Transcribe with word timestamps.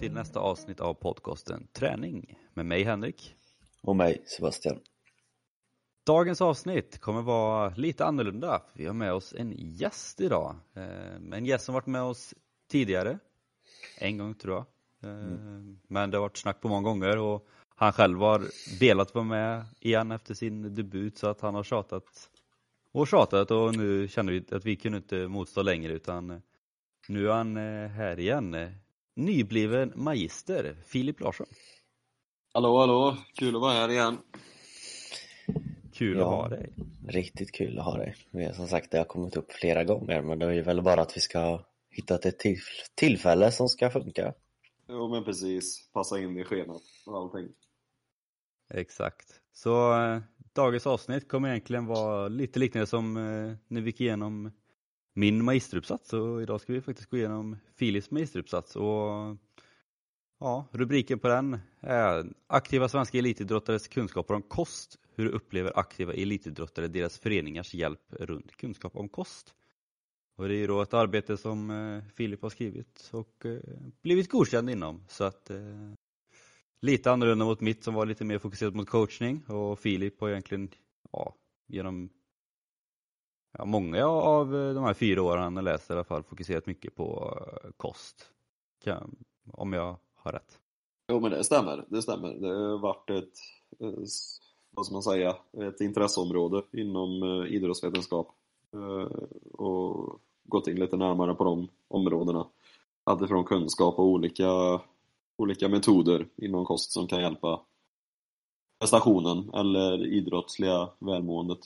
Till 0.00 0.12
nästa 0.12 0.40
avsnitt 0.40 0.80
av 0.80 0.94
podcasten 0.94 1.66
Träning 1.72 2.38
med 2.54 2.66
mig 2.66 2.82
Henrik. 2.84 3.34
Och 3.82 3.96
mig 3.96 4.22
Sebastian. 4.26 4.80
Dagens 6.06 6.40
avsnitt 6.40 7.00
kommer 7.00 7.22
vara 7.22 7.68
lite 7.76 8.04
annorlunda. 8.04 8.62
Vi 8.72 8.86
har 8.86 8.94
med 8.94 9.12
oss 9.12 9.34
en 9.38 9.52
gäst 9.56 10.20
idag. 10.20 10.56
Eh, 10.74 11.36
en 11.38 11.46
gäst 11.46 11.64
som 11.64 11.74
varit 11.74 11.86
med 11.86 12.02
oss 12.02 12.34
tidigare. 12.70 13.18
En 13.98 14.18
gång 14.18 14.34
tror 14.34 14.54
jag. 14.54 14.66
Eh, 15.10 15.24
mm. 15.24 15.80
Men 15.88 16.10
det 16.10 16.16
har 16.16 16.22
varit 16.22 16.36
snack 16.36 16.60
på 16.60 16.68
många 16.68 16.88
gånger 16.88 17.18
och 17.18 17.46
han 17.74 17.92
själv 17.92 18.18
har 18.18 18.44
velat 18.80 19.14
vara 19.14 19.24
med 19.24 19.64
igen 19.80 20.10
efter 20.10 20.34
sin 20.34 20.74
debut 20.74 21.18
så 21.18 21.28
att 21.28 21.40
han 21.40 21.54
har 21.54 21.62
tjatat 21.62 22.30
och 22.92 23.08
tjatat 23.08 23.50
och 23.50 23.76
nu 23.76 24.08
känner 24.08 24.32
vi 24.32 24.44
att 24.56 24.64
vi 24.64 24.76
kunde 24.76 24.98
inte 24.98 25.28
motstå 25.28 25.62
längre 25.62 25.92
utan 25.92 26.42
nu 27.08 27.28
är 27.28 27.32
han 27.32 27.56
eh, 27.56 27.88
här 27.88 28.18
igen. 28.18 28.74
Nybliven 29.20 29.92
magister, 29.94 30.76
Filip 30.86 31.20
Larsson. 31.20 31.46
Hallå, 32.52 32.78
hallå! 32.78 33.16
Kul 33.34 33.56
att 33.56 33.60
vara 33.60 33.72
här 33.72 33.88
igen. 33.88 34.18
Kul 35.92 36.18
ja, 36.18 36.22
att 36.22 36.30
ha 36.30 36.48
dig. 36.48 36.72
Riktigt 37.08 37.52
kul 37.52 37.78
att 37.78 37.84
ha 37.84 37.96
dig. 37.96 38.16
Som 38.54 38.68
sagt, 38.68 38.90
det 38.90 38.98
har 38.98 39.04
kommit 39.04 39.36
upp 39.36 39.52
flera 39.52 39.84
gånger 39.84 40.22
men 40.22 40.38
det 40.38 40.54
är 40.54 40.62
väl 40.62 40.82
bara 40.82 41.00
att 41.00 41.16
vi 41.16 41.20
ska 41.20 41.38
ha 41.38 41.66
hittat 41.90 42.26
ett 42.26 42.42
tillfälle 42.94 43.52
som 43.52 43.68
ska 43.68 43.90
funka. 43.90 44.34
Jo 44.88 45.08
men 45.08 45.24
precis, 45.24 45.90
passa 45.92 46.20
in 46.20 46.38
i 46.38 46.44
schemat 46.44 46.82
och 47.06 47.16
allting. 47.16 47.48
Exakt. 48.74 49.40
Så 49.52 50.02
eh, 50.02 50.20
dagens 50.52 50.86
avsnitt 50.86 51.28
kommer 51.28 51.48
egentligen 51.48 51.86
vara 51.86 52.28
lite 52.28 52.58
liknande 52.58 52.86
som 52.86 53.16
eh, 53.16 53.56
när 53.68 53.80
vi 53.80 53.86
gick 53.86 54.00
igenom 54.00 54.50
min 55.14 55.44
magisteruppsats 55.44 56.12
och 56.12 56.42
idag 56.42 56.60
ska 56.60 56.72
vi 56.72 56.80
faktiskt 56.80 57.10
gå 57.10 57.16
igenom 57.16 57.56
Filips 57.76 58.10
magisteruppsats 58.10 58.76
och 58.76 59.36
ja, 60.40 60.66
rubriken 60.72 61.18
på 61.18 61.28
den 61.28 61.58
är 61.80 62.32
Aktiva 62.46 62.88
svenska 62.88 63.18
elitidrottares 63.18 63.88
kunskaper 63.88 64.34
om 64.34 64.42
kost. 64.42 64.98
Hur 65.14 65.26
upplever 65.26 65.78
aktiva 65.78 66.12
elitidrottare 66.12 66.88
deras 66.88 67.18
föreningars 67.18 67.74
hjälp 67.74 68.00
runt 68.10 68.56
kunskap 68.56 68.96
om 68.96 69.08
kost? 69.08 69.54
Och 70.36 70.48
det 70.48 70.54
är 70.54 70.58
ju 70.58 70.66
då 70.66 70.82
ett 70.82 70.94
arbete 70.94 71.36
som 71.36 71.70
eh, 71.70 72.02
Filip 72.14 72.42
har 72.42 72.50
skrivit 72.50 73.10
och 73.12 73.46
eh, 73.46 73.60
blivit 74.02 74.30
godkänd 74.30 74.70
inom 74.70 75.04
så 75.08 75.24
att 75.24 75.50
eh, 75.50 75.92
lite 76.82 77.10
annorlunda 77.10 77.44
mot 77.44 77.60
mitt 77.60 77.84
som 77.84 77.94
var 77.94 78.06
lite 78.06 78.24
mer 78.24 78.38
fokuserat 78.38 78.74
mot 78.74 78.88
coachning 78.88 79.44
och 79.46 79.78
Filip 79.78 80.20
har 80.20 80.30
egentligen 80.30 80.68
ja, 81.12 81.34
genom 81.68 82.10
ja, 83.52 83.64
många 83.64 84.06
av 84.06 84.56
eh, 84.56 84.74
de 84.74 84.84
här 84.84 84.94
fyra 84.94 85.22
åren 85.22 85.56
jag 85.56 85.64
läst 85.64 85.90
i 85.90 85.92
alla 85.92 86.04
fall 86.04 86.22
fokuserat 86.22 86.66
mycket 86.66 86.94
på 86.94 87.38
eh, 87.64 87.70
kost. 87.76 88.26
Om 89.52 89.72
jag 89.72 89.96
har 90.14 90.32
rätt. 90.32 90.58
Jo 91.12 91.20
men 91.20 91.30
det 91.30 91.44
stämmer, 91.44 91.84
det 91.88 92.02
stämmer. 92.02 92.34
Det 92.34 92.48
har 92.48 92.78
varit 92.78 93.10
ett, 93.10 93.38
eh, 93.80 94.00
vad 94.70 94.86
ska 94.86 94.92
man 94.92 95.02
säga, 95.02 95.36
ett 95.52 95.80
intresseområde 95.80 96.62
inom 96.72 97.22
idrottsvetenskap. 97.46 98.28
Och 99.52 100.20
gått 100.44 100.66
in 100.66 100.76
lite 100.76 100.96
närmare 100.96 101.34
på 101.34 101.44
de 101.44 101.68
områdena. 101.88 102.46
Alltifrån 103.04 103.44
kunskap 103.44 103.98
och 103.98 104.04
olika, 104.04 104.80
olika 105.36 105.68
metoder 105.68 106.28
inom 106.36 106.64
kost 106.64 106.92
som 106.92 107.06
kan 107.06 107.20
hjälpa 107.20 107.60
prestationen 108.80 109.50
eller 109.54 110.06
idrottsliga 110.06 110.88
välmåendet. 110.98 111.58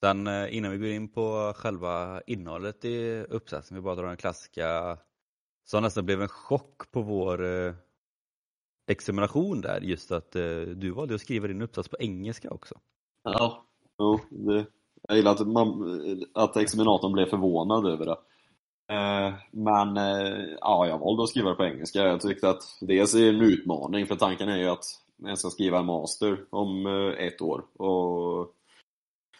Sen 0.00 0.26
eh, 0.26 0.56
innan 0.56 0.70
vi 0.70 0.78
går 0.78 0.88
in 0.88 1.08
på 1.08 1.52
själva 1.56 2.20
innehållet 2.26 2.84
i 2.84 3.24
uppsatsen, 3.28 3.74
vi 3.74 3.80
bara 3.80 3.94
drar 3.94 4.06
den 4.06 4.16
klassiska 4.16 4.98
som 5.64 5.82
nästan 5.82 6.06
blev 6.06 6.22
en 6.22 6.28
chock 6.28 6.90
på 6.90 7.02
vår 7.02 7.44
eh, 7.44 7.74
examination 8.90 9.60
där, 9.60 9.80
just 9.80 10.12
att 10.12 10.36
eh, 10.36 10.60
du 10.60 10.90
valde 10.90 11.14
att 11.14 11.20
skriva 11.20 11.48
din 11.48 11.62
uppsats 11.62 11.88
på 11.88 11.96
engelska 12.00 12.50
också. 12.50 12.74
Ja, 13.22 13.64
jo, 13.98 14.20
det, 14.30 14.66
jag 15.08 15.16
gillar 15.16 15.32
att, 15.32 15.46
man, 15.46 15.96
att 16.34 16.56
examinatorn 16.56 17.12
blev 17.12 17.26
förvånad 17.26 17.86
över 17.86 18.06
det. 18.06 18.18
Eh, 18.94 19.34
men 19.50 19.96
eh, 19.96 20.56
ja, 20.60 20.86
jag 20.86 20.98
valde 20.98 21.22
att 21.22 21.28
skriva 21.28 21.50
det 21.50 21.56
på 21.56 21.64
engelska. 21.64 21.98
Jag 21.98 22.20
tyckte 22.20 22.50
att 22.50 22.62
dels 22.80 23.14
är 23.14 23.18
det 23.18 23.28
en 23.28 23.40
utmaning, 23.40 24.06
för 24.06 24.16
tanken 24.16 24.48
är 24.48 24.58
ju 24.58 24.68
att 24.68 24.84
jag 25.16 25.38
ska 25.38 25.50
skriva 25.50 25.78
en 25.78 25.86
master 25.86 26.44
om 26.50 26.86
eh, 26.86 27.26
ett 27.26 27.42
år. 27.42 27.64
Och, 27.82 28.54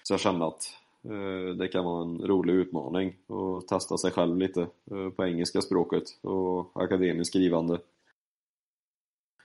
så 0.03 0.13
jag 0.13 0.21
kände 0.21 0.47
att 0.47 0.63
eh, 1.05 1.55
det 1.57 1.69
kan 1.69 1.85
vara 1.85 2.03
en 2.03 2.19
rolig 2.19 2.55
utmaning 2.55 3.17
att 3.29 3.69
testa 3.69 3.99
sig 3.99 4.11
själv 4.11 4.37
lite 4.37 4.61
eh, 4.91 5.11
på 5.17 5.27
engelska 5.27 5.61
språket 5.61 6.05
och 6.23 6.83
akademiskt 6.83 7.33
skrivande. 7.33 7.79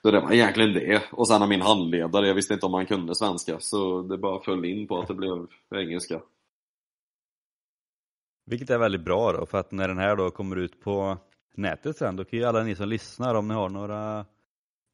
Så 0.01 0.11
det 0.11 0.19
var 0.19 0.31
egentligen 0.31 0.73
det. 0.73 1.03
Och 1.11 1.27
sen 1.27 1.41
har 1.41 1.47
min 1.47 1.61
handledare, 1.61 2.27
jag 2.27 2.35
visste 2.35 2.53
inte 2.53 2.65
om 2.65 2.73
han 2.73 2.85
kunde 2.85 3.15
svenska, 3.15 3.59
så 3.59 4.01
det 4.01 4.17
bara 4.17 4.43
föll 4.43 4.65
in 4.65 4.87
på 4.87 4.99
att 4.99 5.07
det 5.07 5.13
blev 5.13 5.47
engelska. 5.75 6.21
Vilket 8.45 8.69
är 8.69 8.77
väldigt 8.77 9.05
bra 9.05 9.31
då, 9.31 9.45
för 9.45 9.57
att 9.57 9.71
när 9.71 9.87
den 9.87 9.97
här 9.97 10.15
då 10.15 10.31
kommer 10.31 10.55
ut 10.55 10.81
på 10.81 11.17
nätet 11.55 11.97
sen, 11.97 12.15
då 12.15 12.25
kan 12.25 12.39
ju 12.39 12.45
alla 12.45 12.63
ni 12.63 12.75
som 12.75 12.89
lyssnar, 12.89 13.35
om 13.35 13.47
ni 13.47 13.53
har 13.53 13.69
några 13.69 14.25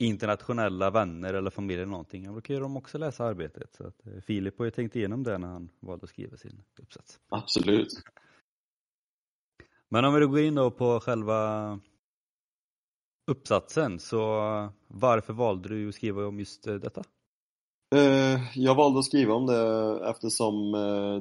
internationella 0.01 0.89
vänner 0.89 1.34
eller 1.34 1.50
familj 1.50 1.81
eller 1.81 1.91
någonting, 1.91 2.34
då 2.35 2.41
kan 2.41 2.56
ju 2.56 2.62
de 2.62 2.78
också 2.78 2.97
läsa 2.97 3.23
arbetet. 3.23 3.75
Så 3.75 3.88
att 3.88 4.07
eh, 4.07 4.22
Filip 4.22 4.57
har 4.57 4.66
ju 4.66 4.72
tänkt 4.72 4.95
igenom 4.95 5.23
det 5.23 5.38
när 5.38 5.47
han 5.47 5.69
valde 5.79 6.03
att 6.03 6.09
skriva 6.09 6.38
sin 6.38 6.63
uppsats. 6.81 7.19
Absolut. 7.29 7.88
Men 9.89 10.06
om 10.06 10.13
vi 10.13 10.19
då 10.19 10.28
går 10.28 10.39
in 10.39 10.56
då 10.56 10.72
på 10.72 11.00
själva 11.00 11.79
uppsatsen, 13.31 14.00
så 14.00 14.19
varför 14.88 15.34
valde 15.34 15.69
du 15.69 15.89
att 15.89 15.95
skriva 15.95 16.28
om 16.28 16.39
just 16.39 16.68
eh, 16.68 16.75
detta? 16.75 17.03
Eh, 17.95 18.41
jag 18.56 18.75
valde 18.75 19.00
att 19.00 19.06
skriva 19.06 19.33
om 19.33 19.45
det 19.45 20.09
eftersom 20.09 20.72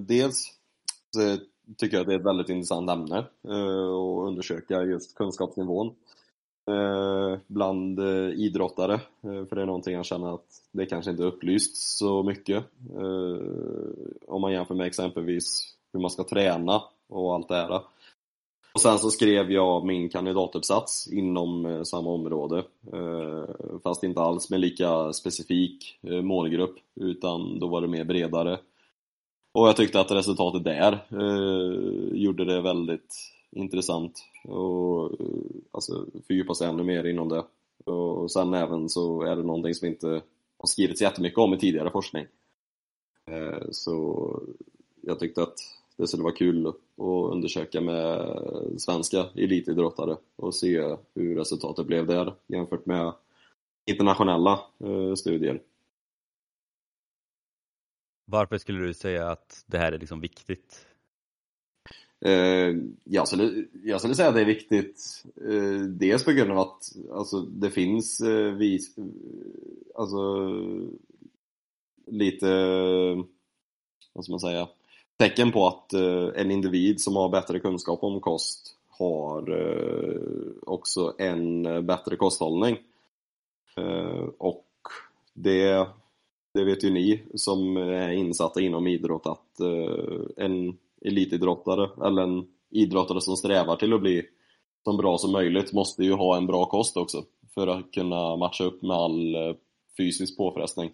dels 0.09 0.57
tycker 1.79 1.97
jag 1.97 2.01
att 2.01 2.07
det 2.09 2.15
är 2.15 2.19
ett 2.19 2.27
väldigt 2.27 2.49
intressant 2.49 2.91
ämne 2.91 3.19
att 3.19 4.29
undersöka 4.29 4.83
just 4.83 5.17
kunskapsnivån 5.17 5.95
Eh, 6.71 7.39
bland 7.47 7.99
eh, 7.99 8.31
idrottare. 8.31 8.95
Eh, 8.95 9.45
för 9.49 9.57
det 9.57 9.63
är 9.63 9.67
någonting 9.67 9.95
jag 9.95 10.05
känner 10.05 10.35
att 10.35 10.47
det 10.73 10.87
kanske 10.87 11.11
inte 11.11 11.23
är 11.23 11.27
upplyst 11.27 11.77
så 11.77 12.23
mycket. 12.23 12.65
Om 14.27 14.41
man 14.41 14.53
jämför 14.53 14.75
med 14.75 14.87
exempelvis 14.87 15.75
hur 15.93 16.01
man 16.01 16.11
ska 16.11 16.25
träna 16.25 16.83
och 17.09 17.35
allt 17.35 17.49
det 17.49 17.55
här. 17.55 17.81
Och 18.73 18.81
sen 18.81 18.99
så 18.99 19.11
skrev 19.11 19.53
jag 19.53 19.87
min 19.87 20.09
kandidatuppsats 20.09 21.09
inom 21.13 21.85
samma 21.85 22.11
område. 22.11 22.65
Fast 23.83 24.03
inte 24.03 24.21
alls 24.21 24.51
med 24.51 24.61
lika 24.61 25.13
specifik 25.13 25.99
målgrupp, 26.23 26.77
utan 27.01 27.59
då 27.59 27.69
var 27.69 27.81
det 27.81 27.89
mer 27.89 28.05
bredare. 28.05 28.59
Och 29.53 29.69
jag 29.69 29.77
tyckte 29.77 30.01
att 30.01 30.11
resultatet 30.11 30.65
där 30.65 30.99
gjorde 32.15 32.45
det 32.45 32.61
väldigt 32.61 33.15
intressant 33.53 34.25
och 34.45 35.21
eh, 35.21 35.27
alltså, 35.71 36.07
fördjupa 36.27 36.55
sig 36.55 36.69
ännu 36.69 36.83
mer 36.83 37.05
inom 37.05 37.29
det. 37.29 37.45
Och 37.85 38.31
sen 38.31 38.55
även 38.55 38.89
så 38.89 39.23
är 39.23 39.37
det 39.37 39.43
någonting 39.43 39.75
som 39.75 39.89
inte 39.89 40.23
har 40.59 40.67
skrivits 40.67 41.03
jättemycket 41.03 41.39
om 41.39 41.55
i 41.55 41.59
tidigare 41.59 41.91
forskning. 41.91 42.27
Eh, 43.31 43.71
så 43.71 44.43
jag 45.01 45.19
tyckte 45.19 45.43
att 45.43 45.57
det 45.97 46.07
skulle 46.07 46.23
vara 46.23 46.35
kul 46.35 46.67
att 46.67 46.75
undersöka 47.33 47.81
med 47.81 48.37
svenska 48.79 49.27
elitidrottare 49.35 50.17
och 50.37 50.55
se 50.55 50.97
hur 51.15 51.37
resultatet 51.37 51.87
blev 51.87 52.07
där 52.07 52.35
jämfört 52.47 52.87
med 52.87 53.13
internationella 53.87 54.61
eh, 54.85 55.15
studier. 55.15 55.63
Varför 58.25 58.59
skulle 58.59 58.87
du 58.87 58.95
säga 58.95 59.31
att 59.31 59.65
det 59.67 59.79
här 59.79 59.93
är 59.93 59.99
liksom 59.99 60.21
viktigt? 60.21 60.87
Eh, 62.25 62.77
jag, 63.05 63.29
skulle, 63.29 63.65
jag 63.85 64.01
skulle 64.01 64.15
säga 64.15 64.29
att 64.29 64.35
det 64.35 64.41
är 64.41 64.45
viktigt 64.45 65.25
eh, 65.37 65.81
dels 65.81 66.25
på 66.25 66.33
grund 66.33 66.51
av 66.51 66.59
att 66.59 66.93
alltså, 67.13 67.41
det 67.41 67.71
finns 67.71 68.21
eh, 68.21 68.53
vis, 68.53 68.97
alltså, 69.95 70.49
lite, 72.07 72.47
vad 74.13 74.25
ska 74.25 74.33
man 74.33 74.41
säga, 74.41 74.69
tecken 75.19 75.53
på 75.53 75.67
att 75.67 75.93
eh, 75.93 76.29
en 76.35 76.51
individ 76.51 77.01
som 77.01 77.17
har 77.17 77.29
bättre 77.29 77.61
kunskap 77.61 78.05
om 78.05 78.21
kost 78.21 78.77
har 78.89 79.61
också 80.67 81.15
en 81.19 81.63
bättre 81.87 82.17
kosthållning. 82.17 82.79
Och 84.39 84.67
det, 85.35 85.89
det 86.55 86.65
vet 86.65 86.85
ju 86.85 86.91
ni 86.91 87.23
som 87.35 87.77
är 87.77 88.11
insatta 88.11 88.61
inom 88.61 88.87
idrott 88.87 89.27
att 89.27 89.61
en 90.37 90.79
elitidrottare 91.05 92.07
eller 92.07 92.23
en 92.23 92.47
idrottare 92.71 93.21
som 93.21 93.37
strävar 93.37 93.77
till 93.77 93.93
att 93.93 94.01
bli 94.01 94.23
så 94.85 94.97
bra 94.97 95.19
som 95.19 95.33
möjligt 95.33 95.73
måste 95.73 96.05
ju 96.05 96.13
ha 96.13 96.37
en 96.37 96.47
bra 96.47 96.65
kost 96.65 96.97
också 96.97 97.25
för 97.55 97.67
att 97.67 97.93
kunna 97.93 98.37
matcha 98.37 98.65
upp 98.65 98.83
med 98.83 98.97
all 98.97 99.35
eh, 99.35 99.55
fysisk 99.97 100.37
påfrestning. 100.37 100.91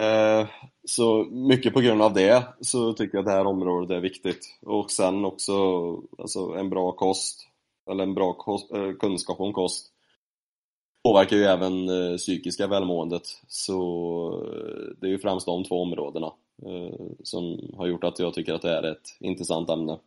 Eh, 0.00 0.48
så 0.84 1.24
mycket 1.24 1.74
på 1.74 1.80
grund 1.80 2.02
av 2.02 2.14
det 2.14 2.44
så 2.60 2.92
tycker 2.92 3.18
jag 3.18 3.22
att 3.22 3.26
det 3.26 3.38
här 3.38 3.46
området 3.46 3.90
är 3.90 4.00
viktigt. 4.00 4.58
Och 4.62 4.90
sen 4.90 5.24
också 5.24 5.54
alltså, 6.18 6.40
en 6.40 6.70
bra 6.70 6.92
kost 6.92 7.48
eller 7.90 8.02
en 8.02 8.14
bra 8.14 8.32
kost, 8.32 8.72
eh, 8.72 8.92
kunskap 8.92 9.40
om 9.40 9.52
kost 9.52 9.88
påverkar 11.04 11.36
ju 11.36 11.44
även 11.44 11.88
psykiska 12.18 12.66
välmåendet. 12.66 13.22
Så 13.48 14.46
det 15.00 15.06
är 15.06 15.10
ju 15.10 15.18
främst 15.18 15.46
de 15.46 15.64
två 15.64 15.82
områdena 15.82 16.32
Eh, 16.66 17.06
som 17.22 17.70
har 17.76 17.86
gjort 17.86 18.04
att 18.04 18.18
jag 18.18 18.34
tycker 18.34 18.54
att 18.54 18.62
det 18.62 18.70
är 18.70 18.82
ett 18.82 19.16
intressant 19.20 19.70
ämne. 19.70 19.98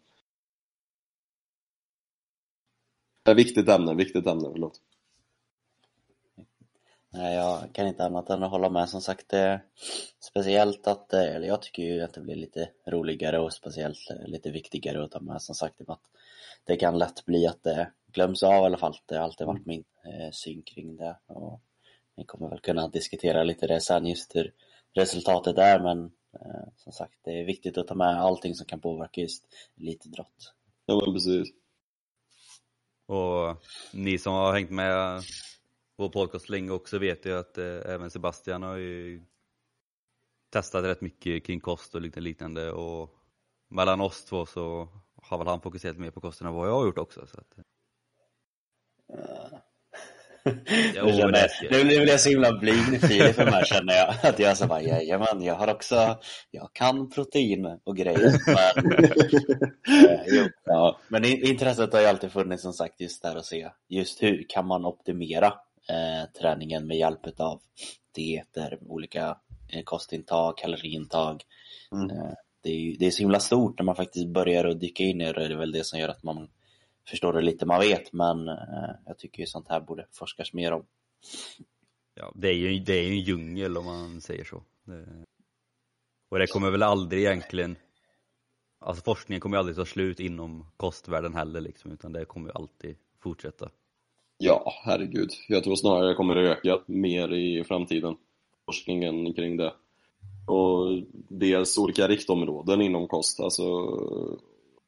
Ett 3.30 3.38
viktigt 3.38 3.70
ämne, 3.70 3.94
viktigt 3.94 4.28
ämne, 4.28 4.50
förlåt. 4.52 4.82
Nej, 7.10 7.36
jag 7.36 7.74
kan 7.74 7.88
inte 7.88 8.06
annat 8.06 8.30
än 8.30 8.44
att 8.44 8.52
hålla 8.52 8.70
med. 8.70 8.90
Som 8.90 9.02
sagt, 9.02 9.30
det 9.30 9.62
speciellt 10.20 10.88
att, 10.88 11.14
eller 11.14 11.48
jag 11.48 11.62
tycker 11.62 11.84
ju 11.84 12.02
att 12.02 12.14
det 12.14 12.22
blir 12.22 12.36
lite 12.36 12.70
roligare 12.88 13.40
och 13.40 13.54
speciellt 13.54 13.98
lite 14.26 14.52
viktigare 14.52 15.04
att 15.04 15.12
ta 15.12 15.20
med. 15.20 15.42
Som 15.42 15.56
sagt, 15.56 15.82
att 15.88 16.02
det 16.64 16.76
kan 16.76 16.98
lätt 16.98 17.26
bli 17.26 17.48
att 17.48 17.64
det 17.64 17.92
glöms 18.12 18.44
av 18.44 18.64
i 18.64 18.66
alla 18.66 18.78
fall. 18.78 18.98
Det 19.06 19.16
har 19.16 19.24
alltid 19.24 19.48
varit 19.48 19.66
min 19.66 19.84
eh, 20.06 20.32
syn 20.32 20.64
kring 20.64 20.98
det. 20.98 21.18
Och 21.28 21.62
vi 22.16 22.24
kommer 22.24 22.50
väl 22.50 22.60
kunna 22.60 22.88
diskutera 22.88 23.44
lite 23.44 23.68
det 23.68 23.82
sen, 23.82 24.06
just 24.06 24.36
hur 24.36 24.54
resultatet 24.94 25.58
är. 25.58 25.80
Men 25.80 26.12
som 26.76 26.94
sagt, 26.94 27.20
det 27.24 27.40
är 27.40 27.46
viktigt 27.46 27.78
att 27.78 27.88
ta 27.88 27.96
med 27.96 28.22
allting 28.22 28.56
som 28.56 28.66
kan 28.66 28.82
påverka 28.82 29.22
just 29.22 29.46
elitidrott. 29.78 30.54
Ja, 30.86 31.02
men 31.06 31.14
precis. 31.14 31.48
Och 33.06 33.64
ni 33.94 34.18
som 34.18 34.34
har 34.34 34.54
hängt 34.54 34.72
med 34.72 35.22
vår 35.98 36.10
podcast 36.10 36.50
länge 36.50 36.72
också 36.72 37.00
vet 37.00 37.26
ju 37.26 37.38
att 37.38 37.58
eh, 37.58 37.66
även 37.66 38.12
Sebastian 38.12 38.64
har 38.64 38.78
ju 38.78 39.26
testat 40.50 40.84
rätt 40.84 41.02
mycket 41.02 41.46
kring 41.46 41.60
kost 41.60 41.96
och 41.96 42.02
liknande 42.02 42.72
och 42.72 43.10
mellan 43.68 44.02
oss 44.02 44.26
två 44.26 44.46
så 44.46 44.90
har 45.16 45.38
väl 45.38 45.48
han 45.48 45.62
fokuserat 45.62 45.98
mer 45.98 46.12
på 46.12 46.22
kosten 46.22 46.48
än 46.48 46.54
vad 46.54 46.68
jag 46.68 46.74
har 46.74 46.86
gjort 46.86 46.98
också. 46.98 47.28
Så 47.28 47.38
att... 47.40 47.60
Jo, 50.96 51.08
känner, 51.08 51.32
det, 51.32 51.50
nu, 51.72 51.78
nu 51.78 51.84
blir 51.84 52.08
jag 52.08 52.20
så 52.20 52.30
himla 52.30 52.52
blyg 52.52 52.92
nu 52.92 53.00
Filip 53.00 53.36
för 53.36 53.46
mig 53.46 53.66
känner 53.66 53.94
jag. 53.94 54.16
Att 54.24 54.40
jag 54.40 54.58
så 54.58 54.68
bara, 54.68 54.82
jajamän, 54.82 55.42
jag 55.42 55.56
har 55.56 55.72
också, 55.72 56.18
jag 56.52 56.74
kan 56.74 57.10
protein 57.10 57.80
och 57.84 57.98
grejer. 57.98 58.34
Men, 58.48 58.92
eh, 60.40 60.48
ja. 60.66 61.00
men 61.08 61.26
intresset 61.26 61.94
har 61.94 62.00
ju 62.00 62.08
alltid 62.08 62.32
funnits 62.32 62.64
som 62.64 62.74
sagt 62.74 63.02
just 63.02 63.22
där 63.22 63.36
att 63.36 63.46
se 63.46 63.70
just 63.90 64.24
hur 64.24 64.46
kan 64.50 64.68
man 64.68 64.86
optimera 64.86 65.48
eh, 65.90 66.30
träningen 66.42 66.88
med 66.88 66.98
hjälp 66.98 67.40
av 67.40 67.62
dieter, 68.16 68.78
olika 68.88 69.38
eh, 69.74 69.84
kostintag, 69.84 70.58
kaloriintag. 70.58 71.44
Mm. 71.92 72.10
Eh, 72.10 72.34
det, 72.64 72.70
är, 72.70 72.98
det 73.00 73.06
är 73.06 73.12
så 73.12 73.20
himla 73.22 73.40
stort 73.40 73.80
när 73.80 73.86
man 73.86 73.96
faktiskt 73.96 74.28
börjar 74.28 74.66
att 74.66 74.80
dyka 74.80 75.04
in 75.04 75.22
i 75.22 75.34
det. 75.34 75.48
Det 75.48 75.54
är 75.54 75.58
väl 75.58 75.72
det 75.72 75.86
som 75.86 76.00
gör 76.00 76.10
att 76.10 76.24
man 76.24 76.48
förstår 77.10 77.34
det 77.34 77.42
lite 77.42 77.66
man 77.66 77.80
vet, 77.80 78.14
men 78.14 78.48
eh, 78.48 78.90
jag 79.06 79.18
tycker 79.18 79.40
ju 79.40 79.48
sånt 79.48 79.68
här 79.68 79.80
borde 79.80 80.06
forskas 80.12 80.54
mer 80.54 80.72
om. 80.72 80.86
Ja, 82.16 82.32
det 82.36 82.48
är 82.48 82.54
ju 82.54 82.80
det 82.80 82.94
är 82.94 83.08
en 83.08 83.20
djungel 83.20 83.78
om 83.78 83.86
man 83.86 84.22
säger 84.22 84.44
så. 84.44 84.64
Det... 84.84 85.06
Och 86.30 86.40
det 86.40 86.48
kommer 86.48 86.72
väl 86.72 86.84
aldrig 86.84 87.24
egentligen 87.24 87.76
Alltså 88.86 89.04
forskningen 89.04 89.42
kommer 89.42 89.58
ju 89.58 89.60
aldrig 89.60 89.76
ta 89.76 89.86
slut 89.86 90.20
inom 90.20 90.66
kostvärlden 90.78 91.34
heller 91.34 91.62
liksom, 91.62 91.92
utan 91.92 92.14
det 92.14 92.26
kommer 92.26 92.48
ju 92.48 92.54
alltid 92.56 92.96
fortsätta. 93.20 93.70
Ja, 94.38 94.74
herregud. 94.86 95.30
Jag 95.48 95.64
tror 95.64 95.76
snarare 95.76 96.10
det 96.10 96.16
kommer 96.16 96.36
att 96.36 96.58
öka 96.58 96.82
mer 96.86 97.34
i 97.34 97.64
framtiden. 97.64 98.18
Forskningen 98.66 99.34
kring 99.34 99.58
det. 99.58 99.74
Och 100.48 101.04
dels 101.30 101.78
olika 101.78 102.08
riktområden 102.08 102.82
inom 102.82 103.08
kost. 103.08 103.40
Alltså 103.40 103.64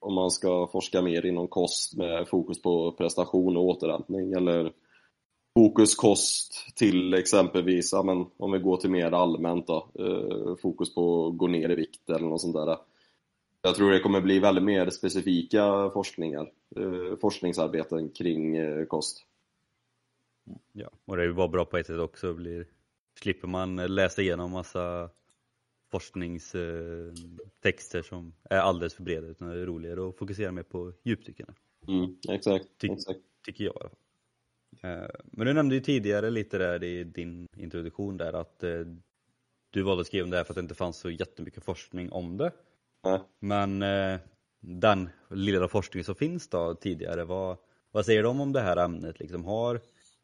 om 0.08 0.14
man 0.14 0.32
ska 0.32 0.68
forska 0.68 1.02
mer 1.02 1.26
inom 1.26 1.48
kost 1.48 1.98
med 1.98 2.28
fokus 2.28 2.62
på 2.62 2.92
prestation 2.92 3.58
och 3.58 3.64
återhämtning 3.64 4.34
eller 4.34 4.72
fokus 5.58 5.96
kost 5.96 6.76
till 6.76 7.14
exempelvis, 7.14 7.94
ja, 7.94 8.04
men, 8.04 8.26
om 8.38 8.52
vi 8.52 8.60
går 8.60 8.78
till 8.78 8.90
mer 8.90 9.12
allmänt 9.12 9.68
då, 9.68 9.90
eh, 10.00 10.56
fokus 10.62 10.96
på 10.96 11.28
att 11.28 11.38
gå 11.38 11.48
ner 11.48 11.70
i 11.70 11.76
vikt 11.76 12.10
eller 12.10 12.28
något 12.28 12.42
sånt 12.42 12.56
där. 12.56 12.78
Jag 13.62 13.76
tror 13.76 13.92
det 13.92 14.00
kommer 14.00 14.22
bli 14.22 14.40
väldigt 14.40 14.64
mer 14.64 14.90
specifika 14.90 15.90
forskningar, 15.94 16.52
eh, 16.76 17.18
forskningsarbeten 17.22 18.10
kring 18.10 18.56
eh, 18.56 18.86
kost. 18.86 19.26
Ja, 20.72 20.90
och 21.06 21.18
det 21.18 21.24
är 21.24 21.28
ju 21.28 21.34
bara 21.34 21.48
bra 21.48 21.66
på 21.66 21.78
ett 21.78 21.88
sätt 21.88 22.00
också, 22.00 22.34
blir, 22.34 22.66
slipper 23.20 23.48
man 23.48 23.76
läsa 23.76 24.22
igenom 24.22 24.52
massa 24.52 25.10
forskningstexter 25.92 28.02
som 28.02 28.34
är 28.50 28.60
alldeles 28.60 28.94
för 28.94 29.04
breda 29.04 29.28
utan 29.28 29.50
det 29.50 29.62
är 29.62 29.66
roligare 29.66 30.10
att 30.10 30.18
fokusera 30.18 30.52
mer 30.52 30.64
på 30.64 30.94
djupdykarna. 31.04 31.54
Mm, 31.88 32.18
exakt, 32.30 32.66
Ty 32.82 32.88
exakt. 32.88 33.20
Tycker 33.46 33.64
jag 33.64 33.76
i 33.76 33.78
alla 33.80 33.90
fall. 33.90 34.00
Eh, 34.82 35.08
men 35.26 35.48
du 35.48 35.54
nämnde 35.54 35.76
ju 35.76 35.82
tidigare 35.82 36.30
lite 36.30 36.58
där 36.58 36.84
i 36.84 37.04
din 37.04 37.48
introduktion 37.58 38.18
där 38.18 38.34
att 38.34 38.64
eh, 38.64 38.86
du 39.70 39.82
valde 39.82 40.02
att 40.02 40.08
skriva 40.08 40.24
om 40.24 40.30
det 40.30 40.38
här 40.38 40.44
för 40.44 40.52
att 40.52 40.56
det 40.56 40.62
inte 40.62 40.76
fanns 40.76 40.98
så 40.98 41.10
jättemycket 41.10 41.64
forskning 41.64 42.12
om 42.12 42.38
det. 42.38 42.52
Nej. 43.04 43.20
Men 43.40 43.84
eh, 43.84 44.20
den 44.60 45.10
lilla 45.30 45.68
forskning 45.68 46.04
som 46.04 46.16
finns 46.16 46.50
då 46.50 46.76
tidigare, 46.76 47.24
vad, 47.24 47.58
vad 47.92 48.06
säger 48.06 48.24
de 48.24 48.42
om 48.42 48.54
det 48.54 48.62
här 48.62 48.78
ämnet? 48.78 49.20
Liksom, 49.20 49.46
har 49.46 49.82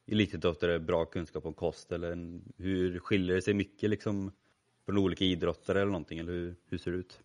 elitidrottare 0.07 0.79
bra 0.79 1.05
kunskap 1.05 1.45
om 1.45 1.53
kost 1.53 1.91
eller 1.91 2.39
hur 2.57 2.99
skiljer 2.99 3.35
det 3.35 3.41
sig 3.41 3.53
mycket 3.53 3.89
liksom 3.89 4.31
från 4.85 4.97
olika 4.97 5.25
idrottare 5.25 5.81
eller 5.81 5.91
någonting, 5.91 6.19
eller 6.19 6.31
hur, 6.31 6.55
hur 6.69 6.77
ser 6.77 6.91
det 6.91 6.97
ut? 6.97 7.19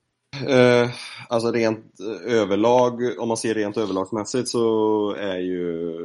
Eh, 0.46 0.90
alltså 1.28 1.52
rent 1.52 2.00
eh, 2.00 2.34
överlag, 2.34 3.18
om 3.18 3.28
man 3.28 3.36
ser 3.36 3.54
rent 3.54 3.76
överlagsmässigt 3.76 4.48
så 4.48 5.10
är 5.12 5.38
ju 5.38 5.96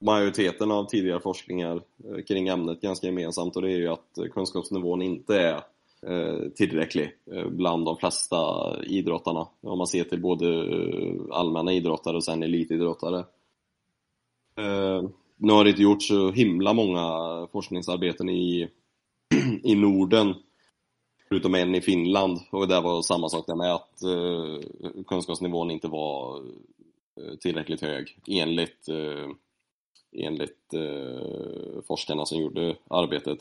majoriteten 0.00 0.70
av 0.70 0.84
tidigare 0.84 1.20
forskningar 1.20 1.76
eh, 1.76 2.24
kring 2.28 2.48
ämnet 2.48 2.80
ganska 2.80 3.06
gemensamt 3.06 3.56
och 3.56 3.62
det 3.62 3.72
är 3.72 3.78
ju 3.78 3.88
att 3.88 4.18
kunskapsnivån 4.34 5.02
inte 5.02 5.40
är 5.40 5.54
eh, 6.06 6.48
tillräcklig 6.54 7.10
bland 7.50 7.84
de 7.84 7.96
flesta 7.96 8.36
idrottarna. 8.84 9.48
Om 9.60 9.78
man 9.78 9.86
ser 9.86 10.04
till 10.04 10.20
både 10.20 10.46
allmänna 11.30 11.72
idrottare 11.72 12.16
och 12.16 12.24
sen 12.24 12.42
elitidrottare. 12.42 13.24
Nu 15.36 15.52
har 15.52 15.64
det 15.64 15.70
inte 15.70 15.82
gjorts 15.82 16.08
så 16.08 16.30
himla 16.30 16.72
många 16.72 17.02
forskningsarbeten 17.52 18.28
i 18.28 18.68
i 19.62 19.74
Norden 19.74 20.34
förutom 21.28 21.54
en 21.54 21.74
i 21.74 21.80
Finland 21.80 22.40
och 22.50 22.68
där 22.68 22.82
var 22.82 23.02
samma 23.02 23.28
sak 23.28 23.46
där 23.46 23.54
med 23.54 23.74
att 23.74 24.02
eh, 24.02 25.02
kunskapsnivån 25.06 25.70
inte 25.70 25.88
var 25.88 26.36
eh, 27.20 27.36
tillräckligt 27.40 27.80
hög 27.80 28.18
enligt, 28.26 28.88
eh, 28.88 29.28
enligt 30.12 30.74
eh, 30.74 31.82
forskarna 31.86 32.26
som 32.26 32.38
gjorde 32.38 32.76
arbetet. 32.90 33.38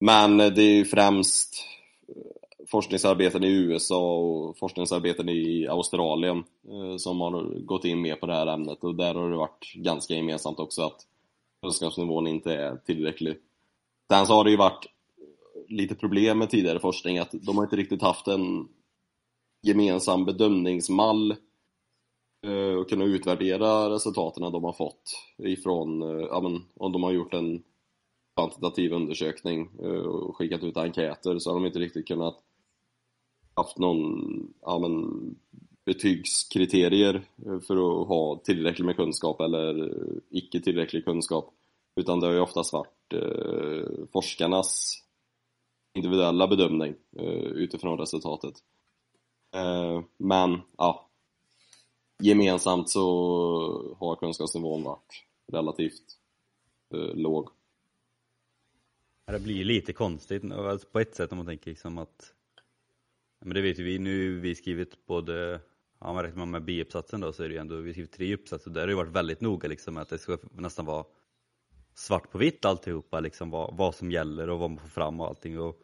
Men 0.00 0.36
det 0.36 0.62
är 0.62 0.74
ju 0.74 0.84
främst 0.84 1.64
eh, 2.08 2.66
forskningsarbeten 2.70 3.44
i 3.44 3.48
USA 3.48 4.16
och 4.16 4.58
forskningsarbeten 4.58 5.28
i 5.28 5.66
Australien 5.68 6.44
eh, 6.68 6.96
som 6.96 7.20
har 7.20 7.60
gått 7.60 7.84
in 7.84 8.00
mer 8.00 8.16
på 8.16 8.26
det 8.26 8.34
här 8.34 8.46
ämnet 8.46 8.84
och 8.84 8.94
där 8.94 9.14
har 9.14 9.30
det 9.30 9.36
varit 9.36 9.72
ganska 9.74 10.14
gemensamt 10.14 10.58
också 10.58 10.82
att 10.82 11.06
kunskapsnivån 11.62 12.26
inte 12.26 12.54
är 12.54 12.76
tillräcklig. 12.76 13.36
Sen 14.12 14.26
så 14.26 14.34
har 14.34 14.44
det 14.44 14.50
ju 14.50 14.56
varit 14.56 14.86
lite 15.70 15.94
problem 15.94 16.38
med 16.38 16.50
tidigare 16.50 16.80
forskning 16.80 17.18
att 17.18 17.34
de 17.42 17.56
har 17.56 17.64
inte 17.64 17.76
riktigt 17.76 18.02
haft 18.02 18.26
en 18.28 18.68
gemensam 19.62 20.24
bedömningsmall 20.24 21.30
eh, 22.46 22.74
och 22.78 22.88
kunna 22.88 23.04
utvärdera 23.04 23.90
resultaten 23.90 24.52
de 24.52 24.64
har 24.64 24.72
fått 24.72 25.02
ifrån, 25.38 26.02
eh, 26.02 26.26
ja 26.30 26.40
men 26.40 26.62
om 26.74 26.92
de 26.92 27.02
har 27.02 27.12
gjort 27.12 27.34
en 27.34 27.62
kvantitativ 28.36 28.92
undersökning 28.92 29.70
eh, 29.82 29.88
och 29.88 30.36
skickat 30.36 30.64
ut 30.64 30.76
enkäter 30.76 31.38
så 31.38 31.50
har 31.50 31.54
de 31.54 31.66
inte 31.66 31.78
riktigt 31.78 32.08
kunnat 32.08 32.38
haft 33.54 33.78
någon, 33.78 34.52
ja 34.60 34.78
men 34.78 35.34
betygskriterier 35.84 37.22
för 37.66 37.76
att 37.76 38.08
ha 38.08 38.40
tillräckligt 38.44 38.86
med 38.86 38.96
kunskap 38.96 39.40
eller 39.40 39.94
icke 40.30 40.60
tillräcklig 40.60 41.04
kunskap. 41.04 41.54
Utan 41.96 42.20
det 42.20 42.26
har 42.26 42.34
ju 42.34 42.40
oftast 42.40 42.72
varit 42.72 43.12
eh, 43.12 44.06
forskarnas 44.12 45.02
individuella 45.92 46.48
bedömning 46.48 46.94
eh, 47.18 47.26
utifrån 47.34 47.98
resultatet. 47.98 48.54
Eh, 49.54 50.02
men 50.16 50.60
ja, 50.78 51.08
gemensamt 52.22 52.90
så 52.90 53.96
har 53.98 54.16
kunskapsnivån 54.16 54.82
varit 54.82 55.24
relativt 55.52 56.02
eh, 56.94 57.14
låg. 57.14 57.48
Det 59.26 59.40
blir 59.40 59.64
lite 59.64 59.92
konstigt 59.92 60.52
alltså 60.52 60.88
på 60.88 61.00
ett 61.00 61.14
sätt 61.14 61.32
om 61.32 61.38
man 61.38 61.46
tänker 61.46 61.70
liksom 61.70 61.98
att 61.98 62.34
men 63.40 63.54
det 63.54 63.60
vet 63.60 63.78
ju 63.78 63.84
vi 63.84 63.98
nu, 63.98 64.40
vi 64.40 64.54
skrivit 64.54 65.06
både, 65.06 65.60
ja 66.00 66.12
man 66.12 66.24
räknar 66.24 66.46
med 66.46 66.64
biuppsatsen 66.64 67.20
då 67.20 67.32
så 67.32 67.42
är 67.42 67.48
det 67.48 67.54
ju 67.54 67.60
ändå, 67.60 67.76
vi 67.76 67.92
skrivit 67.92 68.12
tre 68.12 68.34
uppsatser, 68.34 68.70
där 68.70 68.80
har 68.80 68.88
det 68.88 68.94
varit 68.94 69.12
väldigt 69.12 69.40
noga 69.40 69.68
liksom 69.68 69.96
att 69.96 70.08
det 70.08 70.18
ska 70.18 70.38
nästan 70.52 70.84
vara 70.84 71.04
svart 71.94 72.30
på 72.30 72.38
vitt 72.38 72.64
alltihopa, 72.64 73.20
liksom 73.20 73.50
vad, 73.50 73.76
vad 73.76 73.94
som 73.94 74.10
gäller 74.10 74.50
och 74.50 74.58
vad 74.58 74.70
man 74.70 74.78
får 74.78 74.88
fram 74.88 75.20
och 75.20 75.26
allting. 75.26 75.60
Och 75.60 75.82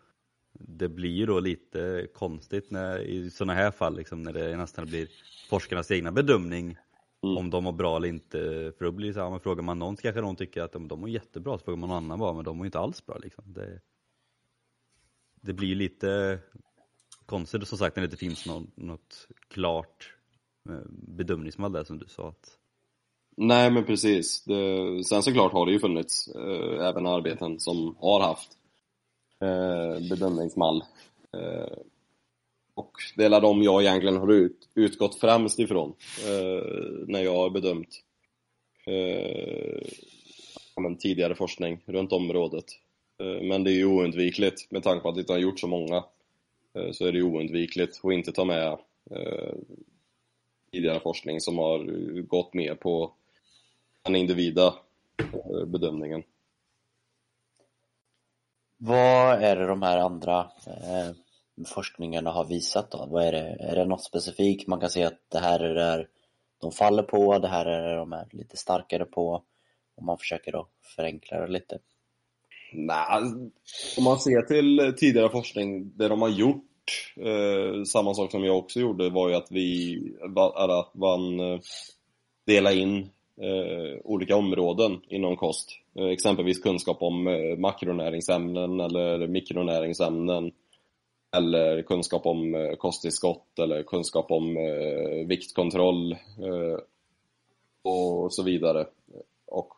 det 0.52 0.88
blir 0.88 1.10
ju 1.10 1.26
då 1.26 1.40
lite 1.40 2.08
konstigt 2.14 2.70
när, 2.70 2.98
i 2.98 3.30
sådana 3.30 3.54
här 3.54 3.70
fall, 3.70 3.96
liksom, 3.96 4.22
när 4.22 4.32
det 4.32 4.56
nästan 4.56 4.86
blir 4.86 5.08
forskarnas 5.48 5.90
egna 5.90 6.12
bedömning 6.12 6.76
mm. 7.22 7.36
om 7.36 7.50
de 7.50 7.64
var 7.64 7.72
bra 7.72 7.96
eller 7.96 8.08
inte. 8.08 8.38
För 8.78 8.84
då 8.84 8.90
blir 8.90 9.08
det 9.08 9.14
så 9.14 9.20
här, 9.20 9.30
men 9.30 9.40
frågar 9.40 9.62
man 9.62 9.78
någon 9.78 9.96
så 9.96 10.02
kanske 10.02 10.20
någon 10.20 10.36
tycker 10.36 10.62
att 10.62 10.72
de, 10.72 10.88
de 10.88 11.00
var 11.00 11.08
jättebra, 11.08 11.58
så 11.58 11.64
frågar 11.64 11.78
man 11.78 11.88
någon 11.88 12.04
annan 12.04 12.18
bara, 12.18 12.32
men 12.32 12.44
de 12.44 12.58
var 12.58 12.66
inte 12.66 12.78
alls 12.78 13.06
bra 13.06 13.18
liksom. 13.18 13.52
Det, 13.52 13.80
det 15.40 15.52
blir 15.52 15.74
lite 15.74 16.38
konstigt 17.26 17.68
som 17.68 17.78
sagt 17.78 17.96
när 17.96 18.00
det 18.00 18.06
inte 18.06 18.16
finns 18.16 18.46
någon, 18.46 18.70
något 18.74 19.28
klart 19.48 20.14
eh, 20.68 20.80
bedömningsmall 20.90 21.72
där 21.72 21.84
som 21.84 21.98
du 21.98 22.06
sa. 22.06 22.28
Att... 22.28 22.58
Nej 23.36 23.70
men 23.70 23.84
precis. 23.84 24.44
Det, 24.44 25.04
sen 25.04 25.22
såklart 25.22 25.52
har 25.52 25.66
det 25.66 25.72
ju 25.72 25.78
funnits 25.78 26.28
eh, 26.28 26.86
även 26.86 27.06
arbeten 27.06 27.60
som 27.60 27.96
har 28.00 28.20
haft 28.20 28.50
eh, 29.40 30.08
bedömningsmall. 30.08 30.84
Eh, 31.32 31.78
och 32.74 32.92
det 33.16 33.24
är 33.24 33.40
de 33.40 33.62
jag 33.62 33.82
egentligen 33.82 34.16
har 34.16 34.32
ut, 34.32 34.68
utgått 34.74 35.20
främst 35.20 35.58
ifrån 35.58 35.94
eh, 36.26 37.06
när 37.06 37.20
jag 37.20 37.36
har 37.36 37.50
bedömt 37.50 38.02
eh, 38.86 39.88
men, 40.76 40.96
tidigare 40.96 41.34
forskning 41.34 41.80
runt 41.86 42.12
området. 42.12 42.64
Eh, 43.20 43.42
men 43.42 43.64
det 43.64 43.70
är 43.70 43.76
ju 43.76 43.86
oundvikligt 43.86 44.70
med 44.70 44.82
tanke 44.82 45.02
på 45.02 45.08
att 45.08 45.14
det 45.14 45.20
inte 45.20 45.32
har 45.32 45.40
gjort 45.40 45.60
så 45.60 45.66
många 45.66 46.04
eh, 46.74 46.90
så 46.92 47.06
är 47.06 47.12
det 47.12 47.18
ju 47.18 47.24
oundvikligt 47.24 48.00
att 48.02 48.12
inte 48.12 48.32
ta 48.32 48.44
med 48.44 48.78
eh, 49.10 49.54
tidigare 50.72 51.00
forskning 51.00 51.40
som 51.40 51.58
har 51.58 51.78
gått 52.22 52.54
mer 52.54 52.74
på 52.74 53.12
den 54.06 54.16
individa 54.16 54.74
bedömningen. 55.66 56.22
Vad 58.78 59.42
är 59.42 59.56
det 59.56 59.66
de 59.66 59.82
här 59.82 59.98
andra 59.98 60.40
eh, 60.66 61.12
forskningarna 61.66 62.30
har 62.30 62.44
visat 62.44 62.90
då? 62.90 63.06
Vad 63.10 63.24
är, 63.24 63.32
det, 63.32 63.56
är 63.60 63.76
det 63.76 63.84
något 63.84 64.04
specifikt 64.04 64.68
man 64.68 64.80
kan 64.80 64.90
se 64.90 65.04
att 65.04 65.20
det 65.28 65.38
här 65.38 65.60
är 65.60 65.74
det 65.74 66.06
de 66.60 66.72
faller 66.72 67.02
på, 67.02 67.38
det 67.38 67.48
här 67.48 67.66
är 67.66 67.88
det 67.88 67.96
de 67.96 68.12
är 68.12 68.28
lite 68.30 68.56
starkare 68.56 69.04
på? 69.04 69.42
Om 69.96 70.06
man 70.06 70.18
försöker 70.18 70.52
då 70.52 70.68
förenkla 70.96 71.40
det 71.40 71.52
lite. 71.52 71.78
Nej, 72.72 73.22
om 73.98 74.04
man 74.04 74.18
ser 74.18 74.42
till 74.42 74.94
tidigare 74.96 75.30
forskning, 75.30 75.92
det 75.96 76.08
de 76.08 76.22
har 76.22 76.28
gjort, 76.28 77.12
eh, 77.16 77.82
samma 77.84 78.14
sak 78.14 78.30
som 78.30 78.44
jag 78.44 78.58
också 78.58 78.80
gjorde, 78.80 79.10
var 79.10 79.28
ju 79.28 79.34
att 79.34 79.50
vi, 79.50 79.98
att 80.68 80.94
man 80.94 81.40
eh, 81.40 81.60
delade 82.46 82.76
in 82.76 83.10
eh, 83.42 84.00
olika 84.04 84.36
områden 84.36 85.00
inom 85.08 85.36
kost. 85.36 85.70
Eh, 85.94 86.06
exempelvis 86.06 86.58
kunskap 86.58 87.02
om 87.02 87.26
eh, 87.26 87.58
makronäringsämnen 87.58 88.80
eller 88.80 89.26
mikronäringsämnen 89.26 90.52
eller 91.36 91.82
kunskap 91.82 92.26
om 92.26 92.54
eh, 92.54 92.72
kosttillskott 92.76 93.58
eller 93.58 93.82
kunskap 93.82 94.30
om 94.30 94.56
eh, 94.56 95.26
viktkontroll 95.26 96.12
eh, 96.12 96.78
och 97.82 98.34
så 98.34 98.42
vidare. 98.42 98.86
Och 99.46 99.72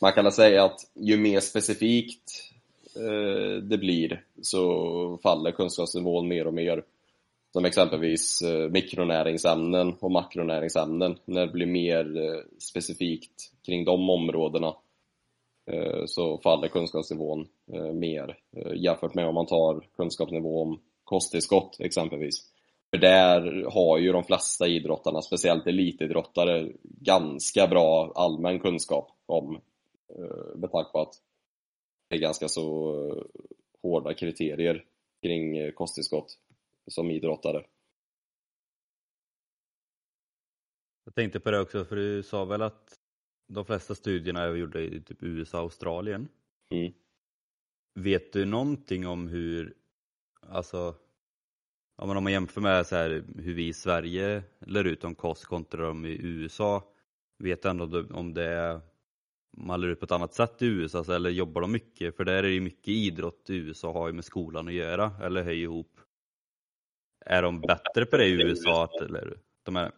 man 0.00 0.12
kan 0.12 0.32
säga 0.32 0.64
att 0.64 0.80
ju 0.94 1.16
mer 1.16 1.40
specifikt 1.40 2.52
eh, 2.96 3.62
det 3.62 3.78
blir 3.78 4.24
så 4.42 5.18
faller 5.22 5.50
kunskapsnivån 5.50 6.28
mer 6.28 6.46
och 6.46 6.54
mer. 6.54 6.82
Som 7.54 7.64
exempelvis 7.64 8.42
eh, 8.42 8.70
mikronäringsämnen 8.70 9.94
och 10.00 10.10
makronäringsämnen. 10.10 11.18
När 11.24 11.46
det 11.46 11.52
blir 11.52 11.66
mer 11.66 12.16
eh, 12.16 12.40
specifikt 12.58 13.52
kring 13.66 13.84
de 13.84 14.10
områdena 14.10 14.76
eh, 15.70 16.02
så 16.06 16.38
faller 16.38 16.68
kunskapsnivån 16.68 17.48
mer 17.94 18.38
jämfört 18.74 19.14
med 19.14 19.26
om 19.28 19.34
man 19.34 19.46
tar 19.46 19.86
kunskapsnivå 19.96 20.62
om 20.62 20.80
kosttillskott 21.04 21.76
exempelvis. 21.80 22.34
För 22.90 22.98
där 22.98 23.70
har 23.70 23.98
ju 23.98 24.12
de 24.12 24.24
flesta 24.24 24.66
idrottarna, 24.66 25.22
speciellt 25.22 25.66
elitidrottare, 25.66 26.68
ganska 26.82 27.66
bra 27.66 28.12
allmän 28.14 28.60
kunskap 28.60 29.10
om 29.26 29.60
med 30.56 30.72
tanke 30.72 30.90
på 30.92 31.00
att 31.00 31.14
det 32.08 32.16
är 32.16 32.20
ganska 32.20 32.48
så 32.48 32.94
hårda 33.82 34.14
kriterier 34.14 34.84
kring 35.22 35.72
kosttillskott 35.72 36.38
som 36.86 37.10
idrottare. 37.10 37.64
Jag 41.04 41.14
tänkte 41.14 41.40
på 41.40 41.50
det 41.50 41.60
också, 41.60 41.84
för 41.84 41.96
du 41.96 42.22
sa 42.22 42.44
väl 42.44 42.62
att 42.62 42.98
de 43.48 43.64
flesta 43.64 43.94
studierna 43.94 44.44
jag 44.44 44.58
gjorde 44.58 44.82
i 44.82 45.02
typ 45.02 45.22
USA 45.22 45.58
och 45.58 45.64
Australien. 45.64 46.28
Mm. 46.70 46.92
Vet 47.94 48.32
du 48.32 48.44
någonting 48.44 49.06
om 49.06 49.28
hur, 49.28 49.74
alltså, 50.40 50.94
om 51.96 52.08
man 52.08 52.32
jämför 52.32 52.60
med 52.60 52.86
så 52.86 52.96
här, 52.96 53.24
hur 53.38 53.54
vi 53.54 53.68
i 53.68 53.72
Sverige 53.72 54.42
lär 54.58 54.84
ut 54.84 55.04
om 55.04 55.14
kost 55.14 55.44
kontra 55.44 55.86
de 55.86 56.04
i 56.04 56.18
USA, 56.22 56.94
vet 57.38 57.62
du 57.62 57.68
ändå 57.68 58.04
om 58.10 58.34
det 58.34 58.44
är, 58.44 58.80
man 59.56 59.80
lär 59.80 59.88
ut 59.88 60.00
på 60.00 60.04
ett 60.04 60.12
annat 60.12 60.34
sätt 60.34 60.62
i 60.62 60.66
USA 60.66 61.14
eller 61.14 61.30
jobbar 61.30 61.60
de 61.60 61.72
mycket? 61.72 62.16
För 62.16 62.24
där 62.24 62.34
är 62.34 62.42
det 62.42 62.50
ju 62.50 62.60
mycket 62.60 62.88
idrott 62.88 63.50
i 63.50 63.56
USA 63.56 63.92
har 63.92 64.06
ju 64.06 64.12
med 64.12 64.24
skolan 64.24 64.68
att 64.68 64.74
göra, 64.74 65.12
eller 65.22 65.42
hej 65.42 65.62
ihop. 65.62 65.93
Är 67.26 67.42
de 67.42 67.60
bättre 67.60 68.06
på 68.06 68.16
det 68.16 68.26
i 68.26 68.42
USA? 68.42 68.88
Eller, 69.00 69.38
de 69.64 69.76
är, 69.76 69.92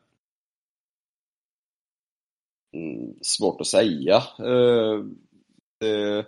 Mm, 2.76 3.14
svårt 3.23 3.61
att 3.61 3.66
säga. 3.66 4.23
Uh, 4.40 5.04
det, 5.80 6.26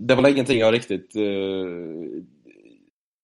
det 0.00 0.14
var 0.14 0.28
ingenting 0.28 0.58
jag 0.58 0.74
riktigt 0.74 1.16
uh, 1.16 2.22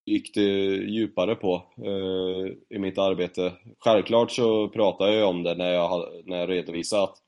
gick 0.07 0.37
djupare 0.37 1.35
på 1.35 1.63
eh, 1.77 2.77
i 2.77 2.79
mitt 2.79 2.99
arbete. 2.99 3.53
Självklart 3.79 4.33
så 4.33 4.69
pratade 4.69 5.15
jag 5.15 5.29
om 5.29 5.43
det 5.43 5.55
när 5.55 5.73
jag, 5.73 6.23
när 6.25 6.37
jag 6.37 6.51
redovisade 6.51 7.03
att 7.03 7.19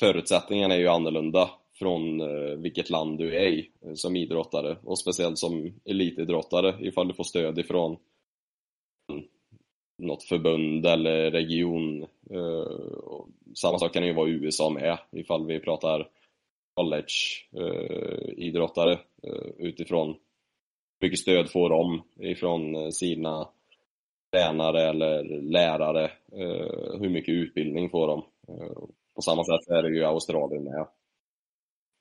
förutsättningarna 0.00 0.74
är 0.74 0.78
ju 0.78 0.88
annorlunda 0.88 1.50
från 1.78 2.20
eh, 2.20 2.56
vilket 2.56 2.90
land 2.90 3.18
du 3.18 3.36
är 3.36 3.48
i 3.48 3.70
eh, 3.84 3.94
som 3.94 4.16
idrottare 4.16 4.76
och 4.84 4.98
speciellt 4.98 5.38
som 5.38 5.72
elitidrottare 5.84 6.74
ifall 6.80 7.08
du 7.08 7.14
får 7.14 7.24
stöd 7.24 7.58
ifrån 7.58 7.96
något 9.98 10.24
förbund 10.24 10.86
eller 10.86 11.30
region. 11.30 12.02
Eh, 12.30 12.66
samma 13.54 13.78
sak 13.78 13.92
kan 13.92 14.02
det 14.02 14.08
ju 14.08 14.14
vara 14.14 14.28
i 14.28 14.32
USA 14.32 14.70
med 14.70 14.98
ifall 15.12 15.46
vi 15.46 15.60
pratar 15.60 16.08
college-idrottare 16.74 18.98
utifrån 19.58 20.08
hur 21.00 21.06
mycket 21.06 21.18
stöd 21.18 21.50
får 21.50 21.70
de 21.70 22.02
ifrån 22.30 22.92
sina 22.92 23.48
tränare 24.32 24.82
eller 24.82 25.40
lärare, 25.40 26.10
hur 27.00 27.08
mycket 27.08 27.32
utbildning 27.32 27.90
får 27.90 28.06
de. 28.06 28.24
På 29.14 29.22
samma 29.22 29.44
sätt 29.44 29.70
är 29.70 29.82
det 29.82 29.88
ju 29.88 29.98
i 29.98 30.04
Australien 30.04 30.64
med. 30.64 30.86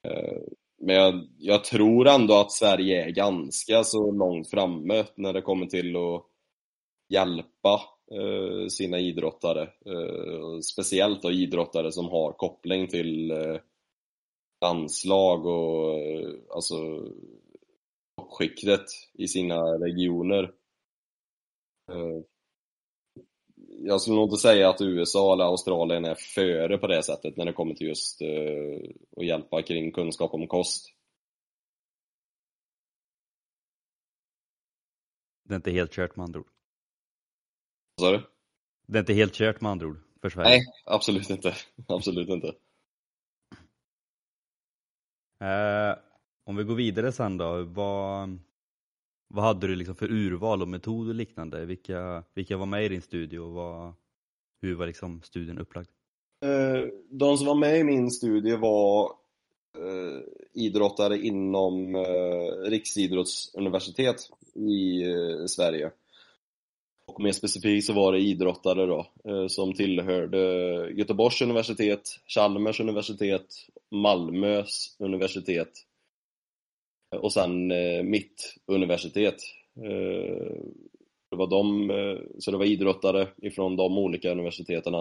Eh, 0.08 0.42
men 0.80 0.96
jag, 0.96 1.28
jag, 1.38 1.64
tror 1.64 2.08
ändå 2.08 2.34
att 2.34 2.52
Sverige 2.52 3.06
är 3.06 3.10
ganska 3.10 3.84
så 3.84 4.12
långt 4.12 4.50
framme 4.50 5.06
när 5.16 5.34
det 5.34 5.42
kommer 5.42 5.66
till 5.66 5.96
att 5.96 6.26
hjälpa 7.10 7.82
eh, 8.12 8.68
sina 8.68 9.00
idrottare. 9.00 9.62
Eh, 9.62 10.60
speciellt 10.60 11.22
då 11.22 11.32
idrottare 11.32 11.92
som 11.92 12.10
har 12.10 12.32
koppling 12.32 12.88
till 12.88 13.34
landslag 14.62 15.46
och 15.46 15.96
alltså 16.56 16.76
toppskiktet 18.18 18.86
i 19.14 19.28
sina 19.28 19.62
regioner. 19.62 20.52
Jag 23.80 24.02
skulle 24.02 24.16
nog 24.16 24.26
inte 24.26 24.38
säga 24.42 24.70
att 24.70 24.82
USA 24.82 25.34
eller 25.34 25.44
Australien 25.44 26.06
är 26.06 26.16
före 26.16 26.78
på 26.78 26.88
det 26.88 27.04
sättet 27.04 27.38
när 27.38 27.46
det 27.46 27.54
kommer 27.54 27.74
till 27.74 27.88
just 27.88 28.22
eh, 28.22 28.92
att 29.18 29.26
hjälpa 29.26 29.62
kring 29.62 29.92
kunskap 29.92 30.34
om 30.34 30.48
kost. 30.48 30.94
Det 35.44 35.54
är 35.54 35.56
inte 35.56 35.72
helt 35.72 35.92
kört 35.92 36.16
med 36.16 36.24
andra 36.24 36.40
ord. 36.40 36.48
Vad 37.96 38.08
sa 38.08 38.18
du? 38.18 38.24
Det 38.88 38.98
är 38.98 39.00
inte 39.00 39.14
helt 39.14 39.34
kört 39.34 39.62
med 39.62 39.72
andra 39.72 39.88
ord 39.88 39.98
för 40.22 40.30
Sverige? 40.30 40.50
Nej, 40.50 40.66
absolut 40.86 41.30
inte. 41.30 41.56
Absolut 41.88 42.30
inte. 42.30 42.48
Eh, 45.40 45.98
om 46.44 46.56
vi 46.56 46.64
går 46.64 46.76
vidare 46.76 47.12
sen 47.12 47.38
då, 47.38 47.64
vad, 47.64 48.40
vad 49.28 49.44
hade 49.46 49.68
du 49.68 49.76
liksom 49.76 49.96
för 49.96 50.12
urval 50.12 50.62
och 50.62 50.68
metod 50.68 51.08
och 51.08 51.16
liknande? 51.16 51.66
Vilka, 51.66 52.24
vilka 52.34 52.58
var 52.58 52.66
med 52.66 52.86
i 52.86 52.90
din 52.90 53.02
studie 53.02 53.38
och 53.38 53.52
vad, 53.52 53.94
hur 54.62 54.76
var 54.76 54.88
liksom 54.88 55.22
studien 55.22 55.60
upplagd? 55.60 55.88
Eh, 56.46 56.90
de 57.10 57.38
som 57.38 57.48
var 57.48 57.56
med 57.56 57.80
i 57.80 57.84
min 57.84 58.12
studie 58.12 58.56
var 58.56 59.06
eh, 59.78 60.22
idrottare 60.54 61.18
inom 61.18 61.96
eh, 61.96 62.70
Riksidrottsuniversitet 62.70 64.30
i 64.56 65.04
Sverige. 65.48 65.92
Och 67.06 67.22
mer 67.22 67.32
specifikt 67.32 67.88
så 67.88 67.94
var 67.94 68.14
det 68.14 68.20
idrottare 68.20 68.86
då, 68.86 69.08
som 69.48 69.74
tillhörde 69.74 70.38
Göteborgs 70.92 71.42
universitet, 71.42 72.02
Chalmers 72.28 72.80
universitet, 72.80 73.46
Malmös 73.92 74.96
universitet 75.00 75.70
och 77.16 77.34
sen 77.34 77.72
eh, 77.72 78.04
mitt 78.04 78.56
universitet. 78.66 79.36
Eh, 79.78 80.56
Det 81.30 81.36
var 81.36 81.48
de, 81.48 81.90
eh, 81.92 82.20
så 82.40 82.52
det 82.52 82.58
var 82.58 82.66
idrottare 82.66 83.28
ifrån 83.38 83.76
de 83.76 83.98
olika 83.98 84.32
universiteten. 84.32 84.94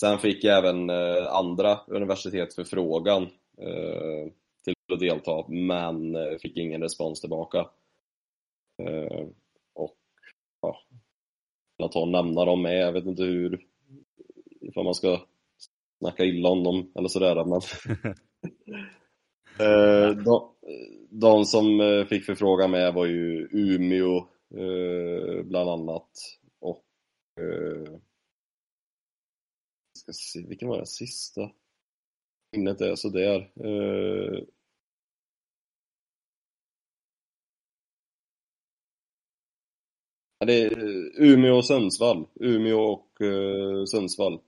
Sen 0.00 0.18
fick 0.18 0.44
jag 0.44 0.58
även 0.58 0.90
eh, 0.90 1.26
andra 1.32 1.80
universitet 1.86 2.54
förfrågan 2.54 3.22
eh, 3.58 4.32
till 4.64 4.74
att 4.92 5.00
delta, 5.00 5.48
men 5.48 6.16
fick 6.42 6.56
ingen 6.56 6.82
respons 6.82 7.20
tillbaka. 7.20 7.66
Och 9.74 9.96
ja, 10.62 10.76
jag 11.76 11.92
tar 11.92 12.00
och 12.00 12.08
nämna 12.08 12.44
dem 12.44 12.62
med, 12.62 12.78
jag 12.78 12.92
vet 12.92 13.06
inte 13.06 13.22
hur, 13.22 13.66
ifall 14.60 14.84
man 14.84 14.94
ska 14.94 15.20
snacka 15.98 16.24
illa 16.24 16.48
om 16.48 16.64
dem 16.64 16.92
eller 16.94 17.08
sådär, 17.08 17.44
men 17.44 17.60
Eh, 19.58 20.10
de, 20.10 20.50
de, 21.10 21.44
som 21.44 21.80
eh, 21.80 22.04
fick 22.04 22.24
förfrågan 22.24 22.70
med 22.70 22.94
var 22.94 23.06
ju 23.06 23.48
Umeå 23.52 24.16
eh, 24.54 25.42
bland 25.44 25.70
annat 25.70 26.10
och 26.60 26.84
eh, 27.40 27.98
ska 29.98 30.12
se, 30.12 30.46
vilken 30.48 30.68
var 30.68 30.76
den 30.76 30.86
sista? 30.86 31.50
Minnet 32.52 32.80
är 32.80 32.94
sådär. 32.94 33.52
Eh, 33.56 34.44
det 40.46 40.62
är 40.62 40.78
Umeå 41.22 41.56
och 41.56 41.66
Sundsvall. 41.66 42.26
Umeå 42.40 42.78
och 42.78 43.18
Sundsvall. 43.88 44.40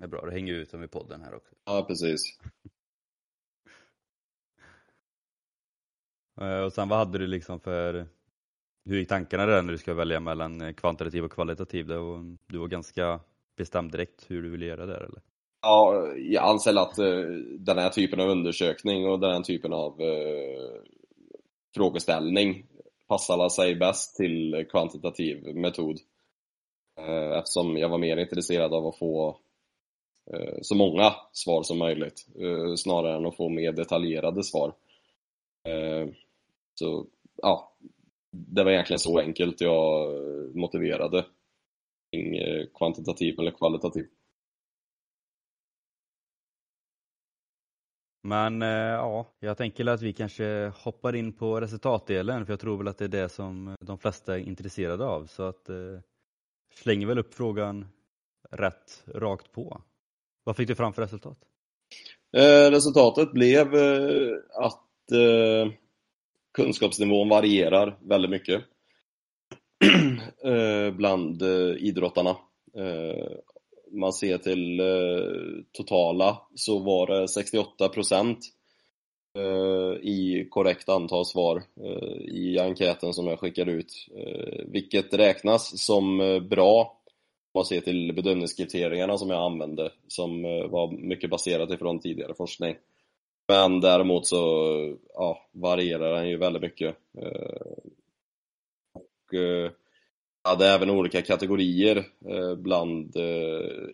Det 0.00 0.06
är 0.06 0.08
bra, 0.08 0.20
då 0.20 0.30
hänger 0.30 0.54
ut 0.54 0.70
dem 0.70 0.84
i 0.84 0.88
podden 0.88 1.22
här 1.22 1.34
också. 1.34 1.54
Ja, 1.64 1.84
precis. 1.88 2.20
Eh, 6.40 6.60
och 6.60 6.72
sen 6.72 6.88
vad 6.88 6.98
hade 6.98 7.18
du 7.18 7.26
liksom 7.26 7.60
för, 7.60 8.06
hur 8.84 8.98
gick 8.98 9.08
tankarna 9.08 9.46
där 9.46 9.62
när 9.62 9.72
du 9.72 9.78
ska 9.78 9.94
välja 9.94 10.20
mellan 10.20 10.60
eh, 10.60 10.72
kvantitativ 10.72 11.24
och 11.24 11.32
kvalitativ? 11.32 11.86
Du 12.46 12.58
var 12.58 12.68
ganska 12.68 13.20
bestämd 13.56 13.92
direkt 13.92 14.30
hur 14.30 14.42
du 14.42 14.50
ville 14.50 14.66
göra 14.66 14.86
där 14.86 15.00
eller? 15.00 15.22
Ja, 15.62 16.06
jag 16.16 16.44
anser 16.44 16.82
att 16.82 16.98
uh, 16.98 17.36
den 17.58 17.78
här 17.78 17.90
typen 17.90 18.20
av 18.20 18.28
undersökning 18.28 19.06
och 19.06 19.20
den 19.20 19.30
här 19.30 19.42
typen 19.42 19.72
av 19.72 20.00
uh, 20.00 20.82
frågeställning 21.74 22.66
passar 23.08 23.48
sig 23.48 23.76
bäst 23.76 24.16
till 24.16 24.66
kvantitativ 24.70 25.56
metod. 25.56 25.98
Eftersom 27.38 27.76
jag 27.76 27.88
var 27.88 27.98
mer 27.98 28.16
intresserad 28.16 28.74
av 28.74 28.86
att 28.86 28.98
få 28.98 29.40
Eh, 29.40 29.49
Eh, 30.32 30.58
så 30.62 30.74
många 30.74 31.14
svar 31.32 31.62
som 31.62 31.78
möjligt 31.78 32.26
eh, 32.40 32.74
snarare 32.74 33.16
än 33.16 33.26
att 33.26 33.36
få 33.36 33.48
mer 33.48 33.72
detaljerade 33.72 34.44
svar. 34.44 34.74
Eh, 35.68 36.08
så 36.74 37.06
ja, 37.36 37.76
det 38.30 38.64
var 38.64 38.70
egentligen 38.70 38.98
så 38.98 39.18
enkelt 39.18 39.60
jag 39.60 40.08
motiverade 40.56 41.26
kring 42.12 42.36
kvantitativ 42.74 43.38
eller 43.38 43.50
kvalitativ. 43.50 44.06
Men 48.22 48.60
ja, 48.60 49.26
jag 49.40 49.56
tänker 49.56 49.86
att 49.86 50.02
vi 50.02 50.12
kanske 50.12 50.72
hoppar 50.76 51.16
in 51.16 51.32
på 51.32 51.60
resultatdelen 51.60 52.46
för 52.46 52.52
jag 52.52 52.60
tror 52.60 52.78
väl 52.78 52.88
att 52.88 52.98
det 52.98 53.04
är 53.04 53.08
det 53.08 53.28
som 53.28 53.76
de 53.80 53.98
flesta 53.98 54.34
är 54.34 54.38
intresserade 54.38 55.04
av 55.04 55.26
så 55.26 55.42
att 55.42 55.70
slänger 56.74 57.06
väl 57.06 57.18
upp 57.18 57.34
frågan 57.34 57.86
rätt 58.50 59.04
rakt 59.06 59.52
på. 59.52 59.82
Vad 60.44 60.56
fick 60.56 60.68
du 60.68 60.74
fram 60.74 60.92
för 60.92 61.02
resultat? 61.02 61.38
Eh, 62.36 62.70
resultatet 62.70 63.32
blev 63.32 63.74
eh, 63.74 64.32
att 64.54 65.12
eh, 65.12 65.72
kunskapsnivån 66.54 67.28
varierar 67.28 67.98
väldigt 68.02 68.30
mycket 68.30 68.62
eh, 70.44 70.90
bland 70.90 71.42
eh, 71.42 71.76
idrottarna. 71.78 72.30
Eh, 72.76 73.30
man 73.92 74.12
ser 74.12 74.38
till 74.38 74.80
eh, 74.80 75.64
totala 75.72 76.42
så 76.54 76.78
var 76.78 77.06
det 77.06 77.28
68 77.28 77.88
procent 77.88 78.38
eh, 79.38 80.08
i 80.08 80.46
korrekt 80.50 80.88
antal 80.88 81.26
svar 81.26 81.62
eh, 81.84 82.16
i 82.18 82.58
enkäten 82.58 83.12
som 83.12 83.26
jag 83.26 83.38
skickade 83.38 83.72
ut, 83.72 83.92
vilket 84.66 85.14
räknas 85.14 85.84
som 85.84 86.18
bra 86.50 86.99
man 87.54 87.64
ser 87.64 87.80
till 87.80 88.12
bedömningskriterierna 88.12 89.18
som 89.18 89.30
jag 89.30 89.42
använde, 89.42 89.92
som 90.08 90.44
eh, 90.44 90.66
var 90.66 90.92
mycket 90.92 91.30
baserat 91.30 91.70
ifrån 91.70 92.00
tidigare 92.00 92.34
forskning. 92.34 92.76
Men 93.48 93.80
däremot 93.80 94.26
så 94.26 94.36
ja, 95.14 95.48
varierar 95.52 96.14
den 96.14 96.28
ju 96.28 96.36
väldigt 96.36 96.62
mycket. 96.62 96.96
Eh, 97.18 97.72
och 98.94 99.34
eh, 99.34 99.70
jag 100.42 100.50
hade 100.50 100.68
även 100.68 100.90
olika 100.90 101.22
kategorier 101.22 102.06
bland 102.56 103.16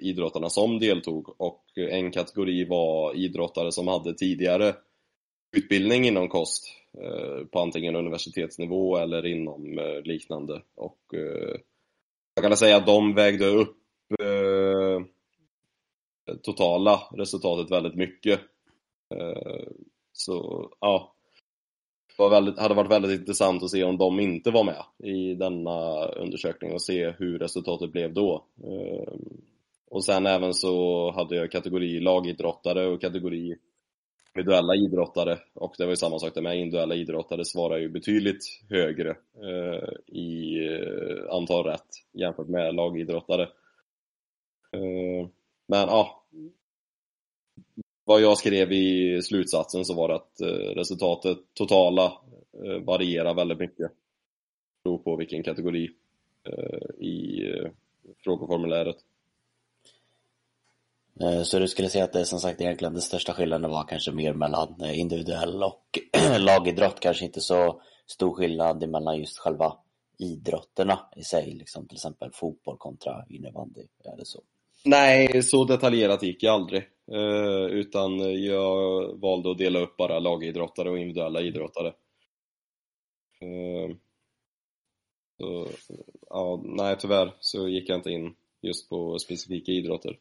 idrottarna 0.01 0.51
som 0.51 0.79
deltog 0.79 1.41
och 1.41 1.65
en 1.77 2.11
kategori 2.11 2.65
var 2.65 3.15
idrottare 3.15 3.73
som 3.73 3.89
hade 3.89 4.15
tidigare 4.15 4.75
utbildning 5.57 6.05
inom 6.05 6.29
kost 6.29 6.69
på 7.51 7.61
antingen 7.61 7.97
universitetsnivå 7.97 8.97
eller 8.97 9.27
inom 9.27 9.81
liknande. 10.05 10.63
Och 10.75 11.15
jag 12.37 12.45
kan 12.45 12.57
säga 12.57 12.77
att 12.77 12.87
de 12.87 13.15
vägde 13.15 13.47
upp 13.47 13.77
eh, 14.21 15.01
totala 16.43 17.01
resultatet 17.13 17.73
väldigt 17.73 17.95
mycket. 17.95 18.41
Eh, 19.15 19.69
så 20.13 20.69
ja, 20.81 21.15
det 22.09 22.23
var 22.23 22.31
väldigt, 22.31 22.59
hade 22.59 22.75
varit 22.75 22.91
väldigt 22.91 23.21
intressant 23.21 23.63
att 23.63 23.71
se 23.71 23.85
om 23.85 23.99
de 23.99 24.21
inte 24.21 24.51
var 24.51 24.65
med 24.65 24.85
i 25.13 25.35
denna 25.35 26.07
undersökning 26.07 26.73
och 26.73 26.83
se 26.83 27.11
hur 27.19 27.39
resultatet 27.39 27.93
blev 27.93 28.15
då. 28.15 28.45
Eh, 28.65 29.15
och 29.91 30.05
sen 30.05 30.27
även 30.27 30.55
så 30.55 31.11
hade 31.11 31.37
jag 31.37 31.51
kategori 31.51 32.01
lagidrottare 32.01 32.87
och 32.87 33.01
kategori 33.01 33.57
individuella 34.41 34.75
idrottare 34.75 35.39
och 35.55 35.75
det 35.79 35.85
var 35.85 35.93
ju 35.93 35.97
samma 35.97 36.19
sak 36.19 36.35
där 36.35 36.43
med, 36.43 36.59
individuella 36.59 36.95
idrottare 36.95 37.45
svarar 37.45 37.79
ju 37.79 37.89
betydligt 37.89 38.45
högre 38.69 39.11
eh, 39.43 40.17
i 40.17 40.59
eh, 40.67 41.35
antal 41.35 41.65
rätt 41.65 41.89
jämfört 42.13 42.49
med 42.49 42.75
lagidrottare. 42.75 43.43
Eh, 44.73 45.29
men 45.67 45.89
ja, 45.89 46.25
vad 48.05 48.21
jag 48.21 48.39
skrev 48.39 48.73
i 48.73 49.23
slutsatsen 49.23 49.85
så 49.85 49.95
var 49.95 50.09
det 50.09 50.15
att 50.15 50.41
eh, 50.41 50.75
resultatet 50.75 51.39
totala 51.55 52.05
eh, 52.65 52.85
varierar 52.85 53.35
väldigt 53.35 53.59
mycket. 53.59 53.87
Det 53.89 54.85
beror 54.85 54.99
på 54.99 55.17
vilken 55.17 55.43
kategori 55.43 55.91
eh, 56.45 57.05
i 57.07 57.45
eh, 57.51 57.71
frågeformuläret. 58.25 58.97
Eh, 61.21 61.43
så 61.43 61.59
du 61.59 61.69
skulle 61.69 61.89
säga 61.89 62.05
att 62.05 62.13
det 62.13 62.25
som 62.25 62.41
sagt 62.41 62.61
egentligen 62.61 62.93
den 62.93 63.03
största 63.03 63.33
skillnaden 63.33 63.71
var 63.71 63.85
kanske 63.85 64.13
mer 64.13 64.33
mellan 64.33 64.81
eh, 64.81 64.99
individuell 64.99 65.63
och 65.63 65.99
lagidrott, 66.39 67.01
kanske 67.01 67.25
inte 67.25 67.41
så 67.41 67.83
stor 68.07 68.35
skillnad 68.35 68.89
mellan 68.89 69.19
just 69.19 69.39
själva 69.39 69.77
idrotterna 70.19 70.99
i 71.17 71.23
sig, 71.23 71.55
liksom 71.55 71.89
till 71.89 71.97
exempel 71.97 72.31
fotboll 72.33 72.77
kontra 72.79 73.25
innebandy, 73.29 73.81
är 74.05 74.17
det 74.17 74.27
så? 74.27 74.43
Nej, 74.85 75.43
så 75.43 75.65
detaljerat 75.65 76.23
gick 76.23 76.43
jag 76.43 76.55
aldrig. 76.55 76.83
Eh, 77.13 77.67
utan 77.71 78.43
jag 78.45 79.07
valde 79.19 79.51
att 79.51 79.59
dela 79.59 79.79
upp 79.79 79.97
bara 79.97 80.19
lagidrottare 80.19 80.91
och 80.91 80.99
individuella 80.99 81.41
idrottare. 81.41 81.89
Eh, 83.41 83.97
så, 85.39 85.69
ja, 86.31 86.63
nej, 86.65 86.97
tyvärr 86.99 87.35
så 87.41 87.69
gick 87.69 87.89
jag 87.89 87.99
inte 87.99 88.11
in 88.11 88.35
just 88.63 88.89
på 88.89 89.19
specifika 89.19 89.73
idrotter. 89.73 90.19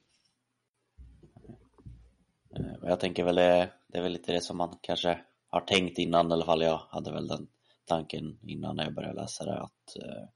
Eh, 2.60 2.90
jag 2.90 3.00
tänker 3.00 3.24
väl 3.24 3.36
det, 3.36 3.70
det 3.88 3.98
är 3.98 4.02
väl 4.02 4.12
lite 4.12 4.32
det 4.32 4.42
som 4.42 4.58
man 4.58 4.78
kanske 4.82 5.20
har 5.50 5.62
tänkt 5.62 5.98
innan, 5.98 6.30
i 6.30 6.34
alla 6.34 6.46
fall 6.46 6.62
jag 6.62 6.82
hade 6.90 7.12
väl 7.12 7.28
den 7.28 7.48
tanken 7.86 8.40
innan 8.44 8.78
jag 8.78 8.94
började 8.94 9.22
läsa 9.22 9.46
det 9.46 9.62
att 9.62 9.96
eh, 9.96 10.30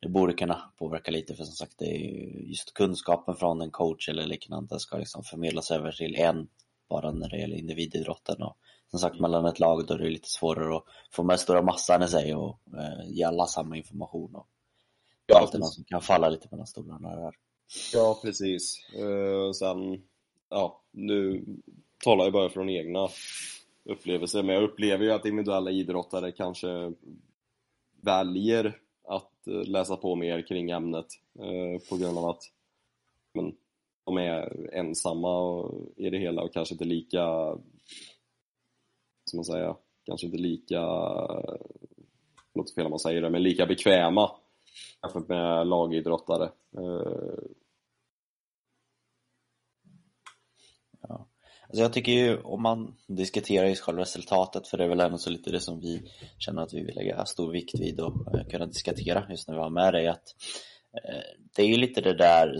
det 0.00 0.08
borde 0.08 0.32
kunna 0.32 0.72
påverka 0.78 1.10
lite. 1.10 1.34
För 1.34 1.44
som 1.44 1.54
sagt 1.54 1.74
det 1.78 1.84
är 1.84 2.40
just 2.48 2.74
kunskapen 2.74 3.36
från 3.36 3.60
en 3.60 3.70
coach 3.70 4.08
eller 4.08 4.26
liknande 4.26 4.80
ska 4.80 4.98
liksom 4.98 5.22
förmedlas 5.24 5.70
över 5.70 5.92
till 5.92 6.16
en 6.16 6.48
bara 6.88 7.12
när 7.12 7.28
det 7.28 7.38
gäller 7.38 7.56
individidrotten. 7.56 8.42
Och 8.42 8.56
som 8.90 8.98
sagt 8.98 9.20
mellan 9.20 9.46
ett 9.46 9.60
lag 9.60 9.86
då 9.86 9.94
är 9.94 9.98
det 9.98 10.10
lite 10.10 10.28
svårare 10.28 10.76
att 10.76 10.84
få 11.10 11.22
med 11.22 11.40
stora 11.40 11.62
massan 11.62 12.02
i 12.02 12.08
sig 12.08 12.34
och 12.34 12.60
eh, 12.78 13.06
ge 13.06 13.24
alla 13.24 13.46
samma 13.46 13.76
information. 13.76 14.34
Och 14.34 14.46
ja, 15.26 15.38
alltid 15.38 15.60
någon 15.60 15.68
som 15.68 15.84
kan 15.84 16.02
falla 16.02 16.28
lite 16.28 16.48
mellan 16.50 16.66
stolarna 16.66 17.16
där. 17.16 17.34
Ja 17.92 18.18
precis, 18.22 18.78
uh, 18.98 19.52
sen 19.52 20.02
ja, 20.48 20.82
nu 20.90 21.44
talar 22.04 22.24
jag 22.24 22.32
bara 22.32 22.48
från 22.48 22.70
egna 22.70 23.08
upplevelser, 23.84 24.42
men 24.42 24.54
jag 24.54 24.64
upplever 24.64 25.04
ju 25.04 25.12
att 25.12 25.26
individuella 25.26 25.70
idrottare 25.70 26.32
kanske 26.32 26.92
väljer 28.00 28.78
att 29.08 29.46
eh, 29.46 29.64
läsa 29.64 29.96
på 29.96 30.14
mer 30.14 30.46
kring 30.46 30.70
ämnet 30.70 31.06
eh, 31.38 31.88
på 31.88 31.96
grund 31.96 32.18
av 32.18 32.24
att 32.24 32.42
men, 33.32 33.56
de 34.04 34.16
är 34.16 34.70
ensamma 34.74 35.64
i 35.96 36.10
det 36.10 36.18
hela 36.18 36.42
och 36.42 36.52
kanske 36.52 36.74
inte 36.74 36.84
lika, 36.84 37.24
som 39.24 39.36
man 39.36 39.44
säga, 39.44 39.76
kanske 40.04 40.26
inte 40.26 40.38
lika 40.38 40.80
låter 42.54 42.74
fel 42.74 42.86
om 42.86 42.90
man 42.90 42.98
säger 42.98 43.22
det, 43.22 43.30
men 43.30 43.42
lika 43.42 43.66
bekväma 43.66 44.30
jämfört 45.02 45.28
med 45.28 45.66
lagidrottare. 45.66 46.44
Eh, 46.78 47.38
Ja. 51.00 51.26
Alltså 51.68 51.82
jag 51.82 51.92
tycker 51.92 52.12
ju 52.12 52.40
om 52.40 52.62
man 52.62 52.96
diskuterar 53.06 53.66
just 53.66 53.82
själva 53.82 54.02
resultatet, 54.02 54.68
för 54.68 54.78
det 54.78 54.84
är 54.84 54.88
väl 54.88 55.00
ändå 55.00 55.18
så 55.18 55.30
lite 55.30 55.50
det 55.50 55.60
som 55.60 55.80
vi 55.80 56.12
känner 56.38 56.62
att 56.62 56.74
vi 56.74 56.84
vill 56.84 56.94
lägga 56.94 57.24
stor 57.24 57.52
vikt 57.52 57.80
vid 57.80 58.00
och 58.00 58.34
eh, 58.34 58.46
kunna 58.46 58.66
diskutera 58.66 59.26
just 59.30 59.48
när 59.48 59.54
vi 59.54 59.60
har 59.60 59.70
med 59.70 59.94
dig, 59.94 60.08
att 60.08 60.34
eh, 60.92 61.20
det 61.56 61.62
är 61.62 61.66
ju 61.66 61.76
lite 61.76 62.00
det 62.00 62.14
där, 62.14 62.58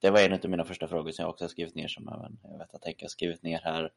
det 0.00 0.10
var 0.10 0.20
en 0.20 0.32
av 0.32 0.50
mina 0.50 0.64
första 0.64 0.88
frågor 0.88 1.10
som 1.10 1.22
jag 1.22 1.30
också 1.30 1.44
har 1.44 1.48
skrivit 1.48 1.74
ner 1.74 1.88
som 1.88 2.08
även 2.08 2.38
jag 2.42 2.58
vet 2.58 2.74
att 2.74 2.84
Henke 2.84 3.04
har 3.04 3.08
skrivit 3.08 3.42
ner 3.42 3.60
här. 3.64 3.90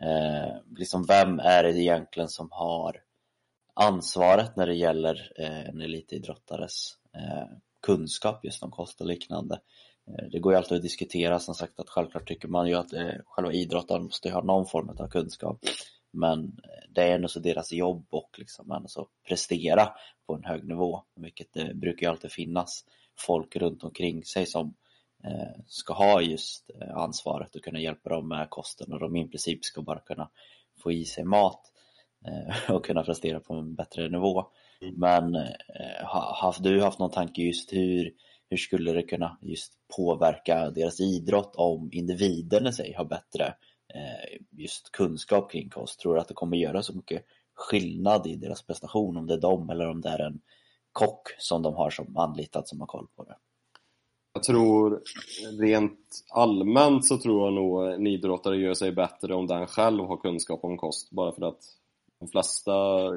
Eh, 0.00 0.56
liksom 0.76 1.04
vem 1.06 1.38
är 1.38 1.62
det 1.62 1.80
egentligen 1.80 2.28
som 2.28 2.48
har 2.50 3.02
ansvaret 3.74 4.56
när 4.56 4.66
det 4.66 4.74
gäller 4.74 5.32
eh, 5.38 5.68
en 5.68 5.80
elitidrottares 5.80 6.92
eh, 7.14 7.48
kunskap 7.82 8.44
just 8.44 8.62
om 8.62 8.70
kost 8.70 9.00
och 9.00 9.06
liknande? 9.06 9.60
Eh, 10.08 10.28
det 10.30 10.38
går 10.38 10.52
ju 10.52 10.56
alltid 10.56 10.76
att 10.76 10.82
diskutera, 10.82 11.38
som 11.38 11.54
sagt 11.54 11.80
att 11.80 11.88
självklart 11.90 12.28
tycker 12.28 12.48
man 12.48 12.68
ju 12.68 12.74
att 12.74 12.92
eh, 12.92 13.14
själva 13.26 13.52
idrotten 13.52 14.02
måste 14.02 14.30
ha 14.30 14.42
någon 14.42 14.66
form 14.66 14.88
av 14.88 15.08
kunskap. 15.08 15.58
Men 16.12 16.44
eh, 16.44 16.90
det 16.90 17.02
är 17.02 17.14
ändå 17.14 17.28
så 17.28 17.40
deras 17.40 17.72
jobb 17.72 18.06
och 18.10 18.30
liksom 18.38 18.70
ändå 18.70 18.88
så 18.88 19.08
prestera 19.28 19.88
på 20.26 20.34
en 20.34 20.44
hög 20.44 20.64
nivå, 20.64 21.02
vilket 21.16 21.52
det 21.52 21.74
brukar 21.74 22.06
ju 22.06 22.10
alltid 22.10 22.32
finnas 22.32 22.84
folk 23.18 23.56
runt 23.56 23.84
omkring 23.84 24.24
sig 24.24 24.46
som 24.46 24.74
ska 25.66 25.94
ha 25.94 26.22
just 26.22 26.70
ansvaret 26.94 27.54
och 27.54 27.62
kunna 27.62 27.80
hjälpa 27.80 28.08
dem 28.08 28.28
med 28.28 28.50
kosten 28.50 28.92
och 28.92 29.00
de 29.00 29.16
i 29.16 29.28
princip 29.28 29.64
ska 29.64 29.82
bara 29.82 30.00
kunna 30.00 30.30
få 30.82 30.92
i 30.92 31.04
sig 31.04 31.24
mat 31.24 31.60
och 32.68 32.84
kunna 32.84 33.02
prestera 33.02 33.40
på 33.40 33.54
en 33.54 33.74
bättre 33.74 34.08
nivå. 34.08 34.44
Mm. 34.80 34.94
Men 34.94 35.34
har 36.04 36.62
du 36.62 36.82
haft 36.82 36.98
någon 36.98 37.10
tanke 37.10 37.42
just 37.42 37.72
hur 37.72 38.12
hur 38.50 38.56
skulle 38.56 38.92
det 38.92 39.02
kunna 39.02 39.38
just 39.42 39.72
påverka 39.96 40.70
deras 40.70 41.00
idrott 41.00 41.52
om 41.56 41.88
individen 41.92 42.66
i 42.66 42.72
sig 42.72 42.92
har 42.92 43.04
bättre 43.04 43.44
eh, 43.94 44.40
just 44.50 44.92
kunskap 44.92 45.50
kring 45.52 45.68
kost? 45.68 46.00
Tror 46.00 46.14
du 46.14 46.20
att 46.20 46.28
det 46.28 46.34
kommer 46.34 46.56
göra 46.56 46.82
så 46.82 46.96
mycket 46.96 47.24
skillnad 47.54 48.26
i 48.26 48.36
deras 48.36 48.62
prestation 48.62 49.16
om 49.16 49.26
det 49.26 49.34
är 49.34 49.40
dem 49.40 49.70
eller 49.70 49.88
om 49.88 50.00
det 50.00 50.08
är 50.08 50.18
en 50.18 50.40
kock 50.92 51.28
som 51.38 51.62
de 51.62 51.74
har 51.74 51.90
som 51.90 52.16
anlitat 52.16 52.68
som 52.68 52.80
har 52.80 52.86
koll 52.86 53.06
på 53.16 53.24
det? 53.24 53.36
Jag 54.32 54.42
tror 54.42 55.02
rent 55.60 56.24
allmänt 56.30 57.06
så 57.06 57.18
tror 57.18 57.44
jag 57.44 57.52
nog 57.54 57.92
en 57.92 58.06
idrottare 58.06 58.56
gör 58.56 58.74
sig 58.74 58.92
bättre 58.92 59.34
om 59.34 59.46
den 59.46 59.66
själv 59.66 60.04
har 60.04 60.16
kunskap 60.16 60.64
om 60.64 60.76
kost 60.76 61.10
bara 61.10 61.32
för 61.32 61.42
att 61.42 61.60
de 62.18 62.28
flesta 62.28 62.72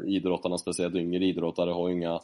idrottarna, 0.06 0.58
speciellt 0.58 0.96
yngre 0.96 1.26
idrottare, 1.26 1.72
har 1.72 1.90
inga 1.90 2.20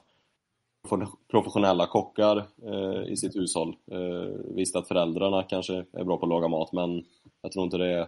professionella 1.32 1.88
kockar 1.88 2.38
eh, 2.66 3.12
i 3.12 3.18
sitt 3.18 3.36
hushåll. 3.36 3.76
Eh, 3.92 4.56
visst 4.56 4.76
att 4.76 4.88
föräldrarna 4.88 5.44
kanske 5.44 5.86
är 5.92 6.04
bra 6.04 6.18
på 6.18 6.26
att 6.26 6.30
laga 6.30 6.48
mat 6.48 6.72
men 6.72 7.06
jag 7.42 7.52
tror 7.52 7.66
inte 7.66 7.78
det 7.78 7.92
är 7.92 8.08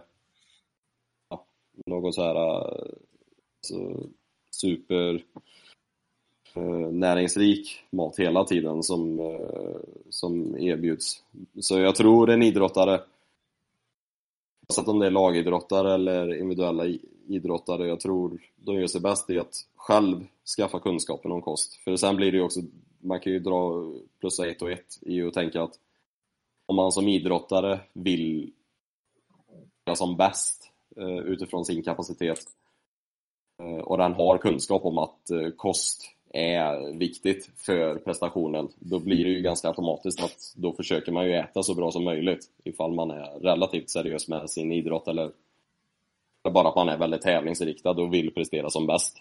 ja, 1.30 1.44
någon 1.86 2.12
så 2.12 2.22
här 2.22 2.34
alltså, 2.34 4.08
super 4.50 5.24
eh, 6.54 6.90
näringsrik 6.92 7.84
mat 7.90 8.18
hela 8.18 8.44
tiden 8.44 8.82
som, 8.82 9.20
eh, 9.20 9.76
som 10.10 10.58
erbjuds. 10.58 11.22
Så 11.60 11.78
jag 11.78 11.94
tror 11.94 12.30
en 12.30 12.42
idrottare, 12.42 13.00
oavsett 14.68 14.88
om 14.88 14.98
det 14.98 15.06
är 15.06 15.10
lagidrottare 15.10 15.94
eller 15.94 16.34
individuella 16.34 16.84
idrottare, 17.28 17.88
jag 17.88 18.00
tror 18.00 18.40
de 18.56 18.76
gör 18.76 18.86
sig 18.86 19.00
bäst 19.00 19.30
i 19.30 19.38
att 19.38 19.66
själv 19.76 20.26
skaffa 20.56 20.80
kunskapen 20.80 21.32
om 21.32 21.42
kost. 21.42 21.74
För 21.74 21.96
sen 21.96 22.16
blir 22.16 22.32
det 22.32 22.38
ju 22.38 22.44
också, 22.44 22.60
man 23.00 23.20
kan 23.20 23.32
ju 23.32 23.38
dra 23.38 23.92
plussa 24.20 24.46
ett 24.46 24.62
och 24.62 24.70
ett 24.70 24.98
i 25.00 25.22
att 25.22 25.34
tänka 25.34 25.62
att 25.62 25.74
om 26.66 26.76
man 26.76 26.92
som 26.92 27.08
idrottare 27.08 27.80
vill 27.92 28.52
göra 29.86 29.96
som 29.96 30.16
bäst 30.16 30.70
eh, 30.96 31.18
utifrån 31.18 31.64
sin 31.64 31.82
kapacitet 31.82 32.40
eh, 33.62 33.78
och 33.78 33.98
den 33.98 34.12
har 34.12 34.38
kunskap 34.38 34.84
om 34.84 34.98
att 34.98 35.30
eh, 35.30 35.50
kost 35.56 36.14
är 36.30 36.98
viktigt 36.98 37.50
för 37.56 37.94
prestationen, 37.94 38.68
då 38.78 38.98
blir 38.98 39.24
det 39.24 39.30
ju 39.30 39.40
ganska 39.40 39.68
automatiskt 39.68 40.22
att 40.22 40.54
då 40.56 40.72
försöker 40.72 41.12
man 41.12 41.26
ju 41.26 41.34
äta 41.34 41.62
så 41.62 41.74
bra 41.74 41.90
som 41.90 42.04
möjligt 42.04 42.50
ifall 42.64 42.94
man 42.94 43.10
är 43.10 43.40
relativt 43.40 43.90
seriös 43.90 44.28
med 44.28 44.50
sin 44.50 44.72
idrott 44.72 45.08
eller 45.08 45.30
bara 46.50 46.68
att 46.68 46.76
man 46.76 46.88
är 46.88 46.98
väldigt 46.98 47.22
tävlingsriktad 47.22 47.90
och 47.90 48.14
vill 48.14 48.34
prestera 48.34 48.70
som 48.70 48.86
bäst. 48.86 49.16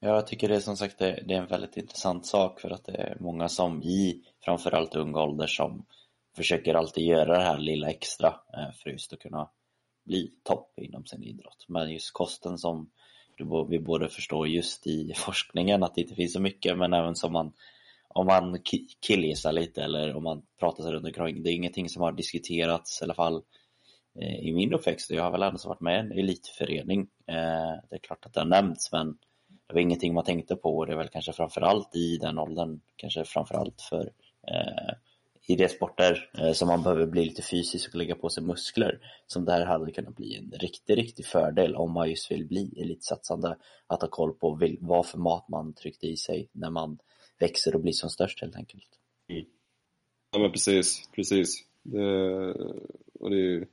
Jag 0.00 0.26
tycker 0.26 0.48
det 0.48 0.56
är 0.56 0.60
som 0.60 0.76
sagt 0.76 0.98
det, 0.98 1.06
är 1.06 1.32
en 1.32 1.46
väldigt 1.46 1.76
intressant 1.76 2.26
sak 2.26 2.60
för 2.60 2.70
att 2.70 2.84
det 2.84 2.96
är 2.96 3.16
många 3.20 3.48
som 3.48 3.82
i 3.82 4.22
framförallt 4.40 4.94
ung 4.94 5.14
ålder 5.14 5.46
som 5.46 5.84
försöker 6.36 6.74
alltid 6.74 7.04
göra 7.04 7.38
det 7.38 7.44
här 7.44 7.58
lilla 7.58 7.90
extra 7.90 8.28
eh, 8.28 8.72
för 8.74 8.90
just 8.90 9.12
att 9.12 9.18
kunna 9.18 9.48
bli 10.04 10.32
topp 10.42 10.72
inom 10.76 11.06
sin 11.06 11.22
idrott. 11.22 11.64
Men 11.68 11.92
just 11.92 12.12
kosten 12.12 12.58
som 12.58 12.90
vi 13.68 13.78
borde 13.78 14.08
förstå 14.08 14.46
just 14.46 14.86
i 14.86 15.12
forskningen 15.16 15.82
att 15.82 15.94
det 15.94 16.00
inte 16.00 16.14
finns 16.14 16.32
så 16.32 16.40
mycket 16.40 16.78
men 16.78 16.92
även 16.92 17.14
som 17.14 17.32
man 17.32 17.52
om 18.08 18.26
man 18.26 18.58
killgissar 19.00 19.52
lite 19.52 19.82
eller 19.82 20.16
om 20.16 20.22
man 20.22 20.42
pratar 20.58 20.82
sig 20.82 20.92
runt 20.92 21.06
omkring. 21.06 21.42
Det 21.42 21.50
är 21.50 21.54
ingenting 21.54 21.88
som 21.88 22.02
har 22.02 22.12
diskuterats 22.12 23.00
i 23.00 23.04
alla 23.04 23.14
fall 23.14 23.42
Eh, 24.20 24.48
i 24.48 24.52
min 24.52 24.72
uppväxt. 24.72 25.10
Jag 25.10 25.22
har 25.22 25.30
väl 25.30 25.42
ändå 25.42 25.68
varit 25.68 25.80
med 25.80 25.96
i 25.96 25.98
en 25.98 26.12
elitförening. 26.12 27.00
Eh, 27.26 27.74
det 27.90 27.96
är 27.96 27.98
klart 28.02 28.26
att 28.26 28.34
det 28.34 28.40
har 28.40 28.48
nämnts 28.48 28.92
men 28.92 29.18
det 29.66 29.74
var 29.74 29.80
ingenting 29.80 30.14
man 30.14 30.24
tänkte 30.24 30.56
på 30.56 30.76
och 30.76 30.86
det 30.86 30.92
är 30.92 30.96
väl 30.96 31.08
kanske 31.08 31.32
framförallt 31.32 31.96
i 31.96 32.16
den 32.16 32.38
åldern, 32.38 32.80
kanske 32.96 33.24
framförallt 33.24 33.82
för 33.82 34.12
eh, 34.48 34.94
de 35.46 36.16
eh, 36.38 36.52
som 36.52 36.68
man 36.68 36.82
behöver 36.82 37.06
bli 37.06 37.24
lite 37.24 37.42
fysisk 37.42 37.88
och 37.94 37.98
lägga 37.98 38.14
på 38.14 38.28
sig 38.28 38.42
muskler 38.42 38.98
som 39.26 39.44
det 39.44 39.52
här 39.52 39.66
hade 39.66 39.92
kunnat 39.92 40.16
bli 40.16 40.36
en 40.36 40.52
riktig, 40.58 40.98
riktig 40.98 41.26
fördel 41.26 41.76
om 41.76 41.92
man 41.92 42.10
just 42.10 42.30
vill 42.30 42.46
bli 42.46 42.80
elitsatsande 42.80 43.56
att 43.86 44.02
ha 44.02 44.08
koll 44.08 44.32
på 44.32 44.58
vad 44.80 45.06
för 45.06 45.18
mat 45.18 45.48
man 45.48 45.74
tryckte 45.74 46.06
i 46.06 46.16
sig 46.16 46.48
när 46.52 46.70
man 46.70 46.98
växer 47.38 47.74
och 47.74 47.80
blir 47.80 47.92
som 47.92 48.10
störst 48.10 48.40
helt 48.40 48.56
enkelt. 48.56 48.88
Mm. 49.28 49.44
Ja 50.32 50.38
men 50.38 50.52
precis, 50.52 51.10
precis. 51.14 51.64
Det, 51.82 52.52
och 53.20 53.30
det 53.30 53.36
är 53.36 53.50
ju 53.50 53.66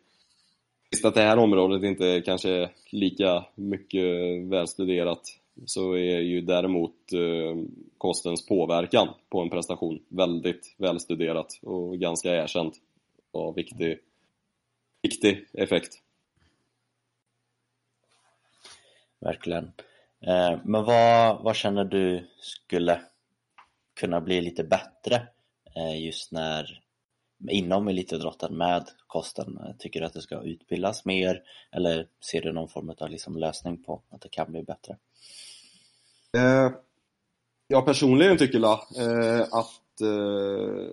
Visst 0.92 1.06
att 1.06 1.16
det 1.16 1.22
här 1.22 1.38
området 1.38 1.84
inte 1.84 2.06
är 2.06 2.22
kanske 2.22 2.70
lika 2.92 3.46
mycket 3.56 4.04
välstuderat 4.44 5.22
så 5.66 5.94
är 5.94 6.20
ju 6.20 6.42
däremot 6.42 7.14
eh, 7.14 7.64
kostens 7.98 8.46
påverkan 8.46 9.08
på 9.30 9.42
en 9.42 9.50
prestation 9.50 10.00
väldigt 10.08 10.76
välstuderat 10.78 11.60
och 11.62 12.00
ganska 12.00 12.36
erkänt 12.36 12.76
och 13.32 13.58
viktig, 13.58 14.00
viktig 15.02 15.46
effekt. 15.54 15.94
Verkligen. 19.20 19.72
Eh, 20.22 20.60
men 20.64 20.84
vad, 20.84 21.44
vad 21.44 21.56
känner 21.56 21.84
du 21.84 22.28
skulle 22.38 23.02
kunna 23.94 24.22
bli 24.22 24.42
lite 24.42 24.64
bättre 24.64 25.28
eh, 25.76 26.06
just 26.06 26.32
när 26.32 26.82
inom 27.48 27.88
elitidrotten 27.88 28.58
med 28.58 28.90
kosten? 29.08 29.60
Tycker 29.80 30.00
du 30.00 30.06
att 30.06 30.14
det 30.14 30.22
ska 30.22 30.42
utbildas 30.42 31.06
mer 31.06 31.44
eller 31.72 32.08
ser 32.32 32.42
du 32.42 32.52
någon 32.52 32.70
form 32.70 32.94
av 33.00 33.10
liksom 33.10 33.38
lösning 33.38 33.84
på 33.84 34.02
att 34.10 34.22
det 34.22 34.30
kan 34.30 34.52
bli 34.52 34.64
bättre? 34.64 34.98
Eh, 36.38 36.72
jag 37.68 37.86
personligen 37.86 38.38
tycker 38.38 38.60
la, 38.60 38.88
eh, 38.98 39.42
att 39.42 40.02
eh, 40.02 40.88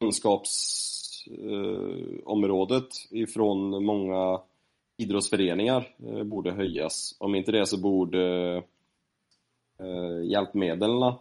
kunskapsområdet 0.00 2.82
eh, 2.82 2.88
ifrån 3.22 3.84
många 3.84 4.40
idrottsföreningar 4.96 5.94
eh, 6.06 6.22
borde 6.22 6.52
höjas. 6.52 7.16
Om 7.18 7.34
inte 7.34 7.52
det 7.52 7.66
så 7.66 7.80
borde 7.80 8.56
eh, 9.78 10.22
hjälpmedlen 10.24 11.02
eh, 11.02 11.16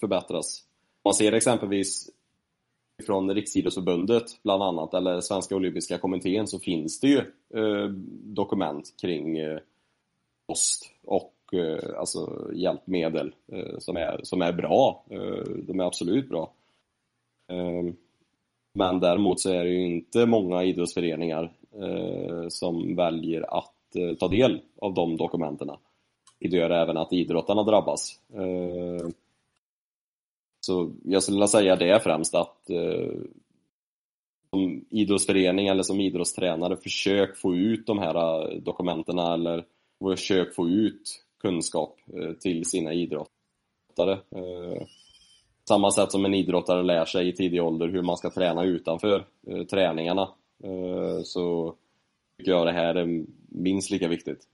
förbättras. 0.00 0.64
Man 1.04 1.14
ser 1.14 1.32
exempelvis 1.32 2.10
från 3.06 3.34
Riksidrottsförbundet 3.34 4.42
bland 4.42 4.62
annat, 4.62 4.94
eller 4.94 5.20
Svenska 5.20 5.56
Olympiska 5.56 5.98
Kommittén, 5.98 6.46
så 6.46 6.58
finns 6.58 7.00
det 7.00 7.08
ju 7.08 7.18
eh, 7.54 7.88
dokument 8.22 8.94
kring 9.00 9.38
eh, 9.38 9.58
kost 10.46 10.92
och 11.04 11.34
eh, 11.52 11.98
alltså 11.98 12.50
hjälpmedel 12.54 13.34
eh, 13.52 13.78
som, 13.78 13.96
är, 13.96 14.20
som 14.22 14.42
är 14.42 14.52
bra. 14.52 15.04
Eh, 15.10 15.42
de 15.62 15.80
är 15.80 15.84
absolut 15.84 16.28
bra. 16.28 16.52
Eh, 17.48 17.94
men 18.72 19.00
däremot 19.00 19.40
så 19.40 19.50
är 19.50 19.64
det 19.64 19.70
ju 19.70 19.86
inte 19.86 20.26
många 20.26 20.64
idrottsföreningar 20.64 21.52
eh, 21.72 22.48
som 22.48 22.96
väljer 22.96 23.58
att 23.58 23.96
eh, 23.96 24.14
ta 24.14 24.28
del 24.28 24.60
av 24.80 24.94
de 24.94 25.16
dokumenten. 25.16 25.70
Det 26.40 26.56
gör 26.56 26.70
även 26.70 26.96
att 26.96 27.12
idrottarna 27.12 27.62
drabbas. 27.62 28.20
Eh, 28.34 29.08
så 30.68 30.92
jag 31.04 31.22
skulle 31.22 31.34
vilja 31.34 31.46
säga 31.46 31.76
det 31.76 32.00
främst 32.00 32.34
att 32.34 32.70
eh, 32.70 33.20
som 34.50 34.84
idrottsförening 34.90 35.68
eller 35.68 35.82
som 35.82 36.00
idrottstränare 36.00 36.76
försök 36.76 37.36
få 37.36 37.54
ut 37.54 37.86
de 37.86 37.98
här 37.98 38.14
eh, 38.14 38.60
dokumenten 38.62 39.18
eller 39.18 39.64
försök 40.02 40.54
få 40.54 40.68
ut 40.68 41.24
kunskap 41.40 41.96
eh, 42.14 42.32
till 42.32 42.64
sina 42.64 42.92
idrottare. 42.92 44.12
Eh, 44.12 44.82
samma 45.68 45.90
sätt 45.90 46.12
som 46.12 46.24
en 46.24 46.34
idrottare 46.34 46.82
lär 46.82 47.04
sig 47.04 47.28
i 47.28 47.32
tidig 47.32 47.62
ålder 47.62 47.88
hur 47.88 48.02
man 48.02 48.16
ska 48.16 48.30
träna 48.30 48.64
utanför 48.64 49.24
träningarna 49.70 50.28
så 51.24 51.74
tycker 52.38 52.50
jag 52.50 52.66
det 52.66 52.72
här 52.72 52.94
är 52.94 53.24
minst 53.48 53.90
lika 53.90 54.08
viktigt. 54.08 54.44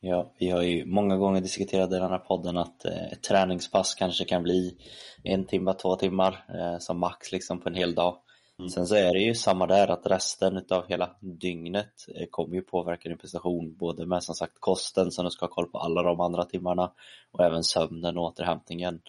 Ja, 0.00 0.32
vi 0.38 0.50
har 0.50 0.62
ju 0.62 0.84
många 0.84 1.16
gånger 1.16 1.40
diskuterat 1.40 1.90
i 1.90 1.94
den 1.94 2.10
här 2.10 2.18
podden 2.18 2.56
att 2.56 2.84
eh, 2.84 3.12
ett 3.12 3.22
träningspass 3.22 3.94
kanske 3.94 4.24
kan 4.24 4.42
bli 4.42 4.76
en 5.22 5.46
timme, 5.46 5.74
två 5.74 5.96
timmar 5.96 6.44
eh, 6.54 6.78
som 6.78 6.98
max 6.98 7.32
liksom 7.32 7.60
på 7.60 7.68
en 7.68 7.74
hel 7.74 7.94
dag. 7.94 8.16
Mm. 8.58 8.68
Sen 8.68 8.86
så 8.86 8.94
är 8.94 9.12
det 9.12 9.20
ju 9.20 9.34
samma 9.34 9.66
där 9.66 9.88
att 9.88 10.06
resten 10.06 10.56
utav 10.56 10.88
hela 10.88 11.16
dygnet 11.20 12.06
eh, 12.14 12.26
kommer 12.30 12.54
ju 12.54 12.62
påverka 12.62 13.08
din 13.08 13.18
prestation 13.18 13.76
både 13.76 14.06
med 14.06 14.22
som 14.22 14.34
sagt 14.34 14.60
kosten 14.60 15.10
som 15.10 15.24
du 15.24 15.30
ska 15.30 15.46
ha 15.46 15.50
koll 15.50 15.70
på 15.70 15.78
alla 15.78 16.02
de 16.02 16.20
andra 16.20 16.44
timmarna 16.44 16.92
och 17.30 17.44
även 17.44 17.64
sömnen 17.64 18.18
och 18.18 18.24
återhämtningen. 18.24 19.00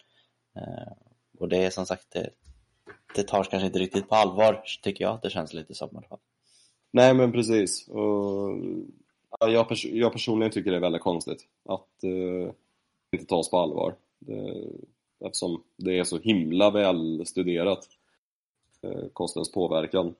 Och 1.38 1.48
det 1.48 1.64
är 1.64 1.70
som 1.70 1.86
sagt 1.86 2.06
det, 2.12 2.30
det 3.14 3.22
tar 3.22 3.44
kanske 3.44 3.66
inte 3.66 3.78
riktigt 3.78 4.08
på 4.08 4.14
allvar 4.14 4.62
tycker 4.82 5.04
jag 5.04 5.14
att 5.14 5.22
det 5.22 5.30
känns 5.30 5.54
lite 5.54 5.74
som 5.74 5.88
i 5.92 5.96
alla 5.96 6.08
fall. 6.08 6.18
Nej 6.92 7.14
men 7.14 7.32
precis. 7.32 7.88
Och 7.88 8.50
jag, 9.48 9.68
pers 9.68 9.84
jag 9.84 10.12
personligen 10.12 10.52
tycker 10.52 10.70
det 10.70 10.76
är 10.76 10.80
väldigt 10.80 11.02
konstigt 11.02 11.48
att 11.64 12.04
eh, 12.04 12.52
inte 13.12 13.26
tas 13.26 13.50
på 13.50 13.58
allvar. 13.58 13.94
Det, 14.18 14.66
eftersom 15.24 15.62
det 15.76 15.98
är 15.98 16.04
så 16.04 16.18
himla 16.18 16.70
väl 16.70 17.26
studerat, 17.26 17.88
eh, 18.82 19.08
kostens 19.12 19.52
påverkan. 19.52 20.14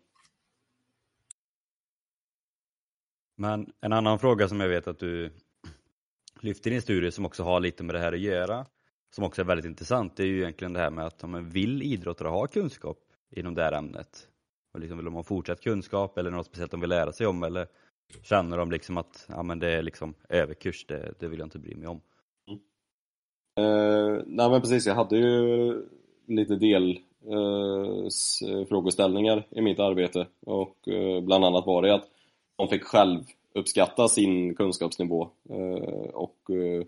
Men 3.37 3.72
en 3.80 3.92
annan 3.92 4.18
fråga 4.18 4.48
som 4.48 4.61
jag 4.61 4.68
vet 4.68 4.88
att 4.88 4.98
du 4.98 5.30
lyfter 6.40 6.70
i 6.70 6.72
din 6.72 6.83
studie 6.83 7.11
som 7.11 7.26
också 7.26 7.42
har 7.42 7.61
lite 7.61 7.83
med 7.83 7.94
det 7.94 7.98
här 7.98 8.12
att 8.12 8.20
göra, 8.20 8.66
som 9.11 9.24
också 9.24 9.42
är 9.42 9.46
väldigt 9.46 9.66
intressant, 9.66 10.16
det 10.16 10.22
är 10.22 10.26
ju 10.26 10.40
egentligen 10.40 10.72
det 10.72 10.80
här 10.80 10.90
med 10.90 11.06
att 11.06 11.24
om 11.24 11.50
vill 11.50 11.83
idrottare 11.83 12.28
ha 12.28 12.46
kunskap 12.46 12.98
inom 13.30 13.54
det 13.54 13.62
här 13.62 13.72
ämnet? 13.72 14.28
Och 14.72 14.80
liksom 14.80 14.98
vill 14.98 15.04
de 15.04 15.14
ha 15.14 15.22
fortsatt 15.22 15.61
kunskap 15.61 16.18
eller 16.18 16.30
något 16.30 16.46
speciellt 16.46 16.70
de 16.70 16.80
vill 16.80 16.90
lära 16.90 17.12
sig 17.12 17.26
om 17.26 17.42
eller 17.42 17.66
Känner 18.23 18.59
de 18.59 18.70
liksom 18.70 18.96
att 18.96 19.27
ja, 19.29 19.42
men 19.42 19.59
det 19.59 19.68
är 19.68 19.83
liksom 19.83 20.14
överkurs, 20.29 20.87
det, 20.87 21.14
det 21.18 21.29
vill 21.29 21.38
jag 21.38 21.46
inte 21.46 21.59
bry 21.59 21.75
mig 21.75 21.88
om? 21.88 22.01
Mm. 22.49 22.61
Eh, 23.59 24.23
nej 24.27 24.51
men 24.51 24.61
precis, 24.61 24.87
jag 24.87 24.94
hade 24.94 25.16
ju 25.16 25.75
lite 26.27 26.57
del 26.57 26.90
eh, 27.25 28.64
frågeställningar 28.68 29.46
i 29.51 29.62
mitt 29.62 29.79
arbete 29.79 30.27
och 30.40 30.88
eh, 30.88 31.20
bland 31.20 31.44
annat 31.44 31.66
var 31.66 31.83
det 31.83 31.94
att 31.94 32.09
de 32.57 32.68
fick 32.68 32.85
själv 32.85 33.25
uppskatta 33.55 34.09
sin 34.09 34.55
kunskapsnivå 34.55 35.31
eh, 35.51 36.11
och 36.14 36.51
eh, 36.51 36.85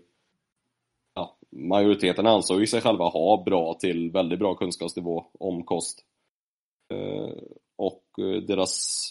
ja, 1.13 1.37
majoriteten 1.49 2.27
ansåg 2.27 2.59
ju 2.59 2.67
sig 2.67 2.81
själva 2.81 3.05
ha 3.05 3.43
bra 3.43 3.73
till 3.73 4.11
väldigt 4.11 4.39
bra 4.39 4.55
kunskapsnivå 4.55 5.25
om 5.39 5.63
kost. 5.63 6.05
Eh, 6.93 7.33
och 7.75 8.03
eh, 8.19 8.41
deras 8.41 9.03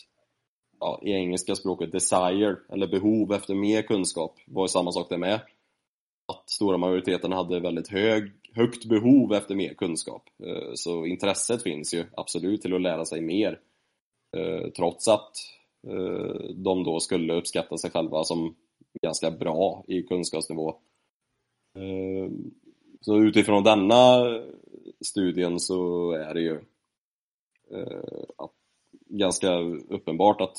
ja, 0.82 1.00
i 1.02 1.12
engelska 1.12 1.54
språket 1.54 1.92
desire, 1.92 2.56
eller 2.72 2.86
behov 2.86 3.32
efter 3.32 3.54
mer 3.54 3.82
kunskap, 3.82 4.38
var 4.46 4.64
ju 4.64 4.68
samma 4.68 4.92
sak 4.92 5.06
det 5.08 5.18
med. 5.18 5.40
Att 6.32 6.50
stora 6.50 6.78
majoriteten 6.78 7.32
hade 7.32 7.60
väldigt 7.60 7.88
hög, 7.88 8.32
högt 8.54 8.84
behov 8.84 9.34
efter 9.34 9.54
mer 9.54 9.74
kunskap. 9.74 10.22
Eh, 10.44 10.70
så 10.74 11.06
intresset 11.06 11.62
finns 11.62 11.94
ju 11.94 12.04
absolut 12.16 12.62
till 12.62 12.74
att 12.74 12.80
lära 12.80 13.04
sig 13.04 13.20
mer. 13.20 13.60
Eh, 14.36 14.70
trots 14.76 15.08
att 15.08 15.32
eh, 15.88 16.54
de 16.54 16.84
då 16.84 17.00
skulle 17.00 17.34
uppskatta 17.34 17.78
sig 17.78 17.90
själva 17.90 18.24
som 18.24 18.54
ganska 19.02 19.30
bra 19.30 19.84
i 19.88 20.02
kunskapsnivå. 20.02 20.74
Så 23.00 23.16
utifrån 23.16 23.64
denna 23.64 24.24
studien 25.04 25.60
så 25.60 26.10
är 26.12 26.34
det 26.34 26.40
ju 26.40 26.60
att 28.36 28.61
ganska 29.18 29.58
uppenbart 29.88 30.40
att 30.40 30.56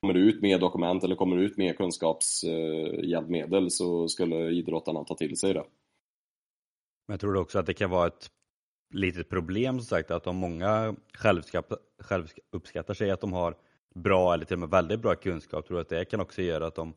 kommer 0.00 0.14
det 0.14 0.20
ut 0.20 0.42
mer 0.42 0.58
dokument 0.58 1.04
eller 1.04 1.16
kommer 1.16 1.36
det 1.36 1.42
ut 1.42 1.56
mer 1.56 1.72
kunskapshjälpmedel 1.72 3.70
så 3.70 4.08
skulle 4.08 4.50
idrottarna 4.50 5.04
ta 5.04 5.14
till 5.14 5.36
sig 5.36 5.54
det. 5.54 5.64
Men 7.06 7.12
jag 7.14 7.20
tror 7.20 7.36
också 7.36 7.58
att 7.58 7.66
det 7.66 7.74
kan 7.74 7.90
vara 7.90 8.06
ett 8.06 8.30
litet 8.94 9.28
problem 9.28 9.78
som 9.78 9.86
sagt 9.86 10.10
att 10.10 10.26
om 10.26 10.36
många 10.36 10.96
självuppskattar 11.98 12.94
sig 12.94 13.10
att 13.10 13.20
de 13.20 13.32
har 13.32 13.54
bra 13.94 14.34
eller 14.34 14.44
till 14.44 14.54
och 14.54 14.60
med 14.60 14.70
väldigt 14.70 15.00
bra 15.00 15.14
kunskap 15.14 15.66
tror 15.66 15.78
jag 15.78 15.82
att 15.84 15.88
det 15.88 16.04
kan 16.04 16.20
också 16.20 16.42
göra 16.42 16.66
att 16.66 16.74
de 16.74 16.94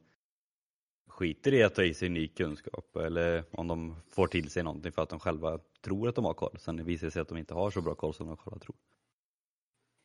skiter 1.08 1.54
i 1.54 1.64
att 1.64 1.76
ta 1.76 1.84
i 1.84 1.94
sig 1.94 2.10
ny 2.10 2.28
kunskap 2.28 2.96
eller 2.96 3.44
om 3.52 3.68
de 3.68 3.96
får 4.10 4.28
till 4.28 4.50
sig 4.50 4.64
någonting 4.64 4.92
för 4.92 5.02
att 5.02 5.10
de 5.10 5.20
själva 5.20 5.60
tror 5.82 6.10
att 6.10 6.16
de 6.16 6.26
har 6.26 6.34
koll. 6.34 6.58
Sen 6.60 6.86
visar 6.86 7.08
det 7.08 7.12
sig 7.12 7.22
att 7.22 7.28
de 7.28 7.38
inte 7.38 7.54
har 7.54 7.72
så 7.72 7.82
bra 7.82 7.96
koll 7.96 8.14
som 8.14 8.28
de 8.28 8.38
själva 8.38 8.60
tror. 8.60 8.76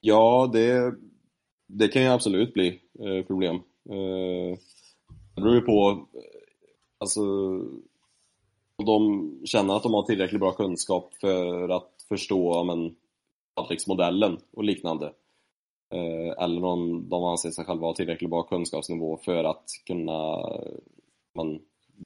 Ja, 0.01 0.51
det, 0.53 0.95
det 1.67 1.89
kan 1.89 2.03
ju 2.03 2.09
absolut 2.09 2.55
bli 2.55 2.81
eh, 2.99 3.27
problem. 3.27 3.57
Eh, 3.91 4.59
det 5.35 5.41
beror 5.41 5.55
ju 5.55 5.61
på, 5.61 6.07
eh, 6.15 6.21
alltså, 6.99 7.23
om 8.77 8.85
de 8.87 9.33
känner 9.47 9.77
att 9.77 9.83
de 9.83 9.95
har 9.95 10.03
tillräckligt 10.03 10.41
bra 10.41 10.53
kunskap 10.53 11.15
för 11.21 11.69
att 11.69 11.91
förstå 12.09 12.65
men, 12.65 12.97
modellen 13.87 14.39
och 14.53 14.65
liknande. 14.65 15.07
Eh, 15.95 16.45
eller 16.45 16.65
om 16.65 17.09
de 17.09 17.25
anser 17.25 17.51
sig 17.51 17.65
själva 17.65 17.87
ha 17.87 17.95
tillräckligt 17.95 18.31
bra 18.31 18.43
kunskapsnivå 18.43 19.17
för 19.17 19.45
att 19.45 19.65
kunna 19.87 20.37
man, 21.35 21.61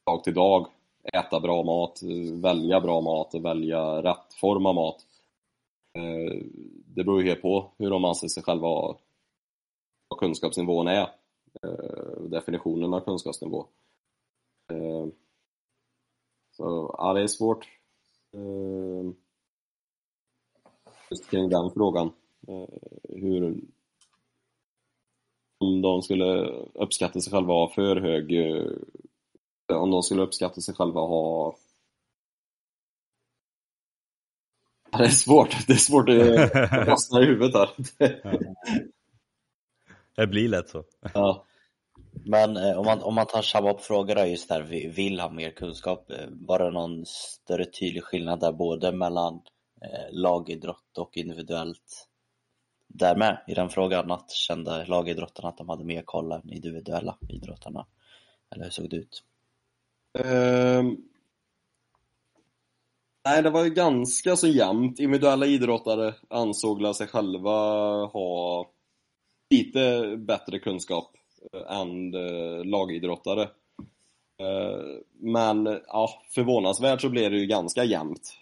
dag 0.06 0.24
till 0.24 0.34
dag 0.34 0.66
äta 1.12 1.40
bra 1.40 1.62
mat, 1.62 2.00
välja 2.42 2.80
bra 2.80 3.00
mat 3.00 3.34
och 3.34 3.44
välja 3.44 4.02
rätt 4.02 4.34
form 4.40 4.66
av 4.66 4.74
mat. 4.74 4.96
Eh, 5.98 6.42
det 6.94 7.04
beror 7.04 7.22
ju 7.22 7.28
helt 7.28 7.42
på 7.42 7.72
hur 7.78 7.90
de 7.90 8.04
anser 8.04 8.28
sig 8.28 8.42
själva 8.42 8.66
ha 8.66 8.98
vad 10.08 10.18
kunskapsnivån 10.18 10.88
är. 10.88 11.10
Eh, 11.62 12.22
definitionen 12.22 12.94
av 12.94 13.00
kunskapsnivå. 13.00 13.66
Eh, 14.72 15.06
så 16.50 16.94
ja, 16.98 17.12
det 17.12 17.22
är 17.22 17.26
svårt. 17.26 17.68
Eh, 18.34 19.12
just 21.10 21.30
kring 21.30 21.48
den 21.48 21.70
frågan. 21.70 22.12
Hur 23.08 23.60
om 25.58 25.82
de 25.82 26.02
skulle 26.02 26.46
uppskatta 26.74 27.20
sig 27.20 27.32
själva 27.32 27.52
ha 27.52 27.68
för 27.68 27.96
hög 27.96 28.32
om 29.68 29.90
de 29.90 30.02
skulle 30.02 30.22
uppskatta 30.22 30.60
sig 30.60 30.74
själva 30.74 31.00
ha 31.00 31.56
Det 34.98 35.04
är 35.04 35.08
svårt, 35.08 35.66
det 35.66 35.72
är 35.72 35.76
svårt 35.76 36.08
att 36.08 36.86
fastna 36.86 37.22
i 37.22 37.24
huvudet 37.24 37.54
här. 37.54 37.68
Det 40.16 40.26
blir 40.26 40.48
lätt 40.48 40.68
så. 40.68 40.84
Ja. 41.14 41.44
Men 42.24 42.56
eh, 42.56 42.78
om, 42.78 42.86
man, 42.86 43.02
om 43.02 43.14
man 43.14 43.26
tar 43.26 43.42
samma 43.42 43.78
fråga 43.78 44.14
då, 44.14 44.26
just 44.26 44.48
där 44.48 44.62
vi 44.62 44.88
vill 44.88 45.20
ha 45.20 45.30
mer 45.30 45.50
kunskap, 45.50 46.10
eh, 46.10 46.28
var 46.30 46.58
det 46.58 46.70
någon 46.70 47.06
större 47.06 47.64
tydlig 47.64 48.04
skillnad 48.04 48.40
där 48.40 48.52
både 48.52 48.92
mellan 48.92 49.34
eh, 49.82 50.12
lagidrott 50.12 50.98
och 50.98 51.16
individuellt 51.16 52.08
där 52.88 53.16
med 53.16 53.44
i 53.48 53.54
den 53.54 53.68
frågan? 53.68 54.10
Att 54.10 54.30
kände 54.30 54.84
lagidrottarna 54.84 55.48
att 55.48 55.58
de 55.58 55.68
hade 55.68 55.84
mer 55.84 56.02
koll 56.02 56.32
än 56.32 56.50
individuella 56.50 57.18
idrottarna? 57.28 57.86
Eller 58.50 58.64
hur 58.64 58.70
såg 58.70 58.90
det 58.90 58.96
ut? 58.96 59.24
Um, 60.18 61.11
Nej, 63.24 63.42
det 63.42 63.50
var 63.50 63.64
ju 63.64 63.70
ganska 63.70 64.36
så 64.36 64.46
jämnt. 64.46 64.98
Individuella 64.98 65.46
idrottare 65.46 66.14
ansåg 66.28 66.96
sig 66.96 67.06
själva 67.06 67.50
ha 68.06 68.66
lite 69.50 70.16
bättre 70.16 70.58
kunskap 70.58 71.16
eh, 71.52 71.80
än 71.80 72.14
eh, 72.14 72.64
lagidrottare. 72.64 73.42
Eh, 74.38 74.80
men 75.20 75.80
ja, 75.86 76.10
förvånansvärt 76.34 77.00
så 77.00 77.08
blev 77.08 77.30
det 77.30 77.38
ju 77.38 77.46
ganska 77.46 77.84
jämnt 77.84 78.36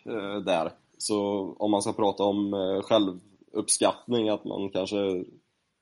där. 0.46 0.72
Så 0.98 1.20
om 1.58 1.70
man 1.70 1.82
ska 1.82 1.92
prata 1.92 2.24
om 2.24 2.52
självuppskattning, 2.84 4.28
att 4.28 4.44
man 4.44 4.70
kanske 4.70 5.24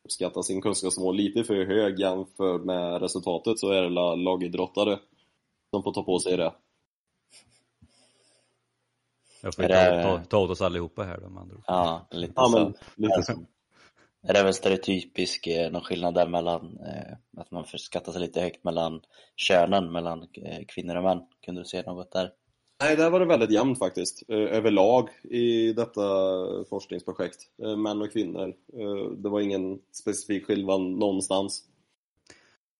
uppskattar 0.04 0.42
sin 0.42 0.62
kunskapsnivå 0.62 1.12
lite 1.12 1.44
för 1.44 1.64
hög 1.64 1.98
jämfört 1.98 2.64
med 2.64 3.02
resultatet, 3.02 3.58
så 3.58 3.70
är 3.70 3.82
det 3.82 4.16
lagidrottare 4.16 4.98
som 5.70 5.82
får 5.82 5.92
ta 5.92 6.02
på 6.02 6.18
sig 6.18 6.36
det. 6.36 6.52
Jag 9.40 9.54
får 9.54 9.62
det... 9.62 10.02
ta, 10.02 10.20
ta 10.28 10.38
åt 10.38 10.50
oss 10.50 10.62
allihopa 10.62 11.02
här 11.02 11.18
då 11.18 11.26
andra 11.26 11.56
Ja, 11.66 12.08
lite 12.10 12.32
ja, 12.36 12.48
så. 12.48 12.58
Men, 12.58 12.74
lite 12.96 13.22
så. 13.22 13.32
Är 14.22 14.32
det 14.32 14.42
väl 14.42 14.54
stereotypisk, 14.54 15.46
eh, 15.46 15.70
någon 15.72 15.82
skillnad 15.82 16.14
där 16.14 16.28
mellan 16.28 16.78
eh, 16.80 17.40
att 17.40 17.50
man 17.50 17.64
skattar 17.66 18.12
sig 18.12 18.20
lite 18.20 18.40
högt 18.40 18.64
mellan 18.64 19.00
könen, 19.36 19.92
mellan 19.92 20.22
eh, 20.22 20.64
kvinnor 20.68 20.96
och 20.96 21.02
män? 21.02 21.20
Kunde 21.44 21.60
du 21.60 21.64
se 21.64 21.82
något 21.82 22.12
där? 22.12 22.30
Nej, 22.82 22.96
där 22.96 23.10
var 23.10 23.20
det 23.20 23.26
väldigt 23.26 23.50
jämnt 23.50 23.78
faktiskt, 23.78 24.22
eh, 24.28 24.36
överlag 24.36 25.08
i 25.22 25.72
detta 25.72 26.00
forskningsprojekt. 26.70 27.36
Eh, 27.62 27.76
män 27.76 28.02
och 28.02 28.12
kvinnor. 28.12 28.54
Det 29.16 29.28
var 29.28 29.40
ingen 29.40 29.78
specifik 29.92 30.46
skillnad 30.46 30.80
någonstans. 30.80 31.64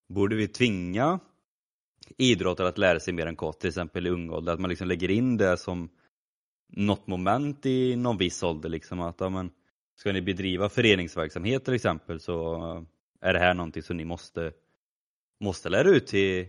borde 0.08 0.36
vi 0.36 0.48
tvinga 0.48 1.20
idrottare 2.16 2.68
att 2.68 2.78
lära 2.78 3.00
sig 3.00 3.14
mer 3.14 3.26
än 3.26 3.36
kost, 3.36 3.60
till 3.60 3.68
exempel 3.68 4.06
i 4.06 4.10
ung 4.10 4.30
ålder, 4.30 4.52
att 4.52 4.60
man 4.60 4.70
liksom 4.70 4.88
lägger 4.88 5.10
in 5.10 5.36
det 5.36 5.56
som 5.56 5.90
något 6.68 7.06
moment 7.06 7.66
i 7.66 7.96
någon 7.96 8.18
viss 8.18 8.42
ålder 8.42 8.68
liksom 8.68 9.00
att 9.00 9.20
ja, 9.20 9.28
men, 9.28 9.50
ska 9.96 10.12
ni 10.12 10.22
bedriva 10.22 10.68
föreningsverksamhet 10.68 11.64
till 11.64 11.74
exempel 11.74 12.20
så 12.20 12.58
är 13.20 13.32
det 13.32 13.38
här 13.38 13.54
någonting 13.54 13.82
som 13.82 13.96
ni 13.96 14.04
måste, 14.04 14.52
måste 15.40 15.68
lära 15.68 15.88
ut 15.88 16.06
till 16.06 16.46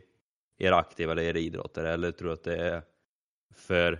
era 0.57 0.77
aktiva 0.77 1.11
eller 1.11 1.23
era 1.23 1.39
idrottare 1.39 1.93
eller 1.93 2.11
tror 2.11 2.27
du 2.27 2.33
att 2.33 2.43
det 2.43 2.57
är 2.57 2.83
för, 3.55 3.99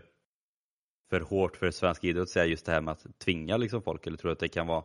för 1.09 1.21
hårt 1.21 1.57
för 1.57 1.71
svensk 1.71 2.03
idrott 2.03 2.23
att 2.23 2.29
säga 2.29 2.45
just 2.45 2.65
det 2.65 2.71
här 2.71 2.81
med 2.81 2.91
att 2.91 3.19
tvinga 3.19 3.57
liksom 3.57 3.81
folk 3.81 4.07
eller 4.07 4.17
tror 4.17 4.29
du 4.29 4.33
att 4.33 4.39
det 4.39 4.47
kan 4.47 4.67
vara 4.67 4.83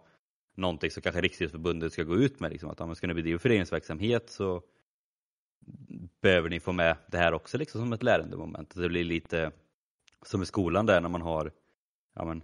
någonting 0.55 0.90
som 0.90 1.03
kanske 1.03 1.20
Riksidrottsförbundet 1.20 1.92
ska 1.92 2.03
gå 2.03 2.16
ut 2.16 2.40
med 2.40 2.53
liksom 2.53 2.70
att 2.70 2.81
om 2.81 2.88
man 2.88 2.97
ska 2.97 3.07
bedriva 3.07 3.38
föreningsverksamhet 3.38 4.31
så 4.31 4.62
behöver 6.20 6.49
ni 6.49 6.61
få 6.61 6.73
med 6.73 6.97
det 7.07 7.18
här 7.18 7.35
också 7.35 7.59
liksom 7.59 7.81
som 7.81 7.92
ett 7.92 8.03
lärandemoment. 8.03 8.75
Det 8.75 8.88
blir 8.88 9.05
lite 9.05 9.53
som 10.26 10.42
i 10.42 10.46
skolan 10.46 10.87
där 10.87 11.00
när 11.00 11.08
man 11.08 11.22
har 11.22 11.52
ja, 12.14 12.24
men, 12.24 12.42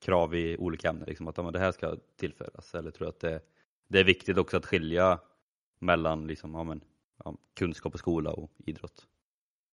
krav 0.00 0.34
i 0.34 0.56
olika 0.56 0.88
ämnen, 0.88 1.04
liksom, 1.08 1.28
att 1.28 1.38
ja, 1.38 1.50
det 1.50 1.58
här 1.58 1.72
ska 1.72 1.96
tillföras. 2.16 2.74
Eller 2.74 2.90
tror 2.90 3.04
du 3.06 3.08
att 3.08 3.20
det, 3.20 3.40
det, 3.88 4.00
är 4.00 4.04
viktigt 4.04 4.38
också 4.38 4.56
att 4.56 4.66
skilja 4.66 5.20
mellan 5.78 6.26
liksom, 6.26 6.54
ja, 6.54 6.64
men, 6.64 6.80
ja, 7.24 7.36
kunskap 7.54 7.94
och 7.94 8.00
skola 8.00 8.32
och 8.32 8.50
idrott? 8.66 9.06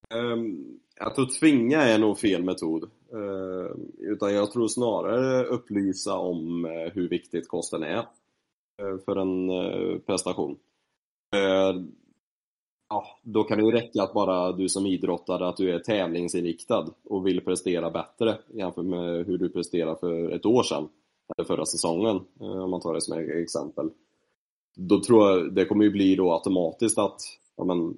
Um, 0.10 0.80
jag 0.96 1.16
tror 1.16 1.40
tvinga 1.40 1.82
är 1.82 2.00
nog 2.00 2.20
fel 2.20 2.44
metod. 2.44 2.90
Uh, 3.14 3.72
utan 3.98 4.34
jag 4.34 4.52
tror 4.52 4.68
snarare 4.68 5.46
upplysa 5.46 6.18
om 6.18 6.66
uh, 6.66 6.94
hur 6.94 7.10
viktigt 7.10 7.48
kosten 7.48 7.84
är 7.84 8.08
uh, 8.82 8.98
för 9.06 9.16
en 9.16 9.50
uh, 9.50 10.00
prestation. 10.00 10.60
Ehm, 11.36 11.92
Ja, 12.90 13.20
då 13.24 13.44
kan 13.44 13.58
det 13.58 13.64
ju 13.64 13.72
räcka 13.72 14.04
att 14.04 14.14
bara 14.14 14.52
du 14.52 14.70
som 14.70 14.86
idrottare 14.86 15.48
att 15.48 15.58
du 15.58 15.72
är 15.76 15.80
tävlingsinriktad 15.80 16.94
och 17.04 17.28
vill 17.28 17.42
prestera 17.42 17.92
bättre 17.92 18.38
jämfört 18.54 18.86
med 18.86 19.26
hur 19.26 19.38
du 19.38 19.50
presterade 19.50 20.00
för 20.00 20.32
ett 20.32 20.46
år 20.46 20.64
sedan, 20.64 20.90
eller 21.38 21.48
förra 21.48 21.66
säsongen, 21.66 22.16
eh, 22.42 22.64
om 22.64 22.70
man 22.70 22.82
tar 22.82 22.94
det 22.94 23.02
som 23.02 23.20
e- 23.20 23.42
exempel. 23.42 23.90
Då 24.76 25.00
tror 25.00 25.30
jag 25.30 25.54
det 25.54 25.66
kommer 25.66 25.84
ju 25.84 25.92
bli 25.92 26.16
då 26.16 26.34
automatiskt 26.34 26.98
att, 26.98 27.22
ja 27.58 27.64
men, 27.64 27.98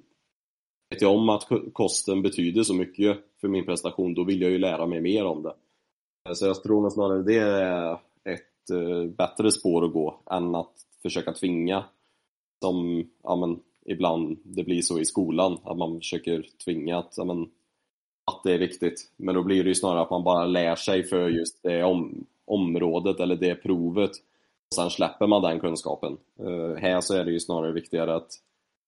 vet 0.90 1.02
jag 1.02 1.14
om 1.14 1.28
att 1.28 1.48
kosten 1.72 2.22
betyder 2.22 2.62
så 2.62 2.74
mycket 2.74 3.18
för 3.40 3.48
min 3.48 3.66
prestation, 3.66 4.14
då 4.14 4.24
vill 4.24 4.42
jag 4.42 4.50
ju 4.50 4.58
lära 4.58 4.86
mig 4.86 5.00
mer 5.00 5.24
om 5.24 5.42
det. 5.42 5.54
Eh, 6.28 6.32
så 6.34 6.46
jag 6.46 6.62
tror 6.62 6.82
nog 6.82 6.92
snarare 6.92 7.22
det 7.22 7.38
är 7.38 7.92
ett 8.24 8.70
eh, 8.72 9.10
bättre 9.16 9.52
spår 9.52 9.84
att 9.84 9.92
gå 9.92 10.20
än 10.30 10.54
att 10.54 10.72
försöka 11.02 11.32
tvinga 11.32 11.84
som, 12.62 13.08
ja 13.22 13.36
men, 13.36 13.60
ibland 13.88 14.38
det 14.42 14.64
blir 14.64 14.82
så 14.82 14.98
i 14.98 15.04
skolan, 15.04 15.58
att 15.64 15.78
man 15.78 15.98
försöker 15.98 16.46
tvinga 16.64 16.98
att, 16.98 17.14
ja, 17.16 17.24
men, 17.24 17.42
att 18.30 18.42
det 18.44 18.52
är 18.52 18.58
viktigt. 18.58 19.12
Men 19.16 19.34
då 19.34 19.42
blir 19.42 19.64
det 19.64 19.68
ju 19.68 19.74
snarare 19.74 20.02
att 20.02 20.10
man 20.10 20.24
bara 20.24 20.46
lär 20.46 20.76
sig 20.76 21.02
för 21.02 21.28
just 21.28 21.62
det 21.62 21.84
om, 21.84 22.26
området 22.44 23.20
eller 23.20 23.36
det 23.36 23.54
provet 23.54 24.10
och 24.68 24.74
sen 24.74 24.90
släpper 24.90 25.26
man 25.26 25.42
den 25.42 25.60
kunskapen. 25.60 26.18
Uh, 26.40 26.74
här 26.74 27.00
så 27.00 27.14
är 27.14 27.24
det 27.24 27.30
ju 27.30 27.40
snarare 27.40 27.72
viktigare 27.72 28.14
att 28.14 28.32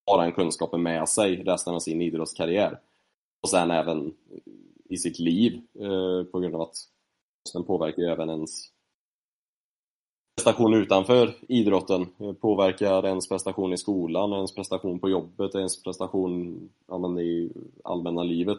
ha 0.06 0.22
den 0.22 0.32
kunskapen 0.32 0.82
med 0.82 1.08
sig 1.08 1.36
resten 1.36 1.74
av 1.74 1.78
sin 1.78 2.02
idrottskarriär. 2.02 2.80
Och 3.42 3.50
sen 3.50 3.70
även 3.70 4.14
i 4.84 4.96
sitt 4.96 5.18
liv 5.18 5.62
uh, 5.80 6.24
på 6.24 6.40
grund 6.40 6.54
av 6.54 6.60
att 6.60 6.76
den 7.52 7.64
påverkar 7.64 8.02
ju 8.02 8.08
även 8.08 8.30
ens 8.30 8.68
prestation 10.40 10.74
utanför 10.74 11.34
idrotten 11.48 12.06
påverkar 12.40 13.06
ens 13.06 13.28
prestation 13.28 13.72
i 13.72 13.76
skolan, 13.76 14.32
ens 14.32 14.54
prestation 14.54 15.00
på 15.00 15.08
jobbet, 15.08 15.54
ens 15.54 15.82
prestation 15.82 16.68
ja, 16.88 17.20
i 17.20 17.52
allmänna 17.84 18.22
livet. 18.22 18.58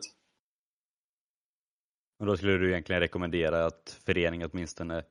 Och 2.19 2.25
då 2.25 2.37
skulle 2.37 2.57
du 2.57 2.69
egentligen 2.69 2.99
rekommendera 2.99 3.65
att 3.65 3.99
föreningen 4.05 4.49
åtminstone 4.53 5.03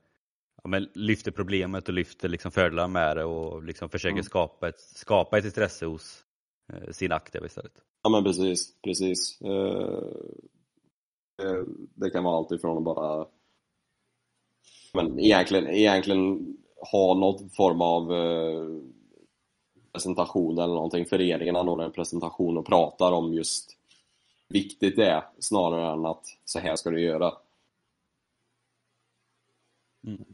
ja, 0.63 0.69
men 0.69 0.87
lyfter 0.93 1.31
problemet 1.31 1.87
och 1.87 1.93
lyfter 1.93 2.29
liksom 2.29 2.51
fördelar 2.51 2.87
med 2.87 3.17
det 3.17 3.23
och 3.23 3.63
liksom 3.63 3.89
försöker 3.89 4.11
mm. 4.11 4.23
skapa, 4.23 4.69
ett, 4.69 4.79
skapa 4.79 5.37
ett 5.37 5.45
intresse 5.45 5.85
hos 5.85 6.23
eh, 6.73 6.91
sina 6.91 7.15
aktiva 7.15 7.45
istället? 7.45 7.73
Ja 8.03 8.09
men 8.09 8.23
precis, 8.23 8.81
precis. 8.81 9.41
Eh, 9.41 10.03
det, 11.37 11.65
det 11.95 12.09
kan 12.09 12.23
vara 12.23 12.37
allt 12.37 12.51
ifrån 12.51 12.77
att 12.77 12.83
bara 12.83 13.27
men 14.93 15.19
egentligen, 15.19 15.67
egentligen 15.67 16.57
ha 16.91 17.13
någon 17.13 17.49
form 17.49 17.81
av 17.81 18.13
eh, 18.13 18.67
presentation 19.91 20.57
eller 20.57 20.73
någonting. 20.73 21.05
Föreningen 21.05 21.55
anordnar 21.55 21.85
en 21.85 21.91
presentation 21.91 22.57
och 22.57 22.65
pratar 22.65 23.11
om 23.11 23.33
just 23.33 23.77
viktigt 24.47 24.95
det 24.95 25.05
är 25.05 25.23
snarare 25.39 25.93
än 25.93 26.05
att 26.05 26.25
så 26.45 26.59
här 26.59 26.75
ska 26.75 26.89
du 26.89 27.01
göra. 27.01 27.33
Mm. 30.07 30.25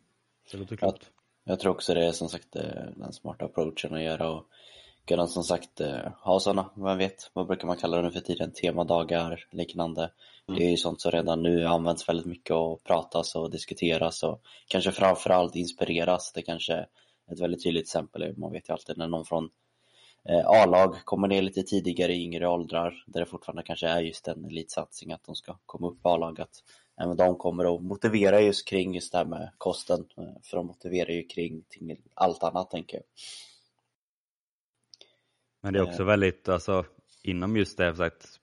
Det 0.51 0.57
låter 0.57 0.75
klokt. 0.75 1.11
Jag, 1.43 1.53
jag 1.53 1.59
tror 1.59 1.71
också 1.71 1.93
det 1.93 2.05
är 2.05 2.11
som 2.11 2.29
sagt 2.29 2.55
eh, 2.55 2.85
den 2.95 3.13
smarta 3.13 3.45
approachen 3.45 3.93
att 3.93 4.03
göra 4.03 4.29
och 4.29 4.43
kunna 5.05 5.27
som 5.27 5.43
sagt 5.43 5.81
eh, 5.81 6.11
ha 6.21 6.39
sådana, 6.39 6.69
vem 6.73 6.97
vet, 6.97 7.31
vad 7.33 7.47
brukar 7.47 7.67
man 7.67 7.77
kalla 7.77 7.97
det 7.97 8.03
nu 8.03 8.11
för 8.11 8.19
tiden, 8.19 8.51
temadagar, 8.51 9.47
liknande. 9.51 10.11
Det 10.55 10.63
är 10.63 10.69
ju 10.69 10.77
sånt 10.77 11.01
som 11.01 11.11
redan 11.11 11.43
nu 11.43 11.65
används 11.65 12.09
väldigt 12.09 12.25
mycket 12.25 12.51
och 12.51 12.83
pratas 12.83 13.35
och 13.35 13.51
diskuteras 13.51 14.23
och 14.23 14.41
kanske 14.67 14.91
framförallt 14.91 15.55
inspireras. 15.55 16.31
Det 16.33 16.41
kanske 16.41 16.73
är 16.73 16.87
ett 17.31 17.39
väldigt 17.39 17.63
tydligt 17.63 17.83
exempel, 17.83 18.37
man 18.37 18.51
vet 18.51 18.69
ju 18.69 18.73
alltid 18.73 18.97
när 18.97 19.07
någon 19.07 19.25
från 19.25 19.49
eh, 20.29 20.45
A-lag 20.45 20.95
kommer 21.05 21.27
ner 21.27 21.41
lite 21.41 21.63
tidigare 21.63 22.13
i 22.13 22.23
yngre 22.23 22.47
åldrar 22.47 23.03
där 23.07 23.19
det 23.19 23.25
fortfarande 23.25 23.63
kanske 23.63 23.87
är 23.87 24.01
just 24.01 24.27
en 24.27 24.45
elitsatsning 24.45 25.11
att 25.11 25.23
de 25.23 25.35
ska 25.35 25.57
komma 25.65 25.87
upp 25.87 25.97
i 25.97 25.99
A-lag 26.03 26.41
att 26.41 26.63
även 27.01 27.17
de 27.17 27.35
kommer 27.35 27.75
att 27.75 27.83
motivera 27.83 28.41
just 28.41 28.67
kring 28.67 28.95
just 28.95 29.11
det 29.11 29.17
här 29.17 29.25
med 29.25 29.51
kosten 29.57 30.05
eh, 30.17 30.41
för 30.43 30.57
de 30.57 30.67
motiverar 30.67 31.11
ju 31.11 31.23
kring 31.23 31.63
allt 32.13 32.43
annat 32.43 32.69
tänker 32.71 32.97
jag. 32.97 33.05
Men 35.61 35.73
det 35.73 35.79
är 35.79 35.83
också 35.83 36.03
väldigt, 36.03 36.49
alltså 36.49 36.85
inom 37.23 37.57
just 37.57 37.77
det, 37.77 37.95
sagt, 37.95 38.36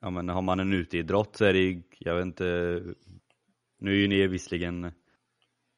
ja 0.00 0.10
men 0.10 0.28
har 0.28 0.42
man 0.42 0.60
en 0.60 0.72
uteidrott 0.72 1.36
så 1.36 1.44
är 1.44 1.52
det 1.52 1.82
jag 1.98 2.14
vet 2.14 2.26
inte, 2.26 2.44
nu 3.78 3.90
är 3.90 3.96
ju 3.96 4.08
ni 4.08 4.26
visserligen 4.26 4.92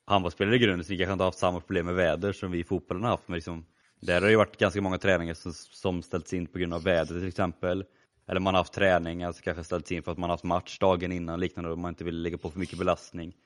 handbollsspelare 0.06 0.56
i 0.56 0.58
grunden 0.58 0.84
så 0.84 0.92
ni 0.92 0.98
kanske 0.98 1.12
inte 1.12 1.24
haft 1.24 1.38
samma 1.38 1.60
problem 1.60 1.86
med 1.86 1.94
väder 1.94 2.32
som 2.32 2.50
vi 2.50 2.58
i 2.58 2.64
fotbollen 2.64 3.02
har 3.02 3.10
haft, 3.10 3.28
men 3.28 3.34
liksom, 3.34 3.64
där 4.00 4.14
har 4.14 4.20
det 4.20 4.30
ju 4.30 4.36
varit 4.36 4.56
ganska 4.56 4.80
många 4.80 4.98
träningar 4.98 5.34
som, 5.34 5.52
som 5.52 6.02
ställts 6.02 6.32
in 6.32 6.46
på 6.46 6.58
grund 6.58 6.74
av 6.74 6.82
väder 6.82 7.18
till 7.18 7.28
exempel. 7.28 7.84
Eller 8.28 8.40
man 8.40 8.54
har 8.54 8.60
haft 8.60 8.72
träning, 8.72 9.22
alltså 9.22 9.42
kanske 9.42 9.64
ställts 9.64 9.92
in 9.92 10.02
för 10.02 10.12
att 10.12 10.18
man 10.18 10.30
har 10.30 10.34
haft 10.34 10.44
match 10.44 10.78
dagen 10.78 11.12
innan 11.12 11.40
liknande 11.40 11.70
och 11.70 11.78
man 11.78 11.88
inte 11.88 12.04
vill 12.04 12.22
lägga 12.22 12.38
på 12.38 12.50
för 12.50 12.58
mycket 12.58 12.78
belastning. 12.78 13.36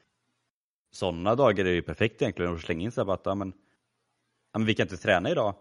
Sådana 0.90 1.34
dagar 1.34 1.64
är 1.64 1.68
det 1.68 1.74
ju 1.74 1.82
perfekt 1.82 2.22
egentligen 2.22 2.54
att 2.54 2.60
slänga 2.60 2.84
in 2.84 2.92
sig 2.92 3.04
att 3.08 3.20
ja, 3.24 3.34
men, 3.34 3.52
ja, 4.52 4.58
men 4.58 4.66
vi 4.66 4.74
kan 4.74 4.84
inte 4.84 4.96
träna 4.96 5.30
idag. 5.30 5.54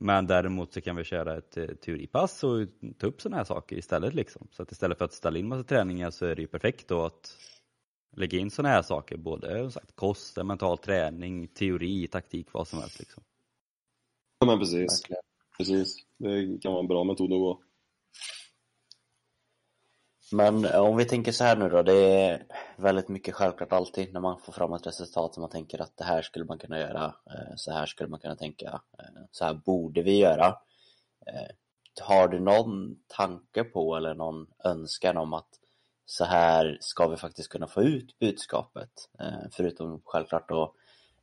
Men 0.00 0.26
däremot 0.26 0.72
så 0.72 0.80
kan 0.80 0.96
vi 0.96 1.04
köra 1.04 1.36
ett 1.36 1.56
eh, 1.56 1.66
teoripass 1.66 2.44
och 2.44 2.66
ta 2.98 3.06
upp 3.06 3.20
sådana 3.20 3.36
här 3.36 3.44
saker 3.44 3.76
istället. 3.76 4.14
Liksom. 4.14 4.48
Så 4.50 4.62
att 4.62 4.72
istället 4.72 4.98
för 4.98 5.04
att 5.04 5.12
ställa 5.12 5.38
in 5.38 5.48
massa 5.48 5.64
träningar 5.64 6.10
så 6.10 6.26
är 6.26 6.34
det 6.34 6.42
ju 6.42 6.48
perfekt 6.48 6.88
då 6.88 7.04
att 7.04 7.36
lägga 8.16 8.38
in 8.38 8.50
sådana 8.50 8.74
här 8.74 8.82
saker. 8.82 9.16
Både 9.16 9.70
sagt, 9.70 9.96
kost, 9.96 10.36
mental 10.36 10.78
träning, 10.78 11.48
teori, 11.48 12.06
taktik, 12.06 12.52
vad 12.52 12.68
som 12.68 12.78
helst. 12.78 12.98
Liksom. 12.98 13.22
Ja 14.38 14.46
men 14.46 14.58
precis. 14.58 15.02
Precis. 15.58 15.96
Det 16.18 16.62
kan 16.62 16.72
vara 16.72 16.80
en 16.82 16.88
bra 16.88 17.04
metod 17.04 17.32
att 17.32 17.38
gå. 17.38 17.62
Men 20.32 20.64
om 20.74 20.96
vi 20.96 21.04
tänker 21.04 21.32
så 21.32 21.44
här 21.44 21.56
nu 21.56 21.68
då, 21.68 21.82
det 21.82 21.92
är 21.94 22.46
väldigt 22.76 23.08
mycket 23.08 23.34
självklart 23.34 23.72
alltid 23.72 24.12
när 24.12 24.20
man 24.20 24.40
får 24.40 24.52
fram 24.52 24.72
ett 24.72 24.86
resultat 24.86 25.34
som 25.34 25.40
man 25.40 25.50
tänker 25.50 25.82
att 25.82 25.96
det 25.96 26.04
här 26.04 26.22
skulle 26.22 26.44
man 26.44 26.58
kunna 26.58 26.78
göra, 26.78 27.04
eh, 27.04 27.54
så 27.56 27.72
här 27.72 27.86
skulle 27.86 28.08
man 28.08 28.20
kunna 28.20 28.36
tänka, 28.36 28.80
eh, 28.98 29.22
så 29.30 29.44
här 29.44 29.54
borde 29.54 30.02
vi 30.02 30.18
göra. 30.18 30.46
Eh, 31.26 31.48
har 32.00 32.28
du 32.28 32.40
någon 32.40 32.96
tanke 33.06 33.64
på 33.64 33.96
eller 33.96 34.14
någon 34.14 34.46
önskan 34.64 35.16
om 35.16 35.34
att 35.34 35.48
så 36.06 36.24
här 36.24 36.78
ska 36.80 37.08
vi 37.08 37.16
faktiskt 37.16 37.48
kunna 37.48 37.66
få 37.66 37.82
ut 37.82 38.18
budskapet? 38.18 38.90
Förutom 39.52 40.00
självklart 40.04 40.48
då, 40.48 40.74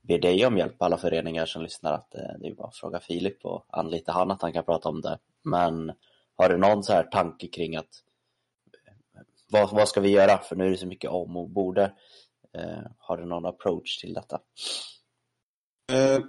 be 0.01 0.18
dig 0.18 0.45
om 0.45 0.58
hjälp, 0.58 0.82
alla 0.82 0.97
föreningar 0.97 1.45
som 1.45 1.62
lyssnar, 1.62 1.93
att 1.93 2.12
det 2.12 2.47
är 2.47 2.53
bara 2.53 2.68
att 2.68 2.76
fråga 2.76 2.99
Filip 2.99 3.45
och 3.45 3.66
anlita 3.70 4.12
han 4.12 4.32
att 4.32 4.41
han 4.41 4.53
kan 4.53 4.64
prata 4.64 4.89
om 4.89 5.01
det. 5.01 5.20
Men 5.43 5.91
har 6.36 6.49
du 6.49 6.58
någon 6.58 6.84
så 6.84 6.93
här 6.93 7.03
tanke 7.03 7.47
kring 7.47 7.76
att 7.76 8.03
vad, 9.56 9.72
vad 9.72 9.88
ska 9.88 10.01
vi 10.01 10.10
göra? 10.10 10.38
För 10.38 10.56
nu 10.56 10.66
är 10.66 10.70
det 10.70 10.78
så 10.78 10.88
mycket 10.88 11.12
om 11.12 11.38
och 11.38 11.49
borde. 11.49 11.84
Eh, 12.53 12.91
har 12.97 13.18
du 13.18 13.26
någon 13.26 13.45
approach 13.45 13.97
till 13.97 14.14
detta? 14.14 14.39
Uh, 15.91 16.26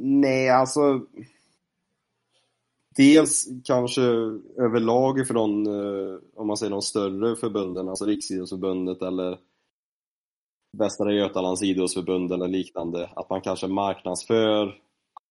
nej, 0.00 0.50
alltså 0.50 1.00
Dels 2.98 3.48
kanske 3.64 4.02
överlag 4.56 5.26
från, 5.28 5.66
eh, 5.66 6.18
om 6.34 6.46
man 6.46 6.56
säger 6.56 6.70
de 6.70 6.82
större 6.82 7.36
förbunden, 7.36 7.88
alltså 7.88 8.04
Riksidrottsförbundet 8.04 9.02
eller 9.02 9.38
Västra 10.78 11.12
Götalands 11.12 11.62
idrottsförbund 11.62 12.32
eller 12.32 12.48
liknande, 12.48 13.10
att 13.16 13.30
man 13.30 13.40
kanske 13.40 13.66
marknadsför 13.66 14.80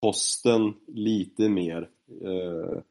kosten 0.01 0.73
lite 0.88 1.49
mer. 1.49 1.89
Eh, 2.21 2.82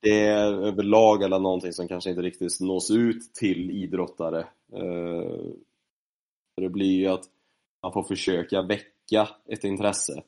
det 0.00 0.26
är 0.26 0.52
överlag 0.52 1.22
eller 1.22 1.38
någonting 1.38 1.72
som 1.72 1.88
kanske 1.88 2.10
inte 2.10 2.22
riktigt 2.22 2.60
nås 2.60 2.90
ut 2.90 3.34
till 3.34 3.70
idrottare. 3.70 4.40
Eh, 4.72 5.52
det 6.56 6.68
blir 6.68 6.92
ju 6.92 7.06
att 7.06 7.24
man 7.82 7.92
får 7.92 8.02
försöka 8.02 8.62
väcka 8.62 9.28
ett 9.46 9.64
intresse. 9.64 10.22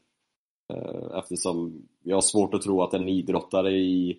Eh, 0.72 1.18
eftersom 1.18 1.88
jag 2.02 2.16
har 2.16 2.20
svårt 2.20 2.54
att 2.54 2.62
tro 2.62 2.82
att 2.82 2.94
en 2.94 3.08
idrottare 3.08 3.72
i 3.72 4.18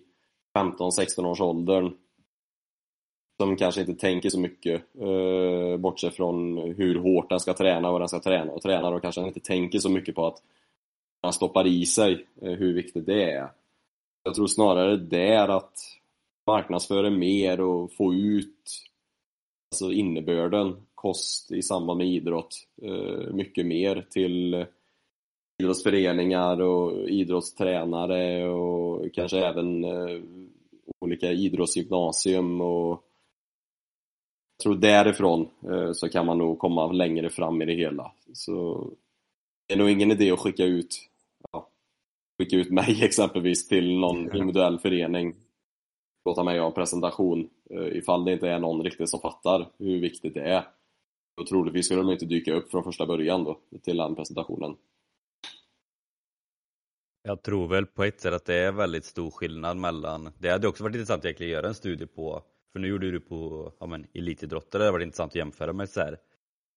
15-16 0.58 1.26
års 1.26 1.40
åldern 1.40 1.94
som 3.36 3.56
kanske 3.56 3.80
inte 3.80 3.94
tänker 3.94 4.30
så 4.30 4.40
mycket 4.40 4.82
eh, 5.00 5.76
bortsett 5.76 6.16
från 6.16 6.58
hur 6.58 6.94
hårt 6.94 7.30
den 7.30 7.40
ska 7.40 7.54
träna 7.54 7.88
och 7.88 7.92
vad 7.92 8.00
den 8.00 8.08
ska 8.08 8.20
träna 8.20 8.52
och 8.52 8.62
tränar 8.62 8.92
och 8.92 9.02
kanske 9.02 9.26
inte 9.26 9.40
tänker 9.40 9.78
så 9.78 9.90
mycket 9.90 10.14
på 10.14 10.26
att 10.26 10.42
man 11.22 11.32
stoppar 11.32 11.66
i 11.66 11.86
sig 11.86 12.26
hur 12.40 12.74
viktigt 12.74 13.06
det 13.06 13.32
är. 13.32 13.50
Jag 14.26 14.34
tror 14.34 14.46
snarare 14.46 14.96
där 14.96 15.48
att 15.48 15.78
marknadsföra 16.46 17.10
mer 17.10 17.60
och 17.60 17.92
få 17.92 18.14
ut 18.14 18.84
alltså 19.72 19.92
innebörden 19.92 20.86
kost 20.94 21.52
i 21.52 21.62
samband 21.62 21.98
med 21.98 22.06
idrott 22.06 22.68
eh, 22.82 23.34
mycket 23.34 23.66
mer 23.66 24.06
till 24.10 24.66
idrottsföreningar 25.62 26.60
och 26.60 27.08
idrottstränare 27.08 28.48
och 28.48 29.14
kanske 29.14 29.38
även 29.38 29.84
eh, 29.84 30.22
olika 31.00 31.32
idrottsgymnasium 31.32 32.60
och 32.60 33.02
jag 34.56 34.62
tror 34.62 34.74
därifrån 34.74 35.48
eh, 35.70 35.92
så 35.92 36.08
kan 36.08 36.26
man 36.26 36.38
nog 36.38 36.58
komma 36.58 36.92
längre 36.92 37.30
fram 37.30 37.62
i 37.62 37.64
det 37.64 37.74
hela. 37.74 38.12
Så 38.32 38.86
det 39.66 39.74
är 39.74 39.78
nog 39.78 39.90
ingen 39.90 40.10
idé 40.10 40.30
att 40.30 40.40
skicka 40.40 40.64
ut, 40.64 41.08
skicka 42.38 42.56
ut 42.56 42.70
mig 42.70 42.98
exempelvis 43.04 43.68
till 43.68 43.98
någon 43.98 44.36
individuell 44.36 44.78
förening 44.78 45.34
låta 46.26 46.44
mig 46.44 46.58
ha 46.58 46.66
en 46.66 46.72
presentation 46.72 47.50
eh, 47.70 47.96
ifall 47.96 48.24
det 48.24 48.32
inte 48.32 48.48
är 48.48 48.58
någon 48.58 48.82
riktigt 48.82 49.10
som 49.10 49.20
fattar 49.20 49.68
hur 49.78 50.00
viktigt 50.00 50.34
det 50.34 50.40
är. 50.40 50.64
Och 51.40 51.46
troligtvis 51.46 51.86
skulle 51.86 52.00
de 52.00 52.10
inte 52.10 52.26
dyka 52.26 52.54
upp 52.54 52.70
från 52.70 52.84
första 52.84 53.06
början 53.06 53.44
då 53.44 53.60
till 53.82 53.96
den 53.96 54.14
presentationen. 54.14 54.76
Jag 57.22 57.42
tror 57.42 57.68
väl 57.68 57.86
på 57.86 58.04
ett 58.04 58.20
sätt 58.20 58.34
att 58.34 58.44
det 58.44 58.54
är 58.54 58.72
väldigt 58.72 59.04
stor 59.04 59.30
skillnad 59.30 59.76
mellan, 59.76 60.32
det 60.38 60.50
hade 60.50 60.68
också 60.68 60.82
varit 60.84 60.94
intressant 60.94 61.20
att 61.20 61.24
egentligen 61.24 61.52
göra 61.52 61.68
en 61.68 61.74
studie 61.74 62.06
på, 62.06 62.42
för 62.72 62.80
nu 62.80 62.88
gjorde 62.88 63.10
du 63.10 63.20
på 63.20 63.72
ja, 63.80 63.86
men, 63.86 64.06
elitidrottare, 64.14 64.80
det 64.80 64.84
hade 64.84 64.92
varit 64.92 65.04
intressant 65.04 65.32
att 65.32 65.36
jämföra 65.36 65.72
med 65.72 65.88
så 65.88 66.00
här 66.00 66.18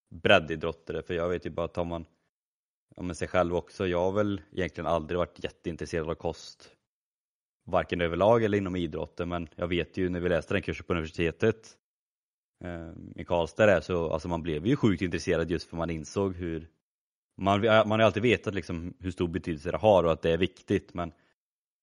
breddidrottare, 0.10 1.02
för 1.02 1.14
jag 1.14 1.30
vet 1.30 1.46
ju 1.46 1.50
bara, 1.50 1.68
tar 1.68 1.86
man 1.86 2.06
ja, 3.00 3.04
men 3.04 3.16
sig 3.16 3.28
själv 3.28 3.56
också, 3.56 3.88
jag 3.88 4.00
har 4.00 4.12
väl 4.12 4.42
egentligen 4.52 4.88
aldrig 4.88 5.18
varit 5.18 5.44
jätteintresserad 5.44 6.10
av 6.10 6.16
kost, 6.16 6.70
varken 7.66 8.02
överlag 8.02 8.44
eller 8.44 8.58
inom 8.58 8.76
idrotten, 8.76 9.30
men 9.30 9.48
jag 9.56 9.68
vet 9.68 9.98
ju 9.98 10.10
när 10.10 10.20
vi 10.20 10.30
läste 10.30 10.54
den 10.54 10.62
kursen 10.62 10.86
på 10.86 10.94
universitetet 10.94 11.78
eh, 12.64 13.22
i 13.22 13.26
Karlstad 13.26 13.66
där, 13.66 13.82
så 13.82 14.12
alltså 14.12 14.28
man 14.28 14.42
blev 14.42 14.68
ju 14.68 14.76
sjukt 14.76 15.02
intresserad 15.02 15.52
just 15.52 15.70
för 15.70 15.78
man 15.78 15.90
insåg 15.90 16.36
hur 16.36 16.70
man, 17.38 17.62
man 17.62 17.92
har 17.92 18.00
alltid 18.00 18.24
vetat 18.24 18.54
liksom 18.54 18.94
hur 19.00 19.12
stor 19.12 19.28
betydelse 19.28 19.72
det 19.72 19.78
har 19.78 20.04
och 20.04 20.12
att 20.12 20.22
det 20.22 20.32
är 20.32 20.38
viktigt 20.38 20.94
men 20.94 21.12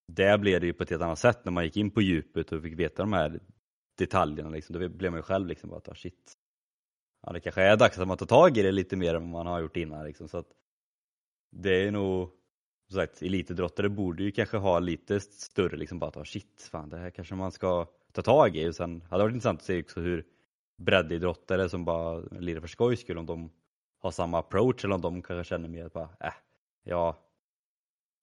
där 0.07 0.37
blev 0.37 0.61
det 0.61 0.67
ju 0.67 0.73
på 0.73 0.83
ett 0.83 0.89
helt 0.89 1.03
annat 1.03 1.19
sätt 1.19 1.45
när 1.45 1.51
man 1.51 1.63
gick 1.63 1.77
in 1.77 1.91
på 1.91 2.01
djupet 2.01 2.51
och 2.51 2.61
fick 2.61 2.79
veta 2.79 3.03
de 3.03 3.13
här 3.13 3.39
detaljerna. 3.97 4.49
Liksom. 4.49 4.79
Då 4.79 4.89
blev 4.89 5.11
man 5.11 5.19
ju 5.19 5.23
själv 5.23 5.47
liksom 5.47 5.69
bara 5.69 5.77
att 5.77 5.89
ah, 5.89 5.95
shit, 5.95 6.33
ja, 7.25 7.33
det 7.33 7.39
kanske 7.39 7.61
är 7.61 7.77
dags 7.77 7.99
att 7.99 8.07
man 8.07 8.17
tar 8.17 8.25
tag 8.25 8.57
i 8.57 8.61
det 8.61 8.71
lite 8.71 8.95
mer 8.95 9.15
än 9.15 9.31
vad 9.31 9.45
man 9.45 9.53
har 9.53 9.61
gjort 9.61 9.77
innan. 9.77 10.05
Liksom. 10.05 10.27
Så 10.27 10.37
att 10.37 10.53
det 11.61 11.87
är 11.87 11.91
nog, 11.91 12.29
som 12.87 12.95
sagt, 12.95 13.21
elitidrottare 13.21 13.89
borde 13.89 14.23
ju 14.23 14.31
kanske 14.31 14.57
ha 14.57 14.79
lite 14.79 15.19
större, 15.19 15.77
liksom 15.77 15.99
bara 15.99 16.21
att 16.21 16.27
shit, 16.27 16.69
fan 16.71 16.89
det 16.89 16.97
här 16.97 17.09
kanske 17.09 17.35
man 17.35 17.51
ska 17.51 17.87
ta 18.11 18.21
tag 18.21 18.55
i. 18.57 18.69
Och 18.69 18.75
sen 18.75 19.01
hade 19.01 19.23
det 19.23 19.25
varit 19.25 19.33
intressant 19.33 19.59
att 19.59 19.65
se 19.65 19.81
också 19.81 19.99
hur 19.99 20.25
breddidrottare 20.77 21.69
som 21.69 21.85
bara 21.85 22.19
lirar 22.19 22.61
för 22.61 22.67
skojs 22.67 22.99
skull, 22.99 23.17
om 23.17 23.25
de 23.25 23.51
har 23.99 24.11
samma 24.11 24.39
approach 24.39 24.85
eller 24.85 24.95
om 24.95 25.01
de 25.01 25.21
kanske 25.21 25.49
känner 25.49 25.69
mer 25.69 25.85
att 25.85 25.93
bara, 25.93 26.09
äh, 26.19 26.33
jag, 26.83 27.15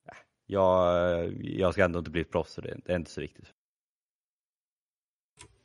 äh, 0.05 0.17
jag, 0.47 1.33
jag 1.43 1.73
ska 1.73 1.85
ändå 1.85 1.99
inte 1.99 2.11
bli 2.11 2.25
proffs 2.25 2.53
så 2.53 2.61
det, 2.61 2.81
det 2.85 2.93
är 2.93 2.97
inte 2.97 3.11
så 3.11 3.21
viktigt. 3.21 3.55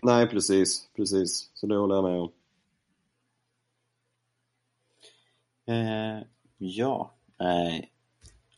Nej, 0.04 0.28
precis, 0.28 0.90
precis. 0.96 1.52
Så 1.54 1.68
det 1.68 1.76
håller 1.76 1.96
jag 1.96 2.04
med 2.04 2.20
om. 2.20 2.32
Eh, 5.66 6.24
ja, 6.58 7.19
eh, 7.40 7.86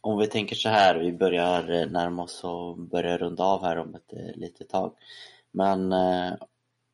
om 0.01 0.17
vi 0.17 0.27
tänker 0.27 0.55
så 0.55 0.69
här, 0.69 0.95
vi 0.95 1.13
börjar 1.13 1.69
eh, 1.69 1.91
närma 1.91 2.23
oss 2.23 2.43
och 2.43 2.77
börjar 2.77 3.17
runda 3.17 3.43
av 3.43 3.61
här 3.61 3.77
om 3.77 3.95
ett 3.95 4.13
eh, 4.13 4.35
litet 4.35 4.69
tag. 4.69 4.93
Men 5.51 5.91
eh, 5.91 6.33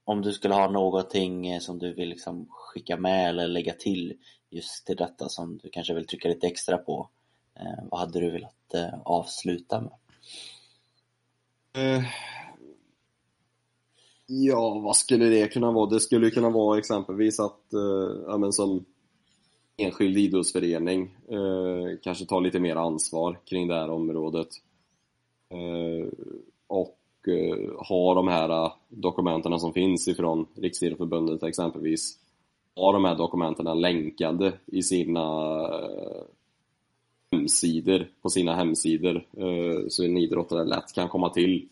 om 0.06 0.22
du 0.22 0.34
skulle 0.34 0.54
ha 0.54 0.72
någonting 0.72 1.48
eh, 1.48 1.60
som 1.60 1.80
du 1.80 1.94
vill 1.94 2.10
liksom 2.10 2.48
skicka 2.50 2.98
med 2.98 3.30
eller 3.30 3.48
lägga 3.48 3.74
till 3.74 4.18
just 4.50 4.86
till 4.86 4.96
detta 4.96 5.30
som 5.30 5.58
du 5.64 5.70
kanske 5.70 5.94
vill 5.94 6.08
trycka 6.08 6.30
lite 6.30 6.48
extra 6.48 6.78
på. 6.78 7.10
Eh, 7.60 7.84
vad 7.92 8.00
hade 8.00 8.20
du 8.20 8.32
velat 8.32 8.74
eh, 8.74 9.00
avsluta 9.06 9.82
med? 9.82 9.94
Ja, 14.26 14.80
vad 14.80 14.96
skulle 14.96 15.26
det 15.26 15.48
kunna 15.48 15.72
vara? 15.72 15.90
Det 15.90 16.00
skulle 16.00 16.30
kunna 16.30 16.50
vara 16.50 16.78
exempelvis 16.78 17.40
att, 17.40 17.74
eh, 17.74 18.22
ja, 18.28 18.38
men 18.38 18.54
som 18.54 18.86
enskild 19.78 20.17
idrottsförening 20.17 21.15
eh, 21.30 21.99
kanske 22.03 22.25
ta 22.25 22.39
lite 22.39 22.59
mer 22.59 22.75
ansvar 22.75 23.39
kring 23.45 23.67
det 23.67 23.75
här 23.75 23.89
området. 23.89 24.47
Eh, 25.49 26.07
och 26.67 26.97
eh, 27.28 27.86
ha 27.88 28.13
de 28.13 28.28
här 28.28 28.49
eh, 28.49 28.73
dokumenten 28.89 29.59
som 29.59 29.73
finns 29.73 30.07
ifrån 30.07 30.45
Riksidrottsförbundet 30.55 31.43
exempelvis 31.43 32.19
ha 32.75 32.91
de 32.91 33.05
här 33.05 33.15
dokumenten 33.15 33.82
länkade 33.82 34.53
i 34.65 34.84
sina 34.84 35.21
eh, 35.61 36.23
hemsidor, 37.32 38.07
på 38.21 38.30
sina 38.30 38.55
hemsidor 38.55 39.15
eh, 39.38 39.88
så 39.89 40.03
en 40.03 40.17
idrottare 40.17 40.65
lätt 40.65 40.93
kan 40.93 41.09
komma 41.09 41.30
till. 41.30 41.67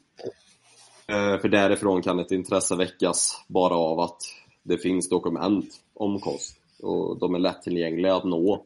Eh, 1.07 1.37
för 1.37 1.49
därifrån 1.49 2.01
kan 2.01 2.19
ett 2.19 2.31
intresse 2.31 2.75
väckas 2.75 3.45
bara 3.47 3.75
av 3.75 3.99
att 3.99 4.21
det 4.63 4.77
finns 4.77 5.09
dokument 5.09 5.65
om 5.93 6.19
kost 6.19 6.64
och 6.80 7.19
de 7.19 7.36
är 7.36 7.39
lättillgängliga 7.39 8.15
att 8.15 8.23
nå. 8.23 8.65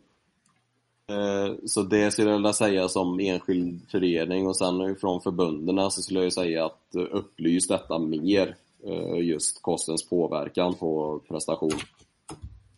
Eh, 1.10 1.56
så 1.66 1.82
det 1.84 2.12
skulle 2.12 2.30
jag 2.30 2.38
vilja 2.38 2.54
säga 2.54 2.88
som 2.88 3.20
enskild 3.20 3.90
förening 3.92 4.48
och 4.48 4.58
sen 4.58 4.96
från 4.96 5.22
förbunden 5.22 5.92
så 5.92 6.02
skulle 6.02 6.24
jag 6.24 6.34
säga 6.34 6.66
att 6.66 6.96
eh, 6.96 7.02
upplys 7.12 7.68
detta 7.68 8.00
mer 8.00 8.56
eh, 8.86 9.20
just 9.20 9.62
kostens 9.62 10.10
påverkan 10.10 10.74
på 10.74 11.22
prestation 11.28 11.80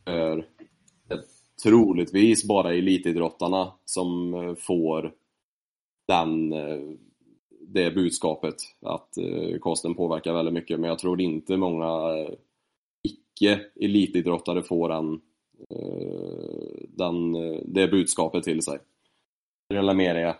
är 0.06 0.46
troligtvis 1.64 2.48
bara 2.48 2.74
elitidrottarna 2.74 3.72
som 3.86 4.56
får 4.60 5.14
den, 6.08 6.50
det 7.68 7.92
budskapet 7.92 8.56
att 8.82 9.18
kosten 9.60 9.96
påverkar 9.96 10.34
väldigt 10.34 10.54
mycket 10.54 10.80
men 10.80 10.90
jag 10.90 11.00
tror 11.00 11.22
inte 11.22 11.58
många 11.58 11.88
icke-elitidrottare 13.36 14.64
får 14.64 14.92
eh, 14.92 15.02
den, 15.02 15.22
den, 17.34 17.34
det 17.74 17.88
budskapet 17.88 18.44
till 18.44 18.62
sig. 18.62 18.80
Eller 19.70 19.94
mer 19.94 20.16
är. 20.16 20.36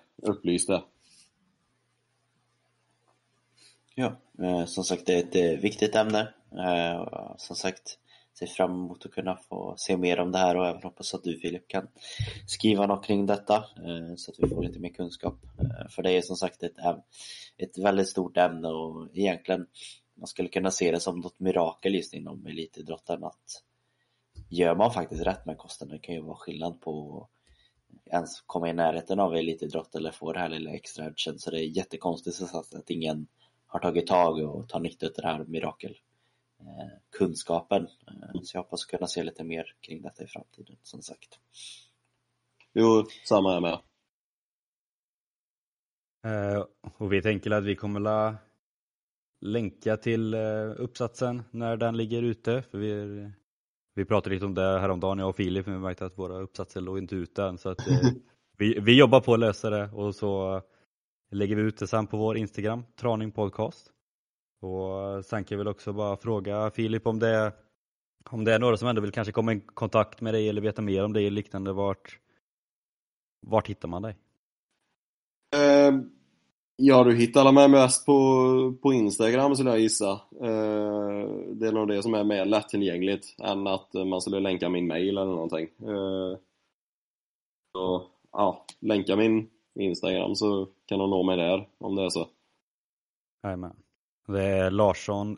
Ja, 3.96 4.18
eh, 4.44 4.66
som 4.66 4.84
sagt 4.84 5.06
det 5.06 5.36
är 5.36 5.54
ett 5.54 5.64
viktigt 5.64 5.96
ämne. 5.96 6.34
Som 7.38 7.56
sagt 7.56 7.98
ser 8.40 8.48
fram 8.48 8.72
emot 8.72 9.06
att 9.06 9.12
kunna 9.12 9.38
få 9.50 9.74
se 9.78 9.98
mer 9.98 10.20
om 10.20 10.32
det 10.32 10.38
här 10.38 10.58
och 10.58 10.68
även 10.68 10.84
hoppas 10.84 11.14
att 11.14 11.24
du 11.24 11.38
Filip 11.38 11.68
kan 11.68 11.88
skriva 12.48 12.88
något 12.88 13.06
kring 13.06 13.26
detta 13.26 13.66
så 14.18 14.32
att 14.32 14.40
vi 14.40 14.50
får 14.50 14.64
lite 14.64 14.80
mer 14.80 14.90
kunskap. 14.90 15.36
För 15.90 16.04
det 16.04 16.12
är 16.12 16.22
som 16.22 16.36
sagt 16.36 16.64
ett, 16.64 16.76
ett 17.58 17.78
väldigt 17.78 18.10
stort 18.10 18.38
ämne 18.38 18.68
och 18.68 19.10
egentligen 19.14 19.68
man 20.22 20.28
skulle 20.28 20.50
kunna 20.50 20.72
se 20.72 20.92
det 20.92 21.00
som 21.00 21.20
något 21.20 21.40
mirakel 21.40 21.96
just 21.96 22.14
inom 22.14 22.46
elitidrotten 22.46 23.24
att 23.24 23.64
gör 24.50 24.76
man 24.76 24.94
faktiskt 24.94 25.26
rätt 25.26 25.46
med 25.46 25.58
kosten, 25.58 25.90
det 25.90 26.00
kan 26.00 26.16
ju 26.16 26.22
vara 26.22 26.38
skillnad 26.38 26.82
på 26.82 27.28
ens 28.06 28.42
komma 28.42 28.70
i 28.70 28.74
närheten 28.74 29.20
av 29.20 29.36
elitidrott 29.36 29.96
eller 29.96 30.12
få 30.12 30.34
det 30.34 30.40
här 30.40 30.50
lilla 30.50 30.72
extra 30.72 31.06
edgen 31.06 31.40
så 31.40 31.52
det 31.52 31.60
är 31.60 31.78
jättekonstigt 31.78 32.56
att 32.56 32.90
ingen 32.90 33.28
har 33.68 33.80
tagit 33.80 34.08
tag 34.08 34.40
och 34.40 34.70
tar 34.70 34.80
nytta 34.80 35.06
av 35.06 35.12
det 35.16 35.28
här 35.28 35.46
mirakel 35.46 35.98
Eh, 36.62 36.98
kunskapen. 37.18 37.88
Eh, 38.08 38.42
så 38.44 38.58
jag 38.58 38.64
hoppas 38.64 38.86
kunna 38.86 39.08
se 39.08 39.24
lite 39.24 39.44
mer 39.44 39.76
kring 39.82 40.02
detta 40.02 40.24
i 40.24 40.28
framtiden, 40.28 40.78
som 40.84 41.02
sagt. 41.02 41.40
Jo, 42.74 43.06
samma 43.28 43.54
här 43.54 43.62
med. 43.62 43.80
Uh, 46.26 46.66
och 46.98 47.14
vi 47.14 47.22
tänker 47.22 47.52
att 47.52 47.64
vi 47.64 47.76
kommer 47.76 48.00
la 48.00 48.38
länka 49.42 49.98
till 49.98 50.34
uh, 50.34 50.74
uppsatsen 50.78 51.44
när 51.52 51.78
den 51.78 51.98
ligger 51.98 52.24
ute. 52.24 52.62
För 52.62 52.78
vi, 52.78 53.32
vi 53.96 54.06
pratade 54.06 54.36
lite 54.36 54.46
om 54.46 54.54
det 54.54 54.80
häromdagen, 54.80 55.20
jag 55.20 55.30
och 55.30 55.36
Filip, 55.36 55.66
men 55.66 55.76
vi 55.76 55.82
märkte 55.82 56.06
att 56.06 56.18
våra 56.18 56.40
uppsatser 56.40 56.82
låg 56.82 56.98
inte 56.98 57.16
ute 57.16 57.44
än. 57.44 57.58
Så 57.58 57.70
att, 57.70 57.88
uh, 57.88 57.98
vi, 58.58 58.80
vi 58.80 58.98
jobbar 58.98 59.22
på 59.22 59.34
att 59.34 59.40
lösa 59.40 59.70
det 59.70 59.90
och 59.94 60.16
så 60.16 60.62
lägger 61.32 61.56
vi 61.56 61.62
ut 61.62 61.78
det 61.78 61.88
sen 61.88 62.08
på 62.08 62.18
vår 62.18 62.38
Instagram, 62.38 62.84
Traning 62.96 63.32
Podcast. 63.32 63.92
Och 64.62 65.26
sen 65.26 65.44
kan 65.44 65.56
jag 65.56 65.58
väl 65.58 65.72
också 65.72 65.94
bara 65.94 66.18
fråga 66.18 66.72
Filip 66.72 67.08
om 67.08 67.20
det, 67.20 67.30
är, 67.30 67.52
om 68.30 68.44
det 68.44 68.54
är 68.54 68.60
några 68.60 68.78
som 68.78 68.88
ändå 68.88 69.02
vill 69.02 69.12
kanske 69.12 69.32
komma 69.32 69.54
i 69.54 69.60
kontakt 69.60 70.22
med 70.22 70.34
dig 70.34 70.50
eller 70.50 70.62
veta 70.62 70.82
mer 70.82 71.04
om 71.04 71.14
dig 71.14 71.28
eller 71.28 71.36
liknande. 71.36 71.74
Vart, 71.74 72.20
vart 73.42 73.68
hittar 73.68 73.88
man 73.88 74.02
dig? 74.02 74.18
Uh, 75.56 76.02
ja, 76.82 77.04
du 77.04 77.16
hittar 77.16 77.52
mig 77.52 77.70
mest 77.70 78.06
på, 78.06 78.14
på 78.82 78.94
Instagram 78.94 79.56
skulle 79.56 79.70
jag 79.70 79.80
gissa. 79.80 80.12
Uh, 80.42 81.28
det 81.54 81.68
är 81.68 81.72
nog 81.72 81.88
det 81.88 82.04
som 82.04 82.14
är 82.14 82.24
mer 82.24 82.46
lättillgängligt 82.46 83.36
än 83.40 83.68
att 83.68 83.94
man 83.94 84.22
skulle 84.22 84.40
länka 84.40 84.70
min 84.70 84.88
mail 84.88 85.18
eller 85.18 85.26
någonting. 85.26 85.68
Uh, 85.84 86.38
så, 87.72 88.08
ja, 88.32 88.66
länka 88.80 89.16
min 89.16 89.50
Instagram 89.76 90.36
så 90.36 90.68
kan 90.86 91.00
de 91.00 91.10
nå 91.10 91.24
mig 91.24 91.38
där 91.38 91.68
om 91.78 91.96
det 91.96 92.04
är 92.04 92.10
så. 92.10 92.28
Jajamän. 93.44 93.76
Det 94.28 94.44
är 94.44 94.72
Larsson 94.72 95.38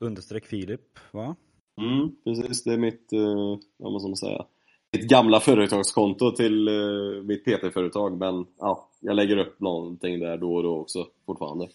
understreck 0.00 0.46
Filip, 0.46 0.98
va? 1.12 1.36
Mm, 1.80 2.16
precis. 2.24 2.64
Det 2.64 2.72
är 2.72 2.78
mitt, 2.78 3.12
eh, 3.12 3.58
vad 3.76 3.92
man 3.92 4.00
ska 4.00 4.26
säga, 4.26 4.44
mitt 4.92 5.08
gamla 5.08 5.40
företagskonto 5.40 6.32
till 6.36 6.68
eh, 6.68 7.22
mitt 7.22 7.44
PT-företag. 7.44 8.18
Men 8.18 8.46
ja, 8.58 8.88
jag 9.00 9.16
lägger 9.16 9.36
upp 9.36 9.60
någonting 9.60 10.20
där 10.20 10.36
då 10.36 10.54
och 10.54 10.62
då 10.62 10.80
också 10.80 11.06
fortfarande. 11.26 11.68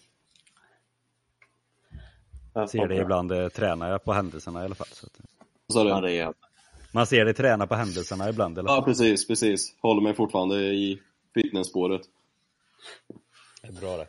Jag 2.52 2.70
ser 2.70 2.88
det 2.88 2.96
ibland, 2.96 3.32
eh, 3.32 3.48
tränar 3.48 3.90
jag 3.90 4.04
på 4.04 4.12
händelserna 4.12 4.62
i 4.62 4.64
alla 4.64 4.74
fall. 4.74 4.86
Så 4.92 5.06
att... 5.06 5.12
Det. 5.12 5.88
Ja, 5.88 6.00
det 6.00 6.12
är 6.12 6.34
Man 6.92 7.06
ser 7.06 7.24
dig 7.24 7.34
träna 7.34 7.66
på 7.66 7.74
händelserna 7.74 8.28
ibland? 8.28 8.58
Eller? 8.58 8.70
Ja, 8.70 8.82
precis, 8.82 9.26
precis. 9.26 9.76
Håller 9.80 10.02
mig 10.02 10.14
fortfarande 10.14 10.56
i 10.56 11.00
fitnessspåret. 11.34 12.02
Det 13.62 13.68
är 13.68 13.72
bra 13.72 13.96
det. 13.96 14.06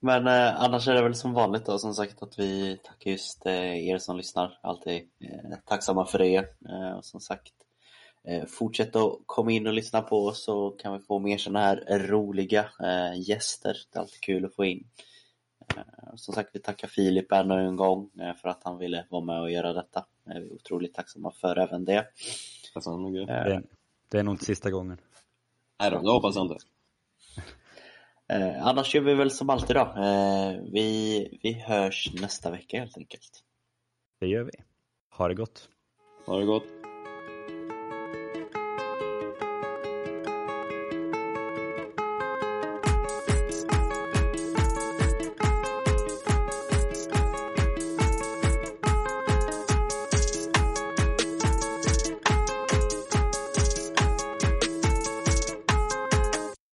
Men 0.00 0.26
eh, 0.26 0.62
annars 0.62 0.88
är 0.88 0.94
det 0.94 1.02
väl 1.02 1.14
som 1.14 1.32
vanligt 1.32 1.66
då 1.66 1.78
som 1.78 1.94
sagt 1.94 2.22
att 2.22 2.38
vi 2.38 2.78
tackar 2.84 3.10
just 3.10 3.46
eh, 3.46 3.88
er 3.88 3.98
som 3.98 4.16
lyssnar. 4.16 4.58
Alltid 4.62 4.96
eh, 5.20 5.58
tacksamma 5.64 6.06
för 6.06 6.18
det. 6.18 6.36
Eh, 6.68 6.96
och 6.96 7.04
som 7.04 7.20
sagt, 7.20 7.52
fortsätt 8.46 8.96
att 8.96 9.18
komma 9.26 9.52
in 9.52 9.66
och 9.66 9.72
lyssna 9.72 10.02
på 10.02 10.26
oss 10.26 10.44
så 10.44 10.70
kan 10.70 10.92
vi 10.92 10.98
få 10.98 11.18
mer 11.18 11.38
sådana 11.38 11.60
här 11.66 11.98
roliga 12.08 12.70
eh, 12.80 13.20
gäster. 13.28 13.76
Det 13.92 13.98
är 13.98 14.00
alltid 14.00 14.20
kul 14.20 14.44
att 14.44 14.54
få 14.54 14.64
in. 14.64 14.86
som 16.14 16.34
sagt, 16.34 16.50
vi 16.52 16.60
tackar 16.60 16.88
Filip 16.88 17.32
ännu 17.32 17.54
en 17.54 17.76
gång 17.76 18.10
för 18.42 18.48
att 18.48 18.64
han 18.64 18.78
ville 18.78 19.06
vara 19.10 19.24
med 19.24 19.40
och 19.40 19.50
göra 19.50 19.72
detta. 19.72 20.06
vi 20.24 20.32
är 20.32 20.52
otroligt 20.52 20.94
tacksamma 20.94 21.32
för 21.32 21.58
även 21.58 21.84
det. 21.84 22.06
Det, 23.26 23.62
det 24.08 24.18
är 24.18 24.22
nog 24.22 24.34
inte 24.34 24.44
sista 24.44 24.70
gången. 24.70 25.00
Nej 25.80 25.90
då, 25.90 25.98
det 25.98 26.10
hoppas 26.10 26.36
jag 26.36 26.44
inte. 26.44 26.56
Eh, 28.30 28.66
annars 28.66 28.94
gör 28.94 29.02
vi 29.02 29.14
väl 29.14 29.30
som 29.30 29.50
alltid 29.50 29.76
då. 29.76 29.80
Eh, 29.80 30.56
vi, 30.72 31.38
vi 31.42 31.52
hörs 31.52 32.12
nästa 32.20 32.50
vecka 32.50 32.80
helt 32.80 32.98
enkelt. 32.98 33.44
Det 34.20 34.26
gör 34.26 34.44
vi. 34.44 34.52
Ha 35.10 35.28
det 35.28 35.34
gott. 35.34 35.68
Ha 36.26 36.38
det 36.38 36.44
gott. 36.44 36.77